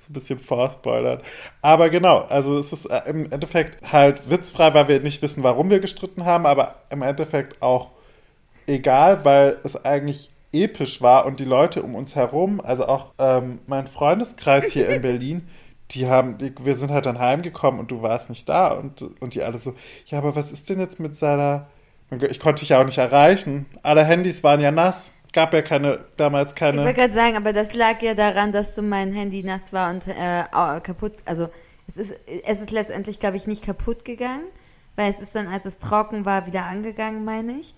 So 0.00 0.10
ein 0.10 0.12
bisschen 0.12 0.38
vorspoilern. 0.38 1.20
Aber 1.60 1.90
genau, 1.90 2.20
also 2.22 2.58
es 2.58 2.72
ist 2.72 2.86
äh, 2.86 3.02
im 3.06 3.30
Endeffekt 3.30 3.92
halt 3.92 4.30
witzfrei, 4.30 4.74
weil 4.74 4.88
wir 4.88 5.00
nicht 5.00 5.22
wissen, 5.22 5.42
warum 5.42 5.70
wir 5.70 5.80
gestritten 5.80 6.24
haben, 6.24 6.46
aber 6.46 6.76
im 6.90 7.02
Endeffekt 7.02 7.62
auch 7.62 7.92
egal, 8.66 9.24
weil 9.24 9.58
es 9.64 9.84
eigentlich 9.84 10.30
episch 10.52 11.00
war 11.00 11.26
und 11.26 11.40
die 11.40 11.44
Leute 11.44 11.82
um 11.82 11.94
uns 11.94 12.14
herum, 12.14 12.60
also 12.60 12.86
auch 12.86 13.12
ähm, 13.18 13.60
mein 13.66 13.86
Freundeskreis 13.86 14.70
hier 14.70 14.88
in 14.88 15.00
Berlin, 15.02 15.48
die 15.92 16.06
haben, 16.06 16.38
die, 16.38 16.52
wir 16.62 16.74
sind 16.74 16.90
halt 16.90 17.06
dann 17.06 17.18
heimgekommen 17.18 17.80
und 17.80 17.90
du 17.90 18.02
warst 18.02 18.30
nicht 18.30 18.48
da 18.48 18.68
und, 18.68 19.02
und 19.20 19.34
die 19.34 19.42
alle 19.42 19.58
so, 19.58 19.74
ja, 20.06 20.18
aber 20.18 20.36
was 20.36 20.52
ist 20.52 20.68
denn 20.70 20.80
jetzt 20.80 21.00
mit 21.00 21.16
Sarah? 21.16 21.68
Ich 22.30 22.40
konnte 22.40 22.60
dich 22.60 22.70
ja 22.70 22.80
auch 22.80 22.84
nicht 22.84 22.98
erreichen. 22.98 23.66
Alle 23.82 24.04
Handys 24.04 24.44
waren 24.44 24.60
ja 24.60 24.70
nass. 24.70 25.12
Gab 25.32 25.54
ja 25.54 25.62
keine, 25.62 26.04
damals 26.18 26.52
Ich 26.54 26.60
wollte 26.60 26.76
keine. 26.76 26.94
gerade 26.94 27.12
sagen, 27.12 27.36
aber 27.36 27.52
das 27.52 27.74
lag 27.74 28.02
ja 28.02 28.14
daran, 28.14 28.52
dass 28.52 28.74
du 28.74 28.82
mein 28.82 29.12
Handy 29.12 29.42
nass 29.42 29.72
war 29.72 29.90
und 29.90 30.06
äh, 30.06 30.44
kaputt. 30.82 31.14
Also 31.24 31.48
es 31.88 31.96
ist, 31.96 32.12
es 32.46 32.60
ist 32.60 32.70
letztendlich, 32.70 33.18
glaube 33.18 33.36
ich, 33.36 33.46
nicht 33.46 33.64
kaputt 33.64 34.04
gegangen, 34.04 34.44
weil 34.96 35.10
es 35.10 35.20
ist 35.20 35.34
dann, 35.34 35.48
als 35.48 35.64
es 35.64 35.78
trocken 35.78 36.26
war, 36.26 36.46
wieder 36.46 36.66
angegangen, 36.66 37.24
meine 37.24 37.52
ich. 37.52 37.74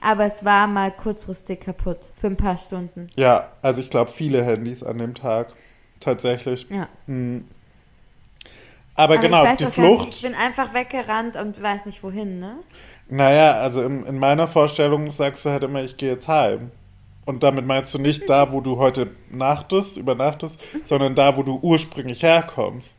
Aber 0.00 0.24
es 0.24 0.44
war 0.44 0.66
mal 0.66 0.90
kurzfristig 0.92 1.60
kaputt 1.60 2.12
für 2.16 2.28
ein 2.28 2.36
paar 2.36 2.56
Stunden. 2.56 3.08
Ja, 3.16 3.52
also 3.62 3.80
ich 3.80 3.90
glaube 3.90 4.10
viele 4.12 4.44
Handys 4.44 4.82
an 4.82 4.98
dem 4.98 5.14
Tag. 5.14 5.54
Tatsächlich. 5.98 6.66
Ja. 6.70 6.88
Aber, 8.96 9.14
Aber 9.14 9.18
genau, 9.18 9.40
die 9.40 9.44
gar 9.44 9.60
nicht, 9.66 9.74
Flucht. 9.74 10.08
ich 10.10 10.22
bin 10.22 10.34
einfach 10.34 10.74
weggerannt 10.74 11.36
und 11.36 11.60
weiß 11.60 11.86
nicht 11.86 12.02
wohin, 12.02 12.38
ne? 12.38 12.58
Naja, 13.08 13.54
also 13.54 13.82
in, 13.82 14.04
in 14.06 14.18
meiner 14.18 14.46
Vorstellung 14.46 15.10
sagst 15.10 15.44
du 15.44 15.50
halt 15.50 15.62
immer, 15.64 15.82
ich 15.82 15.96
gehe 15.96 16.12
jetzt 16.12 16.28
heim. 16.28 16.70
Und 17.24 17.42
damit 17.42 17.66
meinst 17.66 17.94
du 17.94 17.98
nicht 17.98 18.28
da, 18.28 18.52
wo 18.52 18.60
du 18.60 18.76
heute 18.78 19.08
nachtest, 19.30 19.96
übernachtest, 19.96 20.60
sondern 20.86 21.14
da, 21.14 21.36
wo 21.36 21.42
du 21.42 21.58
ursprünglich 21.62 22.22
herkommst. 22.22 22.94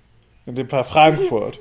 In 0.46 0.56
dem 0.56 0.70
Fall 0.70 0.84
Frankfurt. 0.84 1.60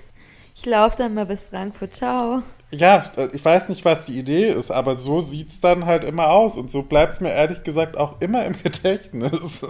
Ich 0.55 0.65
laufe 0.67 0.97
dann 0.97 1.15
mal 1.15 1.27
bis 1.27 1.45
Frankfurt. 1.45 1.93
Ciao. 1.93 2.43
Ja, 2.71 3.11
ich 3.33 3.45
weiß 3.45 3.69
nicht, 3.69 3.85
was 3.85 4.05
die 4.05 4.19
Idee 4.19 4.49
ist, 4.49 4.71
aber 4.71 4.97
so 4.97 5.21
sieht's 5.21 5.61
dann 5.61 5.85
halt 5.87 6.05
immer 6.05 6.31
aus. 6.31 6.57
Und 6.57 6.71
so 6.71 6.83
bleibt's 6.83 7.21
mir 7.21 7.31
ehrlich 7.31 7.63
gesagt 7.63 7.97
auch 7.97 8.21
immer 8.21 8.45
im 8.45 8.55
Gedächtnis. 8.63 9.61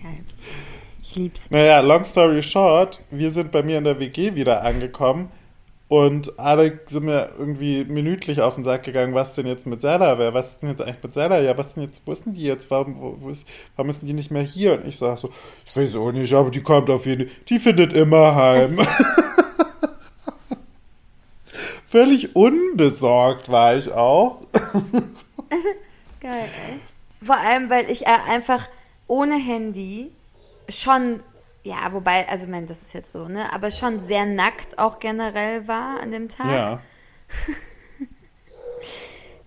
Geil. 0.00 0.24
Ich 1.02 1.16
lieb's. 1.16 1.50
Naja, 1.50 1.80
long 1.80 2.04
story 2.04 2.42
short, 2.42 3.00
wir 3.10 3.30
sind 3.30 3.52
bei 3.52 3.62
mir 3.62 3.78
in 3.78 3.84
der 3.84 3.98
WG 3.98 4.34
wieder 4.34 4.62
angekommen 4.62 5.30
und 5.94 6.40
alle 6.40 6.80
sind 6.86 7.04
mir 7.04 7.30
irgendwie 7.38 7.84
minütlich 7.84 8.40
auf 8.40 8.56
den 8.56 8.64
Sack 8.64 8.82
gegangen, 8.82 9.14
was 9.14 9.34
denn 9.34 9.46
jetzt 9.46 9.64
mit 9.64 9.80
Sarah 9.80 10.18
wäre, 10.18 10.34
was 10.34 10.46
ist 10.46 10.60
denn 10.60 10.70
jetzt 10.70 10.82
eigentlich 10.82 11.04
mit 11.04 11.14
Sarah? 11.14 11.38
Ja, 11.38 11.56
was 11.56 11.74
denn 11.74 11.84
jetzt, 11.84 12.02
wo 12.04 12.12
denn 12.12 12.34
die 12.34 12.42
jetzt? 12.42 12.68
Warum, 12.68 12.98
wo, 12.98 13.16
wo 13.20 13.30
ist, 13.30 13.46
warum 13.76 13.92
denn 13.92 14.08
die 14.08 14.12
nicht 14.12 14.32
mehr 14.32 14.42
hier? 14.42 14.74
Und 14.74 14.88
ich 14.88 14.96
sag 14.96 15.18
so, 15.18 15.30
ich 15.64 15.76
weiß 15.76 15.94
auch 15.94 16.10
nicht, 16.10 16.32
aber 16.32 16.50
die 16.50 16.62
kommt 16.62 16.90
auf 16.90 17.06
jeden 17.06 17.30
die 17.48 17.60
findet 17.60 17.92
immer 17.92 18.34
heim. 18.34 18.76
Völlig 21.88 22.34
unbesorgt 22.34 23.48
war 23.48 23.76
ich 23.76 23.92
auch. 23.92 24.40
Geil, 26.20 26.48
ey. 26.68 26.80
Vor 27.22 27.36
allem, 27.36 27.70
weil 27.70 27.88
ich 27.88 28.04
äh, 28.04 28.18
einfach 28.28 28.68
ohne 29.06 29.36
Handy 29.36 30.10
schon, 30.68 31.22
ja, 31.64 31.92
wobei, 31.92 32.28
also, 32.28 32.44
ich 32.44 32.50
meine, 32.50 32.66
das 32.66 32.82
ist 32.82 32.92
jetzt 32.92 33.10
so, 33.10 33.26
ne, 33.26 33.52
aber 33.52 33.70
schon 33.72 33.98
sehr 33.98 34.26
nackt 34.26 34.78
auch 34.78 35.00
generell 35.00 35.66
war 35.66 36.00
an 36.00 36.12
dem 36.12 36.28
Tag. 36.28 36.50
Ja. 36.50 36.80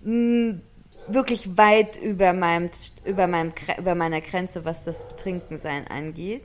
Mm, 0.00 0.60
Wirklich 1.08 1.56
weit 1.56 1.96
über 1.96 2.34
meinem, 2.34 2.70
über 3.04 3.26
meinem, 3.26 3.52
über 3.78 3.94
meiner 3.94 4.20
Grenze, 4.20 4.66
was 4.66 4.84
das 4.84 5.08
Betrinkensein 5.08 5.86
angeht. 5.88 6.44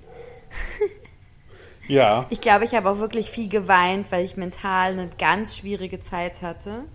Ja. 1.87 2.27
Ich 2.29 2.39
glaube, 2.39 2.63
ich 2.63 2.73
habe 2.73 2.89
auch 2.89 2.99
wirklich 2.99 3.29
viel 3.29 3.49
geweint, 3.49 4.09
weil 4.09 4.23
ich 4.23 4.37
mental 4.37 4.93
eine 4.93 5.09
ganz 5.19 5.57
schwierige 5.57 5.99
Zeit 5.99 6.41
hatte. 6.41 6.85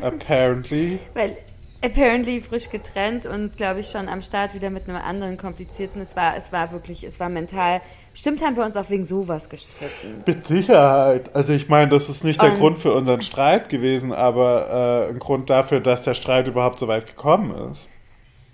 Apparently. 0.00 0.98
Weil, 1.14 1.36
apparently 1.84 2.40
frisch 2.40 2.70
getrennt 2.70 3.26
und 3.26 3.56
glaube 3.56 3.80
ich 3.80 3.88
schon 3.90 4.08
am 4.08 4.22
Start 4.22 4.54
wieder 4.54 4.70
mit 4.70 4.88
einem 4.88 4.96
anderen 4.96 5.36
komplizierten. 5.36 6.00
Es 6.00 6.16
war, 6.16 6.36
es 6.36 6.52
war 6.52 6.72
wirklich, 6.72 7.04
es 7.04 7.20
war 7.20 7.28
mental. 7.28 7.80
Stimmt, 8.14 8.42
haben 8.42 8.56
wir 8.56 8.64
uns 8.64 8.76
auch 8.76 8.88
wegen 8.90 9.04
sowas 9.04 9.48
gestritten. 9.48 10.22
Mit 10.26 10.46
Sicherheit. 10.46 11.34
Also 11.34 11.52
ich 11.52 11.68
meine, 11.68 11.90
das 11.90 12.08
ist 12.08 12.24
nicht 12.24 12.40
der 12.40 12.52
Und- 12.52 12.58
Grund 12.58 12.78
für 12.78 12.94
unseren 12.94 13.22
Streit 13.22 13.68
gewesen, 13.68 14.12
aber 14.12 15.06
äh, 15.08 15.12
ein 15.12 15.18
Grund 15.18 15.50
dafür, 15.50 15.80
dass 15.80 16.02
der 16.02 16.14
Streit 16.14 16.48
überhaupt 16.48 16.78
so 16.78 16.88
weit 16.88 17.06
gekommen 17.06 17.54
ist. 17.70 17.88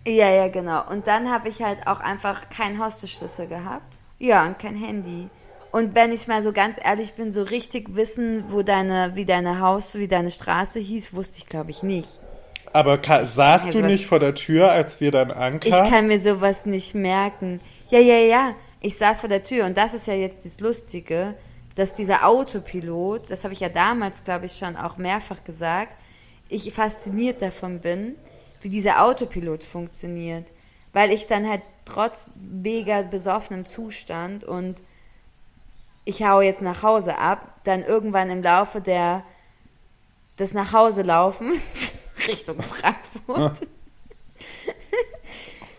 Ja, 0.06 0.30
ja, 0.30 0.48
genau. 0.48 0.88
Und 0.90 1.06
dann 1.06 1.30
habe 1.30 1.48
ich 1.48 1.62
halt 1.62 1.86
auch 1.86 2.00
einfach 2.00 2.48
keinen 2.48 2.82
Haustürschlüssel 2.82 3.46
gehabt. 3.46 3.98
Ja, 4.18 4.44
und 4.46 4.58
kein 4.58 4.74
Handy. 4.74 5.28
Und 5.72 5.94
wenn 5.94 6.10
ich 6.10 6.26
mal 6.26 6.42
so 6.42 6.52
ganz 6.52 6.78
ehrlich 6.82 7.12
bin, 7.14 7.30
so 7.30 7.42
richtig 7.42 7.94
wissen, 7.94 8.44
wo 8.48 8.62
deine, 8.62 9.12
wie 9.14 9.24
deine 9.24 9.60
Haus, 9.60 9.94
wie 9.96 10.08
deine 10.08 10.30
Straße 10.30 10.80
hieß, 10.80 11.14
wusste 11.14 11.38
ich, 11.38 11.46
glaube 11.46 11.70
ich, 11.70 11.82
nicht. 11.84 12.18
Aber 12.72 12.98
ka- 12.98 13.24
saßt 13.24 13.66
Also 13.66 13.80
du 13.80 13.86
nicht 13.86 14.06
vor 14.06 14.20
der 14.20 14.34
Tür, 14.34 14.70
als 14.70 15.00
wir 15.00 15.10
dann 15.10 15.30
Ich 15.30 15.36
ankamen? 15.36 15.90
kann 15.90 16.06
mir 16.08 16.20
sowas 16.20 16.66
nicht 16.66 16.94
merken. 16.94 17.60
Ja, 17.90 17.98
ja, 17.98 18.16
ja. 18.18 18.54
Ich 18.80 18.96
saß 18.96 19.20
vor 19.20 19.28
der 19.28 19.42
Tür 19.42 19.66
und 19.66 19.76
das 19.76 19.92
ist 19.94 20.06
ja 20.06 20.14
jetzt 20.14 20.44
das 20.46 20.60
Lustige, 20.60 21.34
dass 21.74 21.94
dieser 21.94 22.26
Autopilot, 22.26 23.30
das 23.30 23.44
habe 23.44 23.52
ich 23.54 23.60
ja 23.60 23.68
damals, 23.68 24.24
glaube 24.24 24.46
ich, 24.46 24.56
schon 24.56 24.76
auch 24.76 24.96
mehrfach 24.98 25.42
gesagt, 25.44 25.94
ich 26.48 26.72
fasziniert 26.72 27.42
davon 27.42 27.80
bin, 27.80 28.14
wie 28.60 28.68
dieser 28.70 29.04
Autopilot 29.04 29.64
funktioniert. 29.64 30.52
Weil 30.92 31.10
ich 31.12 31.26
dann 31.26 31.48
halt 31.48 31.62
trotz 31.84 32.32
mega 32.36 33.02
besoffenem 33.02 33.66
Zustand 33.66 34.44
und 34.44 34.82
ich 36.04 36.22
hau 36.24 36.40
jetzt 36.40 36.62
nach 36.62 36.82
Hause 36.82 37.18
ab, 37.18 37.60
dann 37.64 37.82
irgendwann 37.84 38.30
im 38.30 38.42
Laufe 38.42 38.80
der 38.80 39.22
des 40.38 40.54
nach 40.54 40.72
Hause 40.72 41.02
laufens 41.02 41.89
Richtung 42.28 42.62
Frankfurt 42.62 43.60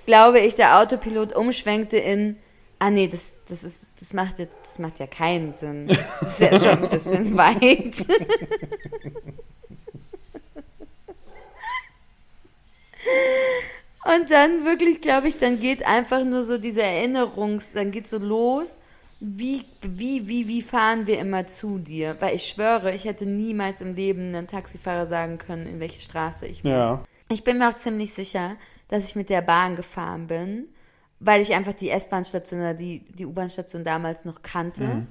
glaube 0.05 0.39
ich, 0.39 0.55
der 0.55 0.79
Autopilot 0.79 1.33
umschwenkte 1.33 1.97
in, 1.97 2.37
ah 2.79 2.89
nee, 2.89 3.07
das, 3.07 3.35
das, 3.47 3.63
ist, 3.63 3.87
das, 3.99 4.13
macht, 4.13 4.39
ja, 4.39 4.45
das 4.63 4.79
macht 4.79 4.99
ja 4.99 5.07
keinen 5.07 5.53
Sinn. 5.53 5.87
Das 5.87 6.39
ist 6.39 6.39
ja 6.41 6.59
schon 6.59 6.83
ein 6.83 6.89
bisschen 6.89 7.37
weit. 7.37 8.05
Und 14.03 14.31
dann 14.31 14.65
wirklich, 14.65 15.01
glaube 15.01 15.27
ich, 15.27 15.37
dann 15.37 15.59
geht 15.59 15.85
einfach 15.85 16.23
nur 16.23 16.43
so 16.43 16.57
diese 16.57 16.81
Erinnerungs, 16.81 17.73
dann 17.73 17.91
geht 17.91 18.07
so 18.07 18.17
los, 18.17 18.79
wie, 19.23 19.63
wie, 19.83 20.27
wie, 20.27 20.47
wie 20.47 20.63
fahren 20.63 21.05
wir 21.05 21.19
immer 21.19 21.45
zu 21.45 21.77
dir? 21.77 22.17
Weil 22.19 22.35
ich 22.35 22.47
schwöre, 22.47 22.91
ich 22.91 23.05
hätte 23.05 23.27
niemals 23.27 23.79
im 23.79 23.93
Leben 23.93 24.29
einem 24.29 24.47
Taxifahrer 24.47 25.05
sagen 25.05 25.37
können, 25.37 25.67
in 25.67 25.79
welche 25.79 26.01
Straße 26.01 26.47
ich 26.47 26.63
muss. 26.63 26.71
Ja. 26.71 27.05
Ich 27.29 27.43
bin 27.43 27.59
mir 27.59 27.69
auch 27.69 27.75
ziemlich 27.75 28.13
sicher, 28.13 28.57
dass 28.87 29.05
ich 29.05 29.15
mit 29.15 29.29
der 29.29 29.43
Bahn 29.43 29.75
gefahren 29.75 30.25
bin, 30.25 30.69
weil 31.19 31.41
ich 31.41 31.53
einfach 31.53 31.73
die 31.73 31.91
S-Bahn-Station 31.91 32.61
oder 32.61 32.73
die, 32.73 33.05
die 33.13 33.27
U-Bahn-Station 33.27 33.83
damals 33.83 34.25
noch 34.25 34.41
kannte. 34.41 35.05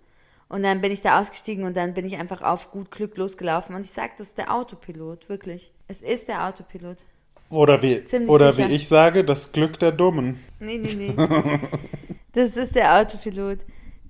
Und 0.49 0.65
dann 0.65 0.81
bin 0.81 0.91
ich 0.91 1.03
da 1.03 1.21
ausgestiegen 1.21 1.63
und 1.63 1.77
dann 1.77 1.95
bin 1.95 2.05
ich 2.05 2.17
einfach 2.19 2.43
auf 2.43 2.73
gut 2.73 2.91
Glück 2.91 3.17
losgelaufen. 3.17 3.77
Und 3.77 3.83
ich 3.83 3.93
sag, 3.93 4.17
das 4.17 4.29
ist 4.29 4.39
der 4.39 4.53
Autopilot, 4.53 5.29
wirklich. 5.29 5.73
Es 5.87 6.03
ist 6.03 6.27
der 6.27 6.49
Autopilot. 6.49 7.05
Oder, 7.49 7.81
wie, 7.81 8.03
Ziemlich 8.03 8.29
oder 8.29 8.53
sicher. 8.53 8.69
wie 8.69 8.75
ich 8.75 8.89
sage, 8.89 9.25
das 9.25 9.53
Glück 9.53 9.79
der 9.79 9.93
Dummen. 9.93 10.41
Nee, 10.59 10.79
nee, 10.79 10.95
nee. 10.95 11.15
das 12.33 12.57
ist 12.57 12.75
der 12.75 12.99
Autopilot. 12.99 13.61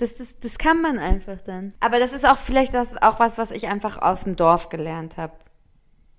Das, 0.01 0.16
das, 0.16 0.38
das 0.40 0.59
kann 0.59 0.80
man 0.82 0.98
einfach 0.98 1.40
dann. 1.40 1.74
Aber 1.80 1.98
das 1.98 2.12
ist 2.12 2.26
auch 2.26 2.38
vielleicht 2.38 2.74
das 2.74 3.01
auch 3.01 3.20
was, 3.20 3.38
was 3.38 3.51
ich 3.51 3.68
einfach 3.68 4.01
aus 4.01 4.24
dem 4.24 4.36
Dorf 4.36 4.68
gelernt 4.68 5.16
habe. 5.16 5.34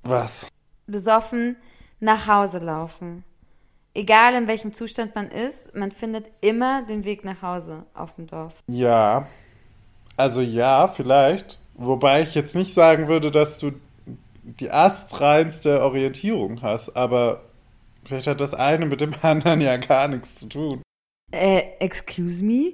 Was? 0.04 0.48
besoffen 0.92 1.56
nach 2.00 2.28
Hause 2.28 2.60
laufen. 2.60 3.24
Egal 3.94 4.36
in 4.36 4.48
welchem 4.48 4.74
Zustand 4.74 5.16
man 5.16 5.30
ist, 5.30 5.74
man 5.76 5.92
findet 5.92 6.30
immer 6.42 6.84
den 6.84 7.04
Weg 7.04 7.26
nach 7.26 7.42
Hause 7.42 7.86
auf 7.94 8.16
dem 8.16 8.28
Dorf. 8.28 8.62
Ja. 8.68 9.28
Also 10.18 10.42
ja, 10.42 10.88
vielleicht. 10.88 11.60
Wobei 11.74 12.22
ich 12.22 12.36
jetzt 12.36 12.56
nicht 12.56 12.74
sagen 12.74 13.08
würde, 13.08 13.32
dass 13.32 13.58
du 13.58 13.72
die 14.44 14.70
astreinste 14.70 15.82
Orientierung 15.82 16.62
hast, 16.62 16.96
aber 16.96 17.42
vielleicht 18.06 18.28
hat 18.28 18.42
das 18.42 18.54
eine 18.54 18.86
mit 18.86 19.02
dem 19.02 19.14
anderen 19.22 19.62
ja 19.62 19.78
gar 19.78 20.08
nichts 20.08 20.36
zu 20.36 20.48
tun. 20.48 20.82
Äh, 21.32 21.64
excuse 21.80 22.44
me? 22.44 22.74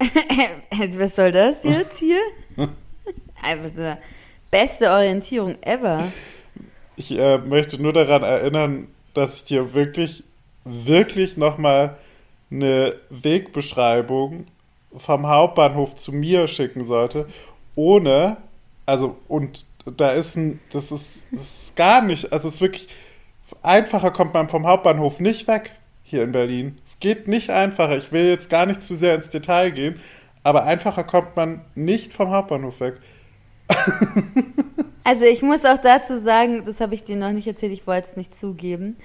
Was 0.98 1.16
soll 1.16 1.32
das 1.32 1.62
jetzt 1.62 1.98
hier? 1.98 2.20
Einfach 3.42 3.70
die 3.70 3.96
beste 4.50 4.90
Orientierung 4.90 5.56
ever. 5.62 6.10
Ich 6.96 7.10
äh, 7.16 7.38
möchte 7.38 7.80
nur 7.80 7.92
daran 7.92 8.22
erinnern, 8.22 8.88
dass 9.14 9.36
ich 9.36 9.44
dir 9.44 9.74
wirklich, 9.74 10.24
wirklich 10.64 11.36
nochmal 11.36 11.96
eine 12.50 12.94
Wegbeschreibung 13.10 14.46
vom 14.96 15.26
Hauptbahnhof 15.26 15.94
zu 15.94 16.12
mir 16.12 16.48
schicken 16.48 16.86
sollte, 16.86 17.26
ohne, 17.76 18.38
also, 18.86 19.16
und 19.28 19.64
da 19.84 20.10
ist 20.10 20.36
ein, 20.36 20.60
das 20.72 20.90
ist, 20.90 21.06
das 21.30 21.42
ist 21.42 21.76
gar 21.76 22.02
nicht, 22.02 22.32
also 22.32 22.48
es 22.48 22.54
ist 22.54 22.60
wirklich, 22.60 22.88
einfacher 23.62 24.10
kommt 24.10 24.34
man 24.34 24.48
vom 24.48 24.66
Hauptbahnhof 24.66 25.20
nicht 25.20 25.46
weg 25.48 25.72
hier 26.02 26.24
in 26.24 26.32
Berlin. 26.32 26.78
Geht 27.00 27.28
nicht 27.28 27.50
einfacher. 27.50 27.96
Ich 27.96 28.12
will 28.12 28.26
jetzt 28.26 28.50
gar 28.50 28.66
nicht 28.66 28.82
zu 28.82 28.94
sehr 28.94 29.14
ins 29.14 29.28
Detail 29.28 29.70
gehen, 29.70 30.00
aber 30.42 30.64
einfacher 30.64 31.04
kommt 31.04 31.36
man 31.36 31.64
nicht 31.74 32.14
vom 32.14 32.30
Hauptbahnhof 32.30 32.80
weg. 32.80 32.98
Also 35.02 35.24
ich 35.24 35.42
muss 35.42 35.64
auch 35.64 35.78
dazu 35.78 36.20
sagen, 36.20 36.64
das 36.64 36.80
habe 36.80 36.94
ich 36.94 37.02
dir 37.02 37.16
noch 37.16 37.32
nicht 37.32 37.46
erzählt, 37.46 37.72
ich 37.72 37.86
wollte 37.86 38.08
es 38.08 38.16
nicht 38.16 38.32
zugeben. 38.34 38.96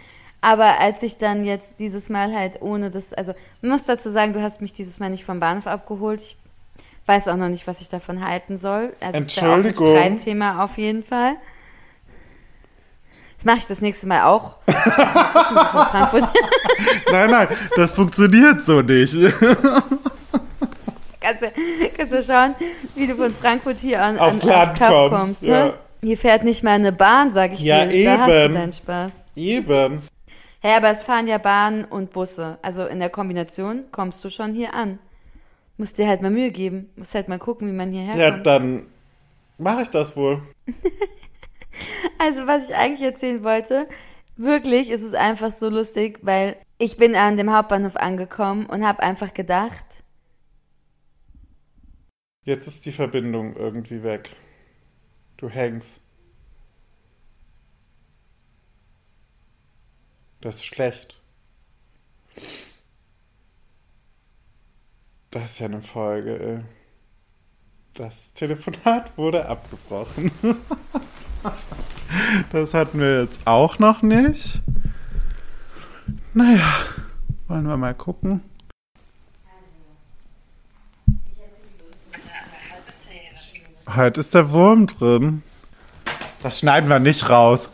Aber 0.42 0.80
als 0.80 1.02
ich 1.02 1.18
dann 1.18 1.44
jetzt 1.44 1.80
dieses 1.80 2.10
Mal 2.10 2.36
halt 2.36 2.62
ohne 2.62 2.92
das, 2.92 3.14
also 3.14 3.34
man 3.62 3.72
muss 3.72 3.86
dazu 3.86 4.10
sagen, 4.10 4.34
du 4.34 4.42
hast 4.42 4.62
mich 4.62 4.74
dieses 4.74 5.00
Mal 5.00 5.10
nicht 5.10 5.26
vom 5.26 5.40
Bahnhof 5.40 5.66
abgeholt. 5.66 6.22
Ich 6.22 6.38
weiß 7.08 7.30
auch 7.30 7.38
noch 7.38 7.50
nicht, 7.50 7.66
was 7.66 7.82
ich 7.82 7.90
davon 7.90 8.24
halten 8.24 8.58
soll. 8.58 8.94
Also 9.00 9.20
es 9.20 9.28
ist 9.28 9.36
ja 9.38 9.44
auch 9.44 9.54
ein 9.54 9.66
Entschuldigung. 9.66 9.98
Streitthema 9.98 10.64
auf 10.64 10.78
jeden 10.78 11.02
Fall. 11.02 11.38
Das 13.38 13.46
mache 13.46 13.58
ich 13.58 13.68
das 13.68 13.82
nächste 13.82 14.08
Mal 14.08 14.24
auch. 14.24 14.58
Frankfurt. 14.68 16.30
Nein, 17.12 17.30
nein, 17.32 17.48
das 17.76 17.96
funktioniert 17.96 18.62
so 18.64 18.82
nicht. 18.82 19.14
kannst, 21.22 21.42
du, 21.42 21.52
kannst 21.98 22.14
du 22.14 22.22
schauen, 22.22 22.56
wie 22.96 23.08
du 23.08 23.16
von 23.16 23.34
Frankfurt 23.34 23.78
hier 23.78 24.02
an, 24.02 24.18
Aufs 24.20 24.42
an, 24.42 24.48
Land 24.48 24.80
kommst, 24.80 25.10
kommst. 25.20 25.44
ja. 25.44 25.66
Ne? 25.68 25.74
Hier 26.02 26.18
fährt 26.18 26.44
nicht 26.44 26.64
mal 26.64 26.72
eine 26.72 26.92
Bahn, 26.92 27.32
sag 27.34 27.54
ich 27.54 27.62
Ja, 27.62 27.86
dir. 27.86 28.06
Da 28.06 28.18
hast 28.20 28.30
du 28.30 28.44
eben. 28.46 28.54
deinen 28.54 28.74
Spaß. 28.74 29.26
Eben. 29.36 30.02
Hä, 30.62 30.76
aber 30.78 30.90
es 30.90 31.02
fahren 31.04 31.28
ja 31.28 31.38
Bahnen 31.38 31.86
und 31.86 32.12
Busse. 32.12 32.58
Also 32.62 32.86
in 32.86 33.00
der 33.00 33.10
Kombination 33.10 33.86
kommst 33.92 34.24
du 34.24 34.30
schon 34.30 34.54
hier 34.54 34.74
an. 34.74 35.00
Musst 35.78 35.98
dir 35.98 36.08
halt 36.08 36.22
mal 36.22 36.32
Mühe 36.32 36.52
geben. 36.52 36.90
Musst 36.96 37.16
halt 37.16 37.28
mal 37.28 37.40
gucken, 37.40 37.68
wie 37.68 37.74
man 37.74 37.92
hierher 37.92 38.16
Ja, 38.18 38.32
kommt. 38.32 38.46
dann 38.46 38.84
mache 39.58 39.82
ich 39.84 39.90
das 39.90 40.16
wohl. 40.16 40.42
Also 42.20 42.48
was 42.48 42.70
ich 42.70 42.76
eigentlich 42.76 43.02
erzählen 43.02 43.44
wollte, 43.44 43.88
wirklich 44.38 44.90
ist 44.90 45.02
es 45.02 45.14
einfach 45.14 45.52
so 45.52 45.70
lustig, 45.70 46.20
weil 46.22 46.56
ich 46.78 46.98
bin 46.98 47.16
an 47.16 47.38
dem 47.38 47.52
Hauptbahnhof 47.52 47.98
angekommen 47.98 48.66
und 48.66 48.86
habe 48.86 49.04
einfach 49.04 49.34
gedacht, 49.34 49.84
Jetzt 52.46 52.68
ist 52.68 52.86
die 52.86 52.92
Verbindung 52.92 53.56
irgendwie 53.56 54.04
weg. 54.04 54.36
Du 55.38 55.50
hängst. 55.50 56.00
Das 60.42 60.58
ist 60.58 60.66
schlecht. 60.66 61.20
Das 65.32 65.54
ist 65.54 65.60
ja 65.60 65.66
eine 65.66 65.82
Folge, 65.82 66.40
ey. 66.40 66.64
Das 67.96 68.32
Telefonat 68.34 69.18
wurde 69.18 69.48
abgebrochen. 69.48 70.30
Das 72.52 72.74
hatten 72.74 73.00
wir 73.00 73.22
jetzt 73.24 73.40
auch 73.46 73.80
noch 73.80 74.02
nicht. 74.02 74.62
Naja, 76.34 76.66
wollen 77.48 77.68
wir 77.68 77.78
mal 77.78 77.94
gucken. 77.94 78.42
Heute 83.96 84.20
ist 84.22 84.34
der 84.34 84.52
Wurm 84.52 84.88
drin. 84.88 85.44
Das 86.42 86.60
schneiden 86.60 86.90
wir 86.90 87.00
nicht 87.00 87.30
raus. 87.30 87.70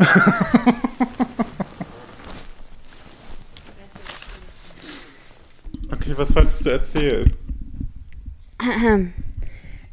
okay, 5.92 6.14
was 6.16 6.36
wolltest 6.36 6.66
du 6.66 6.72
erzählen? 6.72 7.34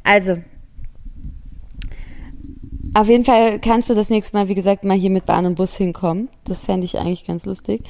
also 0.03 0.41
auf 2.95 3.07
jeden 3.09 3.25
Fall 3.25 3.59
kannst 3.59 3.89
du 3.89 3.93
das 3.95 4.09
nächste 4.09 4.35
Mal, 4.37 4.47
wie 4.47 4.55
gesagt, 4.55 4.83
mal 4.83 4.97
hier 4.97 5.09
mit 5.09 5.25
Bahn 5.25 5.45
und 5.45 5.55
Bus 5.55 5.75
hinkommen. 5.75 6.29
Das 6.45 6.63
fände 6.65 6.85
ich 6.85 6.97
eigentlich 6.97 7.25
ganz 7.25 7.45
lustig. 7.45 7.83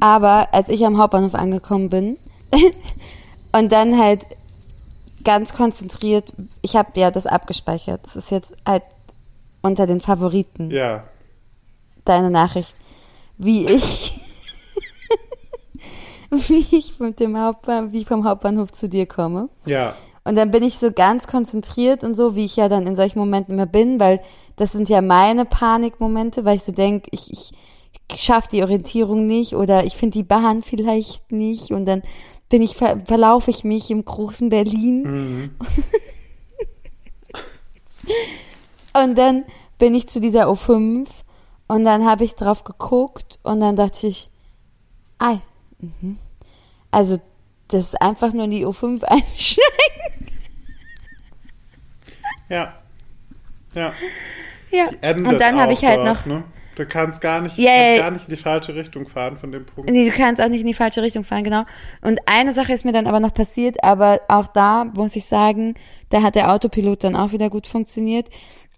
Aber 0.00 0.52
als 0.52 0.68
ich 0.68 0.84
am 0.84 0.98
Hauptbahnhof 0.98 1.34
angekommen 1.34 1.88
bin 1.90 2.16
und 3.52 3.72
dann 3.72 3.98
halt 3.98 4.26
ganz 5.24 5.54
konzentriert, 5.54 6.32
ich 6.62 6.76
habe 6.76 6.90
ja 7.00 7.10
das 7.10 7.26
abgespeichert. 7.26 8.00
Das 8.04 8.16
ist 8.16 8.30
jetzt 8.30 8.54
halt 8.66 8.84
unter 9.62 9.86
den 9.86 10.00
Favoriten 10.00 10.70
Ja. 10.70 11.04
deine 12.04 12.30
Nachricht. 12.30 12.74
wie 13.38 13.66
ich, 13.66 14.18
wie 16.30 16.76
ich 16.76 16.98
mit 17.00 17.20
dem 17.20 17.38
Hauptbahnhof, 17.38 17.92
wie 17.92 17.98
ich 17.98 18.06
vom 18.06 18.24
Hauptbahnhof 18.24 18.72
zu 18.72 18.88
dir 18.88 19.06
komme. 19.06 19.48
Ja. 19.64 19.94
Und 20.26 20.34
dann 20.34 20.50
bin 20.50 20.64
ich 20.64 20.78
so 20.78 20.90
ganz 20.90 21.28
konzentriert 21.28 22.02
und 22.02 22.16
so, 22.16 22.34
wie 22.34 22.44
ich 22.44 22.56
ja 22.56 22.68
dann 22.68 22.84
in 22.84 22.96
solchen 22.96 23.20
Momenten 23.20 23.54
immer 23.54 23.66
bin, 23.66 24.00
weil 24.00 24.20
das 24.56 24.72
sind 24.72 24.88
ja 24.88 25.00
meine 25.00 25.44
Panikmomente, 25.44 26.44
weil 26.44 26.56
ich 26.56 26.64
so 26.64 26.72
denke, 26.72 27.08
ich, 27.12 27.32
ich, 27.32 27.52
schaffe 28.16 28.48
die 28.50 28.62
Orientierung 28.62 29.28
nicht 29.28 29.54
oder 29.54 29.84
ich 29.84 29.96
finde 29.96 30.18
die 30.18 30.24
Bahn 30.24 30.62
vielleicht 30.62 31.30
nicht 31.30 31.70
und 31.70 31.84
dann 31.84 32.02
bin 32.48 32.60
ich, 32.60 32.76
ver 32.76 33.00
verlaufe 33.04 33.50
ich 33.50 33.62
mich 33.62 33.88
im 33.90 34.04
großen 34.04 34.48
Berlin. 34.48 35.02
Mhm. 35.02 35.50
Und 38.94 39.18
dann 39.18 39.44
bin 39.78 39.94
ich 39.94 40.08
zu 40.08 40.20
dieser 40.20 40.48
O5 40.48 41.06
und 41.68 41.84
dann 41.84 42.04
habe 42.04 42.24
ich 42.24 42.34
drauf 42.34 42.64
geguckt 42.64 43.38
und 43.42 43.60
dann 43.60 43.76
dachte 43.76 44.06
ich, 44.06 44.30
ah, 45.18 45.38
mhm. 45.78 46.18
also 46.90 47.18
das 47.68 47.86
ist 47.86 48.02
einfach 48.02 48.32
nur 48.32 48.44
in 48.44 48.50
die 48.50 48.66
O5 48.66 49.02
einsteigen. 49.04 50.36
Ja. 52.48 52.74
Ja. 53.74 53.92
Ja. 54.70 54.86
Und 55.12 55.38
dann 55.40 55.56
habe 55.58 55.72
ich 55.72 55.84
halt 55.84 55.98
dort, 55.98 56.06
noch, 56.06 56.26
Ne? 56.26 56.44
Du 56.76 56.84
kannst 56.84 57.22
gar 57.22 57.40
nicht, 57.40 57.56
Ja, 57.56 57.70
kannst 57.72 58.02
gar 58.02 58.10
nicht 58.10 58.28
in 58.28 58.34
die 58.36 58.42
falsche 58.42 58.74
Richtung 58.74 59.08
fahren 59.08 59.38
von 59.38 59.50
dem 59.50 59.64
Punkt. 59.64 59.88
nee, 59.90 60.10
du 60.10 60.14
kannst 60.14 60.42
auch 60.42 60.48
nicht 60.48 60.60
in 60.60 60.66
die 60.66 60.74
falsche 60.74 61.00
Richtung 61.00 61.24
fahren, 61.24 61.42
genau. 61.42 61.64
Und 62.02 62.20
eine 62.26 62.52
Sache 62.52 62.74
ist 62.74 62.84
mir 62.84 62.92
dann 62.92 63.06
aber 63.06 63.18
noch 63.18 63.32
passiert, 63.32 63.82
aber 63.82 64.20
auch 64.28 64.48
da 64.48 64.84
muss 64.84 65.16
ich 65.16 65.24
sagen, 65.24 65.74
da 66.10 66.22
hat 66.22 66.34
der 66.34 66.52
Autopilot 66.52 67.04
dann 67.04 67.16
auch 67.16 67.32
wieder 67.32 67.48
gut 67.48 67.66
funktioniert. 67.66 68.28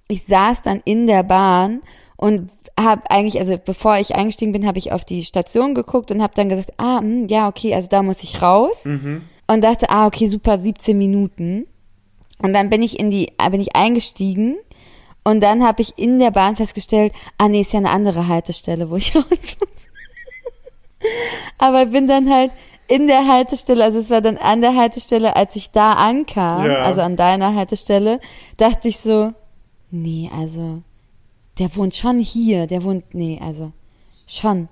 Ich 0.06 0.24
saß 0.24 0.62
dann 0.62 0.80
in 0.84 1.08
der 1.08 1.24
Bahn 1.24 1.82
und 2.18 2.50
habe 2.78 3.08
eigentlich, 3.10 3.38
also 3.38 3.56
bevor 3.64 3.96
ich 3.96 4.16
eingestiegen 4.16 4.50
bin, 4.50 4.66
habe 4.66 4.78
ich 4.78 4.90
auf 4.90 5.04
die 5.04 5.24
Station 5.24 5.74
geguckt 5.76 6.10
und 6.10 6.20
habe 6.20 6.34
dann 6.34 6.48
gesagt, 6.48 6.72
ah, 6.76 6.98
hm, 6.98 7.28
ja, 7.28 7.46
okay, 7.48 7.72
also 7.74 7.88
da 7.88 8.02
muss 8.02 8.24
ich 8.24 8.42
raus. 8.42 8.84
Mhm. 8.86 9.22
Und 9.46 9.62
dachte, 9.62 9.88
ah, 9.88 10.06
okay, 10.06 10.26
super, 10.26 10.58
17 10.58 10.98
Minuten. 10.98 11.66
Und 12.42 12.52
dann 12.52 12.70
bin 12.70 12.82
ich 12.82 12.98
in 12.98 13.10
die, 13.10 13.32
äh, 13.38 13.50
bin 13.50 13.60
ich 13.60 13.76
eingestiegen 13.76 14.56
und 15.22 15.42
dann 15.42 15.64
habe 15.64 15.80
ich 15.80 15.96
in 15.96 16.18
der 16.18 16.32
Bahn 16.32 16.56
festgestellt, 16.56 17.12
ah 17.38 17.48
nee, 17.48 17.60
ist 17.60 17.72
ja 17.72 17.78
eine 17.78 17.90
andere 17.90 18.26
Haltestelle, 18.26 18.90
wo 18.90 18.96
ich 18.96 19.14
raus 19.14 19.24
muss. 19.30 19.88
Aber 21.58 21.86
bin 21.86 22.08
dann 22.08 22.28
halt 22.32 22.50
in 22.88 23.06
der 23.06 23.28
Haltestelle, 23.28 23.84
also 23.84 23.98
es 24.00 24.10
war 24.10 24.22
dann 24.22 24.38
an 24.38 24.60
der 24.60 24.74
Haltestelle, 24.74 25.36
als 25.36 25.54
ich 25.54 25.70
da 25.70 25.92
ankam, 25.92 26.66
Ja. 26.66 26.82
also 26.82 27.00
an 27.02 27.16
deiner 27.16 27.54
Haltestelle, 27.54 28.18
dachte 28.56 28.88
ich 28.88 28.98
so, 28.98 29.32
nee, 29.92 30.30
also 30.36 30.82
der 31.58 31.74
wohnt 31.76 31.94
schon 31.94 32.18
hier, 32.18 32.66
der 32.66 32.82
wohnt, 32.84 33.14
nee, 33.14 33.40
also 33.42 33.72
schon. 34.26 34.68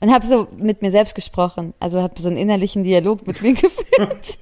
Und 0.00 0.12
habe 0.12 0.26
so 0.26 0.48
mit 0.56 0.82
mir 0.82 0.90
selbst 0.90 1.14
gesprochen, 1.14 1.72
also 1.80 2.02
habe 2.02 2.20
so 2.20 2.28
einen 2.28 2.36
innerlichen 2.36 2.84
Dialog 2.84 3.26
mit 3.26 3.40
mir 3.42 3.54
geführt. 3.54 4.38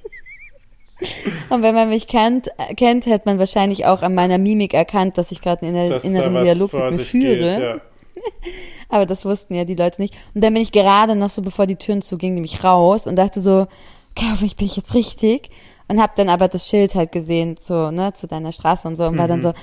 Und 1.49 1.61
wenn 1.61 1.75
man 1.75 1.89
mich 1.89 2.07
kennt, 2.07 2.49
kennt, 2.77 3.05
hätte 3.05 3.27
man 3.27 3.39
wahrscheinlich 3.39 3.85
auch 3.85 4.01
an 4.01 4.15
meiner 4.15 4.37
Mimik 4.37 4.73
erkannt, 4.73 5.17
dass 5.17 5.31
ich 5.31 5.41
gerade 5.41 5.65
einen 5.65 5.75
inner, 5.75 6.03
inneren 6.03 6.43
Dialog 6.43 6.73
mit 6.73 6.91
mir 6.91 6.99
führe. 6.99 7.49
geht, 7.49 7.59
ja. 7.59 7.81
Aber 8.89 9.05
das 9.05 9.25
wussten 9.25 9.55
ja 9.55 9.65
die 9.65 9.75
Leute 9.75 10.01
nicht. 10.01 10.13
Und 10.33 10.43
dann 10.43 10.53
bin 10.53 10.63
ich 10.63 10.71
gerade 10.71 11.15
noch 11.15 11.29
so, 11.29 11.41
bevor 11.41 11.67
die 11.67 11.75
Türen 11.75 12.01
zugingen, 12.01 12.35
nämlich 12.35 12.63
raus 12.63 13.07
und 13.07 13.17
dachte 13.17 13.41
so, 13.41 13.67
okay, 14.11 14.27
hoffentlich 14.31 14.55
bin 14.55 14.67
ich 14.67 14.77
jetzt 14.77 14.93
richtig. 14.93 15.49
Und 15.87 16.01
hab 16.01 16.15
dann 16.15 16.29
aber 16.29 16.47
das 16.47 16.67
Schild 16.67 16.95
halt 16.95 17.11
gesehen, 17.11 17.57
so, 17.59 17.91
ne, 17.91 18.11
zu 18.13 18.27
deiner 18.27 18.51
Straße 18.51 18.87
und 18.87 18.95
so, 18.95 19.05
und 19.05 19.17
war 19.19 19.27
dann 19.27 19.39
so, 19.41 19.49
ah 19.49 19.53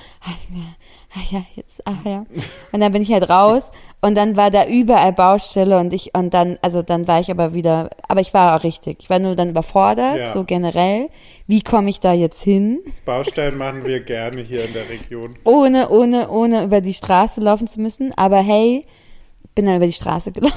ja, 0.53 0.61
ah 1.15 1.19
ja, 1.31 1.43
jetzt, 1.55 1.85
ah 1.85 1.97
ja. 2.05 2.25
Und 2.71 2.79
dann 2.79 2.93
bin 2.93 3.01
ich 3.01 3.11
halt 3.11 3.29
raus 3.29 3.71
und 3.99 4.15
dann 4.15 4.37
war 4.37 4.49
da 4.49 4.65
überall 4.65 5.11
Baustelle 5.11 5.77
und 5.79 5.91
ich, 5.91 6.15
und 6.15 6.33
dann, 6.33 6.57
also 6.61 6.81
dann 6.81 7.07
war 7.09 7.19
ich 7.19 7.29
aber 7.29 7.53
wieder, 7.53 7.89
aber 8.07 8.21
ich 8.21 8.33
war 8.33 8.55
auch 8.57 8.63
richtig. 8.63 8.99
Ich 9.01 9.09
war 9.09 9.19
nur 9.19 9.35
dann 9.35 9.49
überfordert, 9.49 10.17
Ja. 10.17 10.27
so 10.27 10.45
generell. 10.45 11.09
Wie 11.45 11.61
komme 11.61 11.89
ich 11.89 11.99
da 11.99 12.13
jetzt 12.13 12.41
hin? 12.41 12.79
Baustellen 13.05 13.57
machen 13.57 13.83
wir 13.83 13.99
gerne 13.99 14.41
hier 14.41 14.63
in 14.63 14.71
der 14.71 14.87
Region. 14.89 15.35
Ohne, 15.43 15.89
ohne, 15.89 16.29
ohne 16.29 16.63
über 16.63 16.79
die 16.79 16.93
Straße 16.93 17.41
laufen 17.41 17.67
zu 17.67 17.81
müssen. 17.81 18.13
Aber 18.17 18.37
hey, 18.37 18.85
bin 19.55 19.65
dann 19.65 19.75
über 19.75 19.87
die 19.87 19.91
Straße 19.91 20.31
gelaufen. 20.31 20.55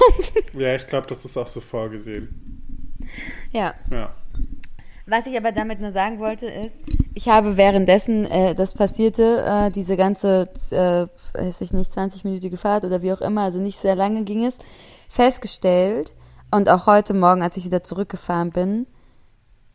Ja, 0.57 0.75
ich 0.75 0.87
glaube, 0.87 1.07
das 1.07 1.25
ist 1.25 1.37
auch 1.37 1.47
so 1.47 1.59
vorgesehen. 1.59 2.53
Ja. 3.51 3.73
Ja. 3.91 4.15
Was 5.09 5.25
ich 5.25 5.37
aber 5.37 5.53
damit 5.53 5.79
nur 5.79 5.93
sagen 5.93 6.19
wollte 6.19 6.47
ist, 6.47 6.81
ich 7.13 7.29
habe 7.29 7.55
währenddessen 7.55 8.25
äh, 8.25 8.53
das 8.53 8.73
passierte, 8.73 9.41
äh, 9.43 9.71
diese 9.71 9.95
ganze, 9.95 10.49
äh, 10.71 11.07
weiß 11.33 11.61
ich 11.61 11.71
nicht, 11.71 11.93
20-minütige 11.93 12.57
Fahrt 12.57 12.83
oder 12.83 13.01
wie 13.01 13.13
auch 13.13 13.21
immer, 13.21 13.43
also 13.43 13.57
nicht 13.57 13.79
sehr 13.79 13.95
lange 13.95 14.23
ging 14.23 14.45
es, 14.45 14.57
festgestellt 15.07 16.13
und 16.51 16.67
auch 16.67 16.87
heute 16.87 17.13
Morgen, 17.13 17.41
als 17.41 17.55
ich 17.55 17.63
wieder 17.63 17.83
zurückgefahren 17.83 18.51
bin, 18.51 18.85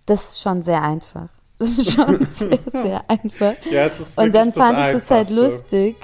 das 0.04 0.32
ist 0.32 0.42
schon 0.42 0.62
sehr 0.62 0.82
einfach. 0.82 1.28
Das 1.58 1.68
ist 1.70 1.92
schon 1.92 2.24
sehr, 2.24 2.58
sehr 2.70 3.04
einfach. 3.08 3.54
Ja, 3.70 3.86
es 3.86 4.00
ist 4.00 4.18
Und 4.18 4.34
dann 4.34 4.52
fand 4.52 4.80
ich 4.80 4.92
das 4.92 5.10
halt 5.10 5.30
lustig. 5.30 5.96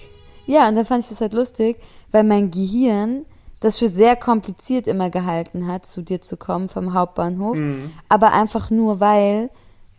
Ja, 0.46 0.68
und 0.68 0.76
dann 0.76 0.84
fand 0.84 1.02
ich 1.02 1.08
das 1.08 1.20
halt 1.20 1.34
lustig, 1.34 1.76
weil 2.12 2.22
mein 2.24 2.50
Gehirn 2.50 3.26
das 3.60 3.78
für 3.78 3.88
sehr 3.88 4.16
kompliziert 4.16 4.86
immer 4.86 5.10
gehalten 5.10 5.66
hat, 5.66 5.86
zu 5.86 6.02
dir 6.02 6.20
zu 6.20 6.36
kommen 6.36 6.68
vom 6.68 6.94
Hauptbahnhof. 6.94 7.56
Mhm. 7.56 7.90
Aber 8.08 8.32
einfach 8.32 8.70
nur, 8.70 9.00
weil 9.00 9.50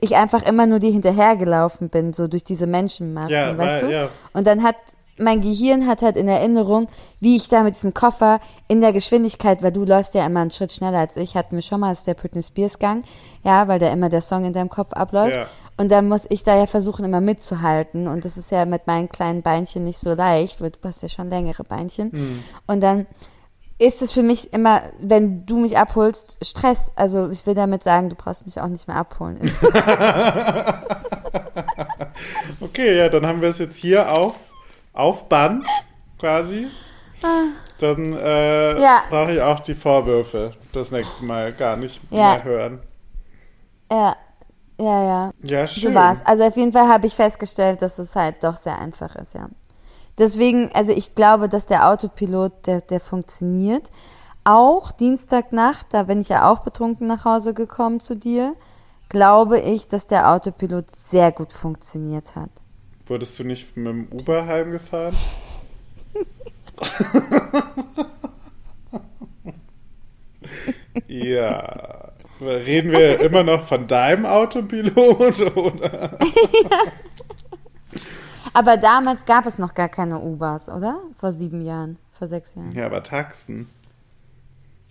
ich 0.02 0.16
einfach 0.16 0.44
immer 0.44 0.66
nur 0.66 0.80
dir 0.80 0.92
hinterhergelaufen 0.92 1.90
bin, 1.90 2.14
so 2.14 2.28
durch 2.28 2.44
diese 2.44 2.68
Menschenmassen, 2.68 3.32
Ja, 3.32 3.58
weißt 3.58 3.84
weil- 3.84 3.90
du? 3.90 3.94
ja. 3.94 4.08
Und 4.34 4.48
dann 4.48 4.64
hat 4.64 4.76
mein 5.22 5.42
Gehirn 5.42 5.86
hat 5.86 6.02
halt 6.02 6.16
in 6.16 6.30
Erinnerung, 6.30 6.88
wie 7.20 7.36
ich 7.36 7.50
da 7.50 7.64
mit 7.64 7.76
diesem 7.76 7.94
Koffer 7.94 8.40
in 8.70 8.80
der 8.80 8.94
Geschwindigkeit, 8.94 9.62
weil 9.62 9.74
du 9.74 9.84
läufst 9.84 10.14
ja 10.14 10.26
immer 10.26 10.40
einen 10.40 10.50
Schritt 10.50 10.72
schneller 10.72 11.00
als 11.00 11.18
ich, 11.18 11.36
hatten 11.36 11.56
wir 11.58 11.62
schon 11.62 11.82
mal, 11.82 11.90
das 11.90 12.00
ist 12.00 12.08
der 12.08 12.14
Britney 12.14 12.42
Spears 12.42 12.80
Gang, 12.80 13.04
ja, 13.44 13.68
weil 13.68 13.80
da 13.80 13.92
immer 13.92 14.08
der 14.08 14.22
Song 14.22 14.46
in 14.46 14.54
deinem 14.54 14.70
Kopf 14.70 14.94
abläuft. 14.94 15.36
Ja. 15.36 15.48
Und 15.76 15.92
dann 15.92 16.08
muss 16.08 16.26
ich 16.30 16.44
da 16.44 16.56
ja 16.58 16.68
versuchen, 16.68 17.04
immer 17.04 17.20
mitzuhalten. 17.20 18.08
Und 18.08 18.24
das 18.24 18.38
ist 18.38 18.50
ja 18.52 18.64
mit 18.66 18.88
meinen 18.88 19.10
kleinen 19.10 19.42
Beinchen 19.42 19.84
nicht 19.84 20.00
so 20.00 20.14
leicht, 20.14 20.62
weil 20.62 20.72
du 20.72 20.78
hast 20.84 21.04
ja 21.04 21.10
schon 21.10 21.30
längere 21.30 21.66
Beinchen. 21.66 22.12
Hm. 22.14 22.44
Und 22.68 22.82
dann 22.82 23.06
ist 23.80 24.02
es 24.02 24.12
für 24.12 24.24
mich 24.24 24.52
immer, 24.54 24.82
wenn 25.00 25.46
du 25.46 25.58
mich 25.58 25.78
abholst, 25.78 26.38
Stress. 26.44 26.92
Also 26.96 27.30
ich 27.30 27.46
will 27.48 27.56
damit 27.56 27.82
sagen, 27.84 28.10
du 28.10 28.16
brauchst 28.16 28.46
mich 28.46 28.60
auch 28.62 28.68
nicht 28.68 28.88
mehr 28.88 28.98
abholen. 28.98 29.40
Okay, 32.62 32.98
ja, 32.98 33.10
dann 33.10 33.26
haben 33.26 33.42
wir 33.42 33.50
es 33.50 33.58
jetzt 33.60 33.78
hier 33.78 34.12
auf, 34.12 34.36
auf 34.94 35.30
Band 35.30 35.66
quasi. 36.20 36.68
Dann 37.80 38.14
äh, 38.14 38.18
Ah. 38.20 38.78
Ja. 38.80 39.04
brauche 39.10 39.34
ich 39.34 39.42
auch 39.42 39.60
die 39.62 39.74
Vorwürfe 39.76 40.52
das 40.74 40.92
nächste 40.92 41.24
Mal 41.26 41.54
gar 41.54 41.78
nicht 41.78 42.02
Ja. 42.10 42.34
mehr 42.36 42.44
hören. 42.44 42.80
ja, 43.92 44.16
ja, 44.80 45.04
ja. 45.04 45.32
Ja, 45.42 45.68
schön. 45.68 45.90
So 45.92 45.96
war's. 45.96 46.20
Also 46.26 46.44
auf 46.44 46.56
jeden 46.58 46.72
Fall 46.72 46.88
habe 46.88 47.08
ich 47.08 47.16
festgestellt, 47.16 47.82
dass 47.82 48.00
es 48.00 48.16
halt 48.16 48.44
doch 48.44 48.56
sehr 48.56 48.78
einfach 48.78 49.16
ist, 49.16 49.34
ja. 49.34 49.48
Deswegen, 50.20 50.70
also 50.74 50.92
ich 50.92 51.16
glaube, 51.16 51.48
dass 51.48 51.66
der 51.66 51.90
Autopilot, 51.90 52.68
der, 52.68 52.82
der 52.82 53.00
funktioniert. 53.00 53.90
Auch 54.44 54.92
Dienstagnacht, 54.92 55.88
da 55.92 56.04
bin 56.04 56.20
ich 56.20 56.28
ja 56.30 56.52
auch 56.52 56.60
betrunken 56.60 57.08
nach 57.08 57.26
Hause 57.26 57.54
gekommen 57.54 58.02
zu 58.02 58.16
dir, 58.16 58.56
glaube 59.08 59.60
ich, 59.60 59.88
dass 59.88 60.08
der 60.08 60.30
Autopilot 60.30 60.94
sehr 60.96 61.32
gut 61.32 61.54
funktioniert 61.54 62.36
hat. 62.36 62.50
Wurdest 63.08 63.40
du 63.40 63.46
nicht 63.46 63.78
mit 63.78 63.88
dem 63.88 64.08
Uber 64.12 64.46
heimgefahren? 64.46 65.16
ja. 71.08 72.12
Reden 72.42 72.92
wir 72.92 73.20
immer 73.20 73.44
noch 73.44 73.64
von 73.64 73.88
deinem 73.88 74.26
Autopilot, 74.26 75.56
oder? 75.56 76.18
Aber 78.54 78.78
damals 78.78 79.26
gab 79.26 79.46
es 79.46 79.60
noch 79.60 79.74
gar 79.74 79.90
keine 79.90 80.20
Ubers, 80.20 80.70
oder? 80.70 81.00
Vor 81.16 81.32
sieben 81.32 81.62
Jahren, 81.62 81.98
vor 82.12 82.28
sechs 82.28 82.56
Jahren. 82.56 82.72
Ja, 82.72 82.86
aber 82.86 83.04
Taxen. 83.04 83.70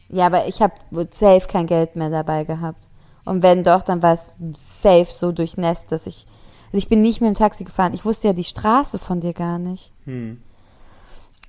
Ja, 0.09 0.27
aber 0.27 0.47
ich 0.47 0.63
habe 0.63 0.75
safe 1.11 1.47
kein 1.49 1.67
Geld 1.67 1.97
mehr 1.97 2.11
dabei 2.11 2.45
gehabt. 2.45 2.89
Und 3.25 3.43
wenn 3.43 3.63
doch, 3.63 3.83
dann 3.83 4.03
war 4.03 4.15
es 4.15 4.37
safe 4.55 5.05
so 5.05 5.33
durchnässt, 5.33 5.93
dass 5.93 6.07
ich. 6.07 6.27
Also 6.67 6.79
ich 6.79 6.89
bin 6.89 7.03
nicht 7.03 7.21
mit 7.21 7.29
dem 7.29 7.35
Taxi 7.35 7.65
gefahren. 7.65 7.95
Ich 7.95 8.05
wusste 8.05 8.29
ja 8.29 8.35
die 8.35 8.45
Straße 8.45 8.99
von 8.99 9.21
dir 9.21 9.33
gar 9.33 9.59
nicht. 9.59 9.93
Hm. 10.05 10.43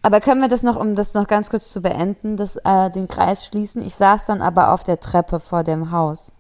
Aber 0.02 0.22
können 0.22 0.42
wir 0.42 0.48
das 0.48 0.64
noch, 0.64 0.78
um 0.78 0.96
das 0.96 1.14
noch 1.14 1.28
ganz 1.28 1.50
kurz 1.50 1.72
zu 1.72 1.82
beenden, 1.82 2.38
das, 2.38 2.56
äh, 2.64 2.90
den 2.90 3.08
Kreis 3.08 3.46
schließen? 3.46 3.86
Ich 3.86 3.96
saß 3.96 4.26
dann 4.26 4.42
aber 4.42 4.74
auf 4.74 4.84
der 4.84 5.00
Treppe 5.00 5.42
vor 5.42 5.64
dem 5.64 5.92
Haus. 5.92 6.32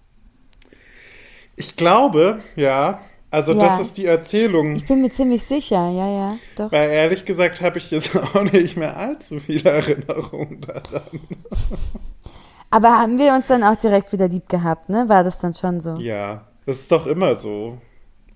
Ich 1.57 1.76
glaube, 1.76 2.41
ja. 2.55 2.99
Also 3.32 3.53
Ja. 3.53 3.59
das 3.59 3.82
ist 3.82 3.97
die 3.97 4.05
Erzählung. 4.07 4.75
Ich 4.75 4.88
bin 4.88 5.01
mir 5.01 5.09
ziemlich 5.11 5.43
sicher, 5.43 5.89
ja, 5.89 6.07
ja, 6.07 6.38
doch. 6.55 6.71
Weil 6.71 6.89
ehrlich 6.89 7.25
gesagt 7.25 7.61
habe 7.61 7.77
ich 7.77 7.91
jetzt 7.91 8.15
auch 8.36 8.43
nicht 8.43 8.75
mehr 8.75 8.97
allzu 8.97 9.39
viele 9.39 9.69
Erinnerungen 9.69 10.61
daran. 10.61 11.03
Aber 12.71 12.89
haben 12.89 13.17
wir 13.17 13.34
uns 13.34 13.47
dann 13.47 13.63
auch 13.63 13.75
direkt 13.75 14.11
wieder 14.11 14.27
lieb 14.27 14.47
gehabt, 14.47 14.89
ne? 14.89 15.09
War 15.09 15.23
das 15.23 15.39
dann 15.39 15.53
schon 15.53 15.80
so? 15.80 15.95
Ja, 15.95 16.45
das 16.65 16.77
ist 16.77 16.91
doch 16.91 17.07
immer 17.07 17.36
so. 17.36 17.80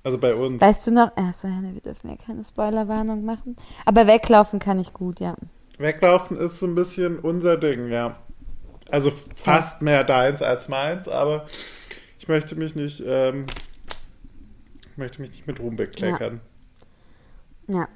Also 0.04 0.18
bei 0.18 0.36
uns. 0.36 0.60
Weißt 0.62 0.88
du 0.88 0.92
noch? 0.92 1.16
Ne, 1.16 1.32
wir 1.74 1.82
dürfen 1.82 2.10
ja 2.10 2.16
keine 2.18 2.44
Spoilerwarnung 2.44 3.24
machen. 3.24 3.56
Aber 3.86 4.06
weglaufen 4.06 4.60
kann 4.60 4.80
ich 4.80 4.94
gut, 4.94 5.20
ja. 5.20 5.36
Weglaufen 5.78 6.38
ist 6.38 6.60
so 6.60 6.66
ein 6.66 6.76
bisschen 6.76 7.20
unser 7.20 7.58
Ding, 7.58 7.90
ja. 7.90 8.18
Also 8.92 9.12
fast 9.36 9.82
mehr 9.82 10.04
deins 10.04 10.42
als 10.42 10.68
meins, 10.68 11.08
aber 11.08 11.46
ich 12.20 12.28
möchte 12.28 12.56
mich 12.56 12.76
nicht, 12.76 13.02
ähm, 13.06 13.46
möchte 14.98 15.22
mich 15.22 15.32
nicht 15.32 15.48
mit 15.48 15.60
Ruhm 15.60 15.76
bekleckern. 15.76 16.42
Ja. 17.68 17.88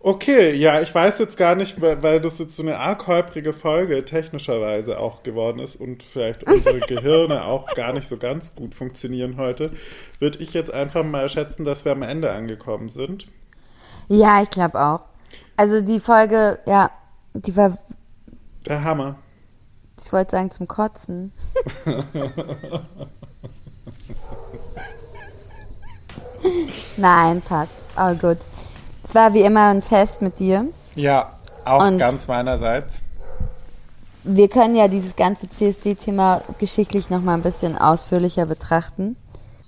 Okay, 0.00 0.54
ja, 0.54 0.80
ich 0.80 0.94
weiß 0.94 1.18
jetzt 1.18 1.36
gar 1.36 1.54
nicht, 1.56 1.80
weil, 1.80 2.02
weil 2.02 2.20
das 2.20 2.38
jetzt 2.38 2.54
so 2.54 2.62
eine 2.62 2.78
arg 2.78 3.06
holprige 3.06 3.52
Folge 3.52 4.04
technischerweise 4.04 5.00
auch 5.00 5.22
geworden 5.22 5.58
ist 5.58 5.74
und 5.74 6.02
vielleicht 6.02 6.44
unsere 6.44 6.78
Gehirne 6.86 7.44
auch 7.44 7.74
gar 7.74 7.92
nicht 7.92 8.06
so 8.06 8.16
ganz 8.16 8.54
gut 8.54 8.74
funktionieren 8.74 9.36
heute, 9.36 9.72
würde 10.20 10.38
ich 10.38 10.54
jetzt 10.54 10.72
einfach 10.72 11.02
mal 11.04 11.28
schätzen, 11.28 11.64
dass 11.64 11.84
wir 11.84 11.92
am 11.92 12.02
Ende 12.02 12.30
angekommen 12.30 12.88
sind. 12.88 13.26
Ja, 14.08 14.42
ich 14.42 14.50
glaube 14.50 14.80
auch. 14.80 15.00
Also 15.56 15.80
die 15.80 15.98
Folge, 15.98 16.60
ja, 16.66 16.90
die 17.34 17.56
war, 17.56 17.76
Der 18.66 18.84
Hammer. 18.84 19.16
ich 19.98 20.12
wollte 20.12 20.32
sagen, 20.32 20.50
zum 20.50 20.68
Kotzen. 20.68 21.32
Nein, 26.96 27.42
passt. 27.42 27.78
All 27.94 28.16
gut. 28.16 28.38
Es 29.04 29.14
war 29.14 29.34
wie 29.34 29.42
immer 29.42 29.68
ein 29.68 29.82
Fest 29.82 30.22
mit 30.22 30.38
dir. 30.38 30.66
Ja, 30.94 31.32
auch 31.64 31.86
Und- 31.86 31.98
ganz 31.98 32.26
meinerseits. 32.28 32.92
Wir 34.28 34.48
können 34.48 34.74
ja 34.74 34.88
dieses 34.88 35.14
ganze 35.14 35.48
CSD-Thema 35.48 36.42
geschichtlich 36.58 37.10
noch 37.10 37.20
mal 37.20 37.34
ein 37.34 37.42
bisschen 37.42 37.78
ausführlicher 37.78 38.44
betrachten 38.46 39.14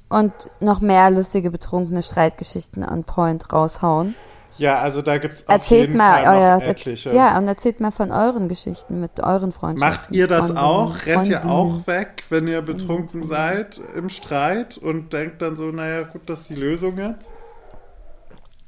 und 0.09 0.33
noch 0.59 0.81
mehr 0.81 1.11
lustige, 1.11 1.53
betrunkene 1.53 2.03
Streitgeschichten 2.03 2.83
on 2.85 3.05
point 3.05 3.53
raushauen. 3.53 4.17
Ja, 4.59 4.81
also 4.81 5.03
da 5.03 5.19
gibt 5.19 5.35
es 5.35 5.49
auf 5.49 5.55
Erzählt 5.55 5.81
jeden 5.83 5.97
mal 5.97 6.25
Fall 6.25 6.37
euer, 6.37 6.55
noch 6.57 6.63
etliche. 6.63 7.11
ja, 7.15 7.39
und 7.39 7.47
erzählt 7.49 7.81
mal 7.81 7.91
von 7.91 8.11
euren 8.11 8.49
Geschichten 8.49 9.01
mit 9.01 9.21
euren 9.21 9.53
Freundschaften. 9.53 10.01
Macht 10.01 10.11
ihr 10.13 10.27
das 10.27 10.47
Freundinnen, 10.47 10.59
auch? 10.59 11.07
Rennt 11.07 11.29
ihr 11.29 11.47
auch 11.47 11.87
weg, 11.87 12.25
wenn 12.29 12.49
ihr 12.49 12.61
betrunken 12.63 13.27
seid 13.27 13.81
im 13.97 14.09
Streit 14.09 14.77
und 14.79 15.13
denkt 15.13 15.41
dann 15.43 15.57
so, 15.57 15.71
naja, 15.71 16.03
gut, 16.03 16.23
das 16.27 16.41
ist 16.41 16.51
die 16.51 16.57
Lösung 16.57 16.99
jetzt? 16.99 17.31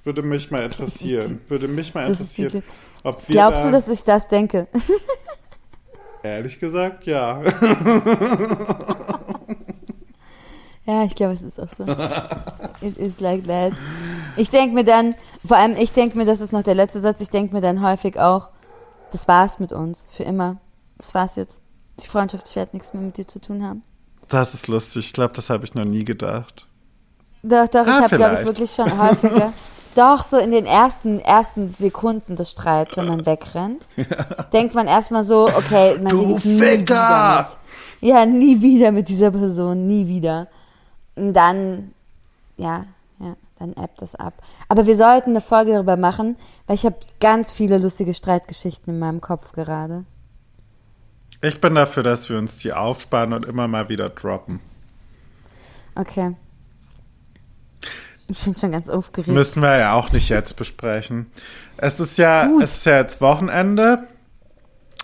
Würde 0.05 0.22
mich 0.22 0.51
mal 0.51 0.62
interessieren. 0.62 1.41
Würde 1.49 1.68
mich 1.68 1.95
mal 1.95 2.05
die 2.07 2.12
interessieren, 2.12 2.62
ob 3.03 3.26
wir 3.28 3.32
Glaubst 3.32 3.62
da, 3.62 3.66
du, 3.66 3.72
dass 3.72 3.88
ich 3.88 4.05
das 4.05 4.28
denke? 4.28 4.66
Ehrlich 6.22 6.59
gesagt, 6.59 7.05
ja. 7.07 7.43
Ja, 10.91 11.05
ich 11.05 11.14
glaube, 11.14 11.34
es 11.34 11.43
ist 11.43 11.61
auch 11.61 11.68
so. 11.68 11.84
It 12.80 12.97
is 12.97 13.20
like 13.20 13.47
that. 13.47 13.72
Ich 14.36 14.51
denke 14.51 14.74
mir 14.74 14.84
dann, 14.84 15.14
vor 15.45 15.57
allem, 15.57 15.76
ich 15.76 15.93
denke 15.93 16.18
mir, 16.18 16.24
das 16.24 16.41
ist 16.41 16.53
noch 16.53 16.62
der 16.64 16.74
letzte 16.74 17.01
Satz, 17.01 17.20
ich 17.20 17.30
denke 17.30 17.55
mir 17.55 17.61
dann 17.61 17.80
häufig 17.82 18.18
auch, 18.18 18.51
das 19.12 19.28
war's 19.28 19.59
mit 19.61 19.72
uns, 19.72 20.09
für 20.11 20.24
immer. 20.24 20.57
Das 20.99 21.14
war's 21.14 21.36
jetzt. 21.36 21.62
Die 22.03 22.09
Freundschaft, 22.09 22.49
ich 22.49 22.57
werde 22.57 22.70
nichts 22.74 22.93
mehr 22.93 23.03
mit 23.03 23.16
dir 23.18 23.26
zu 23.28 23.41
tun 23.41 23.62
haben. 23.64 23.82
Das 24.28 24.53
ist 24.55 24.66
lustig. 24.68 25.07
Ich 25.07 25.12
glaube, 25.12 25.32
das 25.34 25.49
habe 25.51 25.64
ich 25.64 25.74
noch 25.74 25.84
nie 25.84 26.05
gedacht. 26.05 26.66
Doch, 27.43 27.68
doch, 27.68 27.82
ich 27.82 27.88
Ah, 27.93 28.03
habe, 28.03 28.16
glaube 28.16 28.36
ich, 28.41 28.47
wirklich 28.47 28.70
schon 28.70 28.99
häufiger. 28.99 29.53
Doch, 29.97 30.22
so 30.22 30.38
in 30.38 30.53
den 30.53 30.66
ersten, 30.66 31.18
ersten 31.18 31.74
Sekunden 31.74 32.36
des 32.36 32.53
Streits, 32.53 32.97
wenn 32.97 33.07
man 33.09 33.26
wegrennt, 33.26 33.88
denkt 34.53 34.74
man 34.74 34.86
erstmal 34.86 35.24
so, 35.24 35.49
okay, 35.49 35.97
man 35.99 36.07
Du 36.07 36.26
nie 36.26 36.38
Ficker! 36.38 36.95
wieder 36.95 37.47
mit. 38.01 38.09
Ja, 38.09 38.24
nie 38.24 38.61
wieder 38.62 38.93
mit 38.93 39.09
dieser 39.09 39.32
Person, 39.32 39.86
nie 39.88 40.07
wieder. 40.07 40.47
Und 41.17 41.33
dann, 41.35 41.93
ja, 42.57 42.87
ja, 43.19 43.37
dann 43.59 43.73
ebbt 43.73 44.01
das 44.03 44.15
ab. 44.15 44.35
Aber 44.69 44.87
wir 44.87 44.97
sollten 44.97 45.31
eine 45.31 45.41
Folge 45.41 45.73
darüber 45.73 45.97
machen, 45.97 46.37
weil 46.67 46.77
ich 46.77 46.85
habe 46.85 46.97
ganz 47.21 47.51
viele 47.51 47.79
lustige 47.79 48.15
Streitgeschichten 48.15 48.95
in 48.95 48.99
meinem 48.99 49.21
Kopf 49.21 49.53
gerade. 49.53 50.05
Ich 51.43 51.61
bin 51.61 51.75
dafür, 51.75 52.03
dass 52.03 52.29
wir 52.29 52.39
uns 52.39 52.57
die 52.59 52.73
aufsparen 52.73 53.33
und 53.33 53.47
immer 53.47 53.67
mal 53.67 53.89
wieder 53.89 54.11
droppen. 54.11 54.61
Okay. 55.95 56.35
Ich 58.29 58.45
bin 58.45 58.55
schon 58.55 58.73
ganz 58.73 58.89
aufgeregt. 58.89 59.29
Müssen 59.29 59.61
wir 59.61 59.77
ja 59.77 59.95
auch 59.95 60.13
nicht 60.13 60.29
jetzt 60.29 60.57
besprechen. 60.57 61.31
Es 61.79 61.99
ist 61.99 62.17
ja, 62.19 62.47
Gut. 62.47 62.63
es 62.63 62.77
ist 62.77 62.87
ja 62.87 62.99
jetzt 62.99 63.21
Wochenende. 63.21 64.07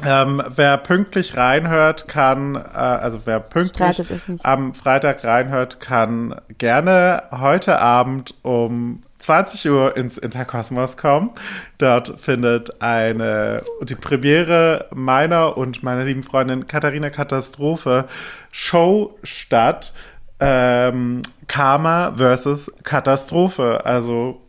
Ähm, 0.04 0.42
wer 0.54 0.76
pünktlich 0.76 1.38
reinhört, 1.38 2.06
kann, 2.06 2.54
äh, 2.54 2.58
also 2.58 3.22
wer 3.24 3.40
pünktlich 3.40 4.02
am 4.42 4.74
Freitag 4.74 5.24
reinhört, 5.24 5.80
kann 5.80 6.38
gerne 6.58 7.22
heute 7.30 7.80
Abend 7.80 8.34
um 8.42 9.00
20 9.20 9.70
Uhr 9.70 9.96
ins 9.96 10.18
Interkosmos 10.18 10.98
kommen. 10.98 11.30
Dort 11.78 12.20
findet 12.20 12.82
eine 12.82 13.62
die 13.82 13.94
Premiere 13.94 14.86
meiner 14.94 15.56
und 15.56 15.82
meiner 15.82 16.04
lieben 16.04 16.22
Freundin 16.22 16.66
Katharina 16.66 17.08
Katastrophe 17.08 18.04
Show 18.52 19.18
statt. 19.22 19.94
Ähm, 20.40 21.22
Karma 21.48 22.12
versus 22.16 22.70
Katastrophe. 22.82 23.86
Also 23.86 24.42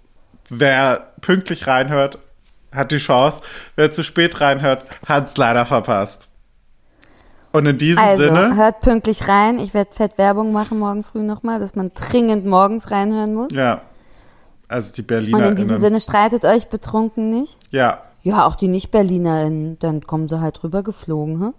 wer 0.50 1.14
pünktlich 1.22 1.68
reinhört, 1.68 2.20
hat 2.78 2.92
die 2.92 2.98
Chance. 2.98 3.42
Wer 3.76 3.92
zu 3.92 4.04
spät 4.04 4.40
reinhört, 4.40 4.86
hat 5.06 5.30
es 5.30 5.38
leider 5.38 5.66
verpasst. 5.66 6.30
Und 7.52 7.66
in 7.66 7.78
diesem 7.78 8.04
Also, 8.04 8.24
Sinne, 8.24 8.56
hört 8.56 8.82
pünktlich 8.82 9.28
rein. 9.28 9.58
Ich 9.60 9.74
werde 9.74 9.92
fett 9.92 10.18
Werbung 10.18 10.52
machen 10.52 10.80
morgen 10.80 11.04
früh 11.04 11.22
nochmal, 11.24 11.60
dass 11.60 11.76
man 11.76 11.92
dringend 11.94 12.46
morgens 12.46 12.92
reinhören 12.92 13.34
muss. 13.34 13.52
ja, 13.54 13.82
also 14.68 14.92
die 14.92 15.02
Und 15.02 15.08
Berliner. 15.08 15.48
in 15.48 15.56
diesem 15.56 15.78
Sinne 15.78 16.00
streitet 16.02 16.44
euch 16.46 16.68
betrunken 16.70 17.30
nicht. 17.30 17.58
ja, 17.72 18.02
Ja, 18.24 18.46
auch 18.46 18.56
die 18.56 18.68
Nicht-Berlinerinnen, 18.68 19.80
dann 19.80 20.02
kommen 20.02 20.28
sie 20.28 20.42
halt 20.42 20.62
rüber 20.64 20.84
geflogen, 20.84 21.42
hä? 21.42 21.52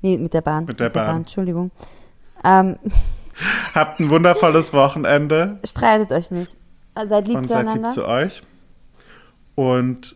Nee, 0.00 0.18
mit 0.18 0.32
der 0.32 0.42
Bahn. 0.42 0.64
Mit 0.64 0.78
der 0.80 0.90
Bahn. 0.90 1.16
Entschuldigung. 1.18 1.70
Ähm, 2.44 2.76
habt 3.74 3.98
ein 4.00 4.10
wundervolles 4.10 4.72
Wochenende 4.72 5.58
streitet 5.64 6.12
euch 6.12 6.30
nicht. 6.30 6.56
Seid 7.04 7.26
lieb 7.26 7.36
und 7.38 7.46
seid 7.46 7.64
zueinander. 7.66 7.88
lieb 7.88 7.94
zu 7.94 8.06
euch. 8.06 8.42
Und 9.54 10.14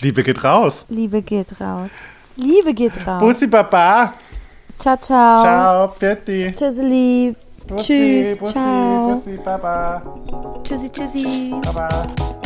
Liebe 0.00 0.22
geht 0.22 0.44
raus. 0.44 0.84
Liebe 0.88 1.22
geht 1.22 1.60
raus. 1.60 1.90
Liebe 2.36 2.72
geht 2.72 2.92
raus. 3.06 3.20
Bussi 3.20 3.46
Baba. 3.48 4.14
Ciao, 4.78 4.96
ciao. 4.96 5.42
Ciao, 5.42 5.88
Pitti. 5.98 6.54
Tschüsseli. 6.54 7.34
Bussi, 7.66 7.84
Tschüss, 7.84 8.38
Bussi, 8.38 8.52
ciao. 8.52 9.14
Bussi 9.16 9.38
Baba. 9.44 10.02
Tschüssi, 10.62 10.90
tschüssi. 10.90 11.52
Baba. 11.64 12.37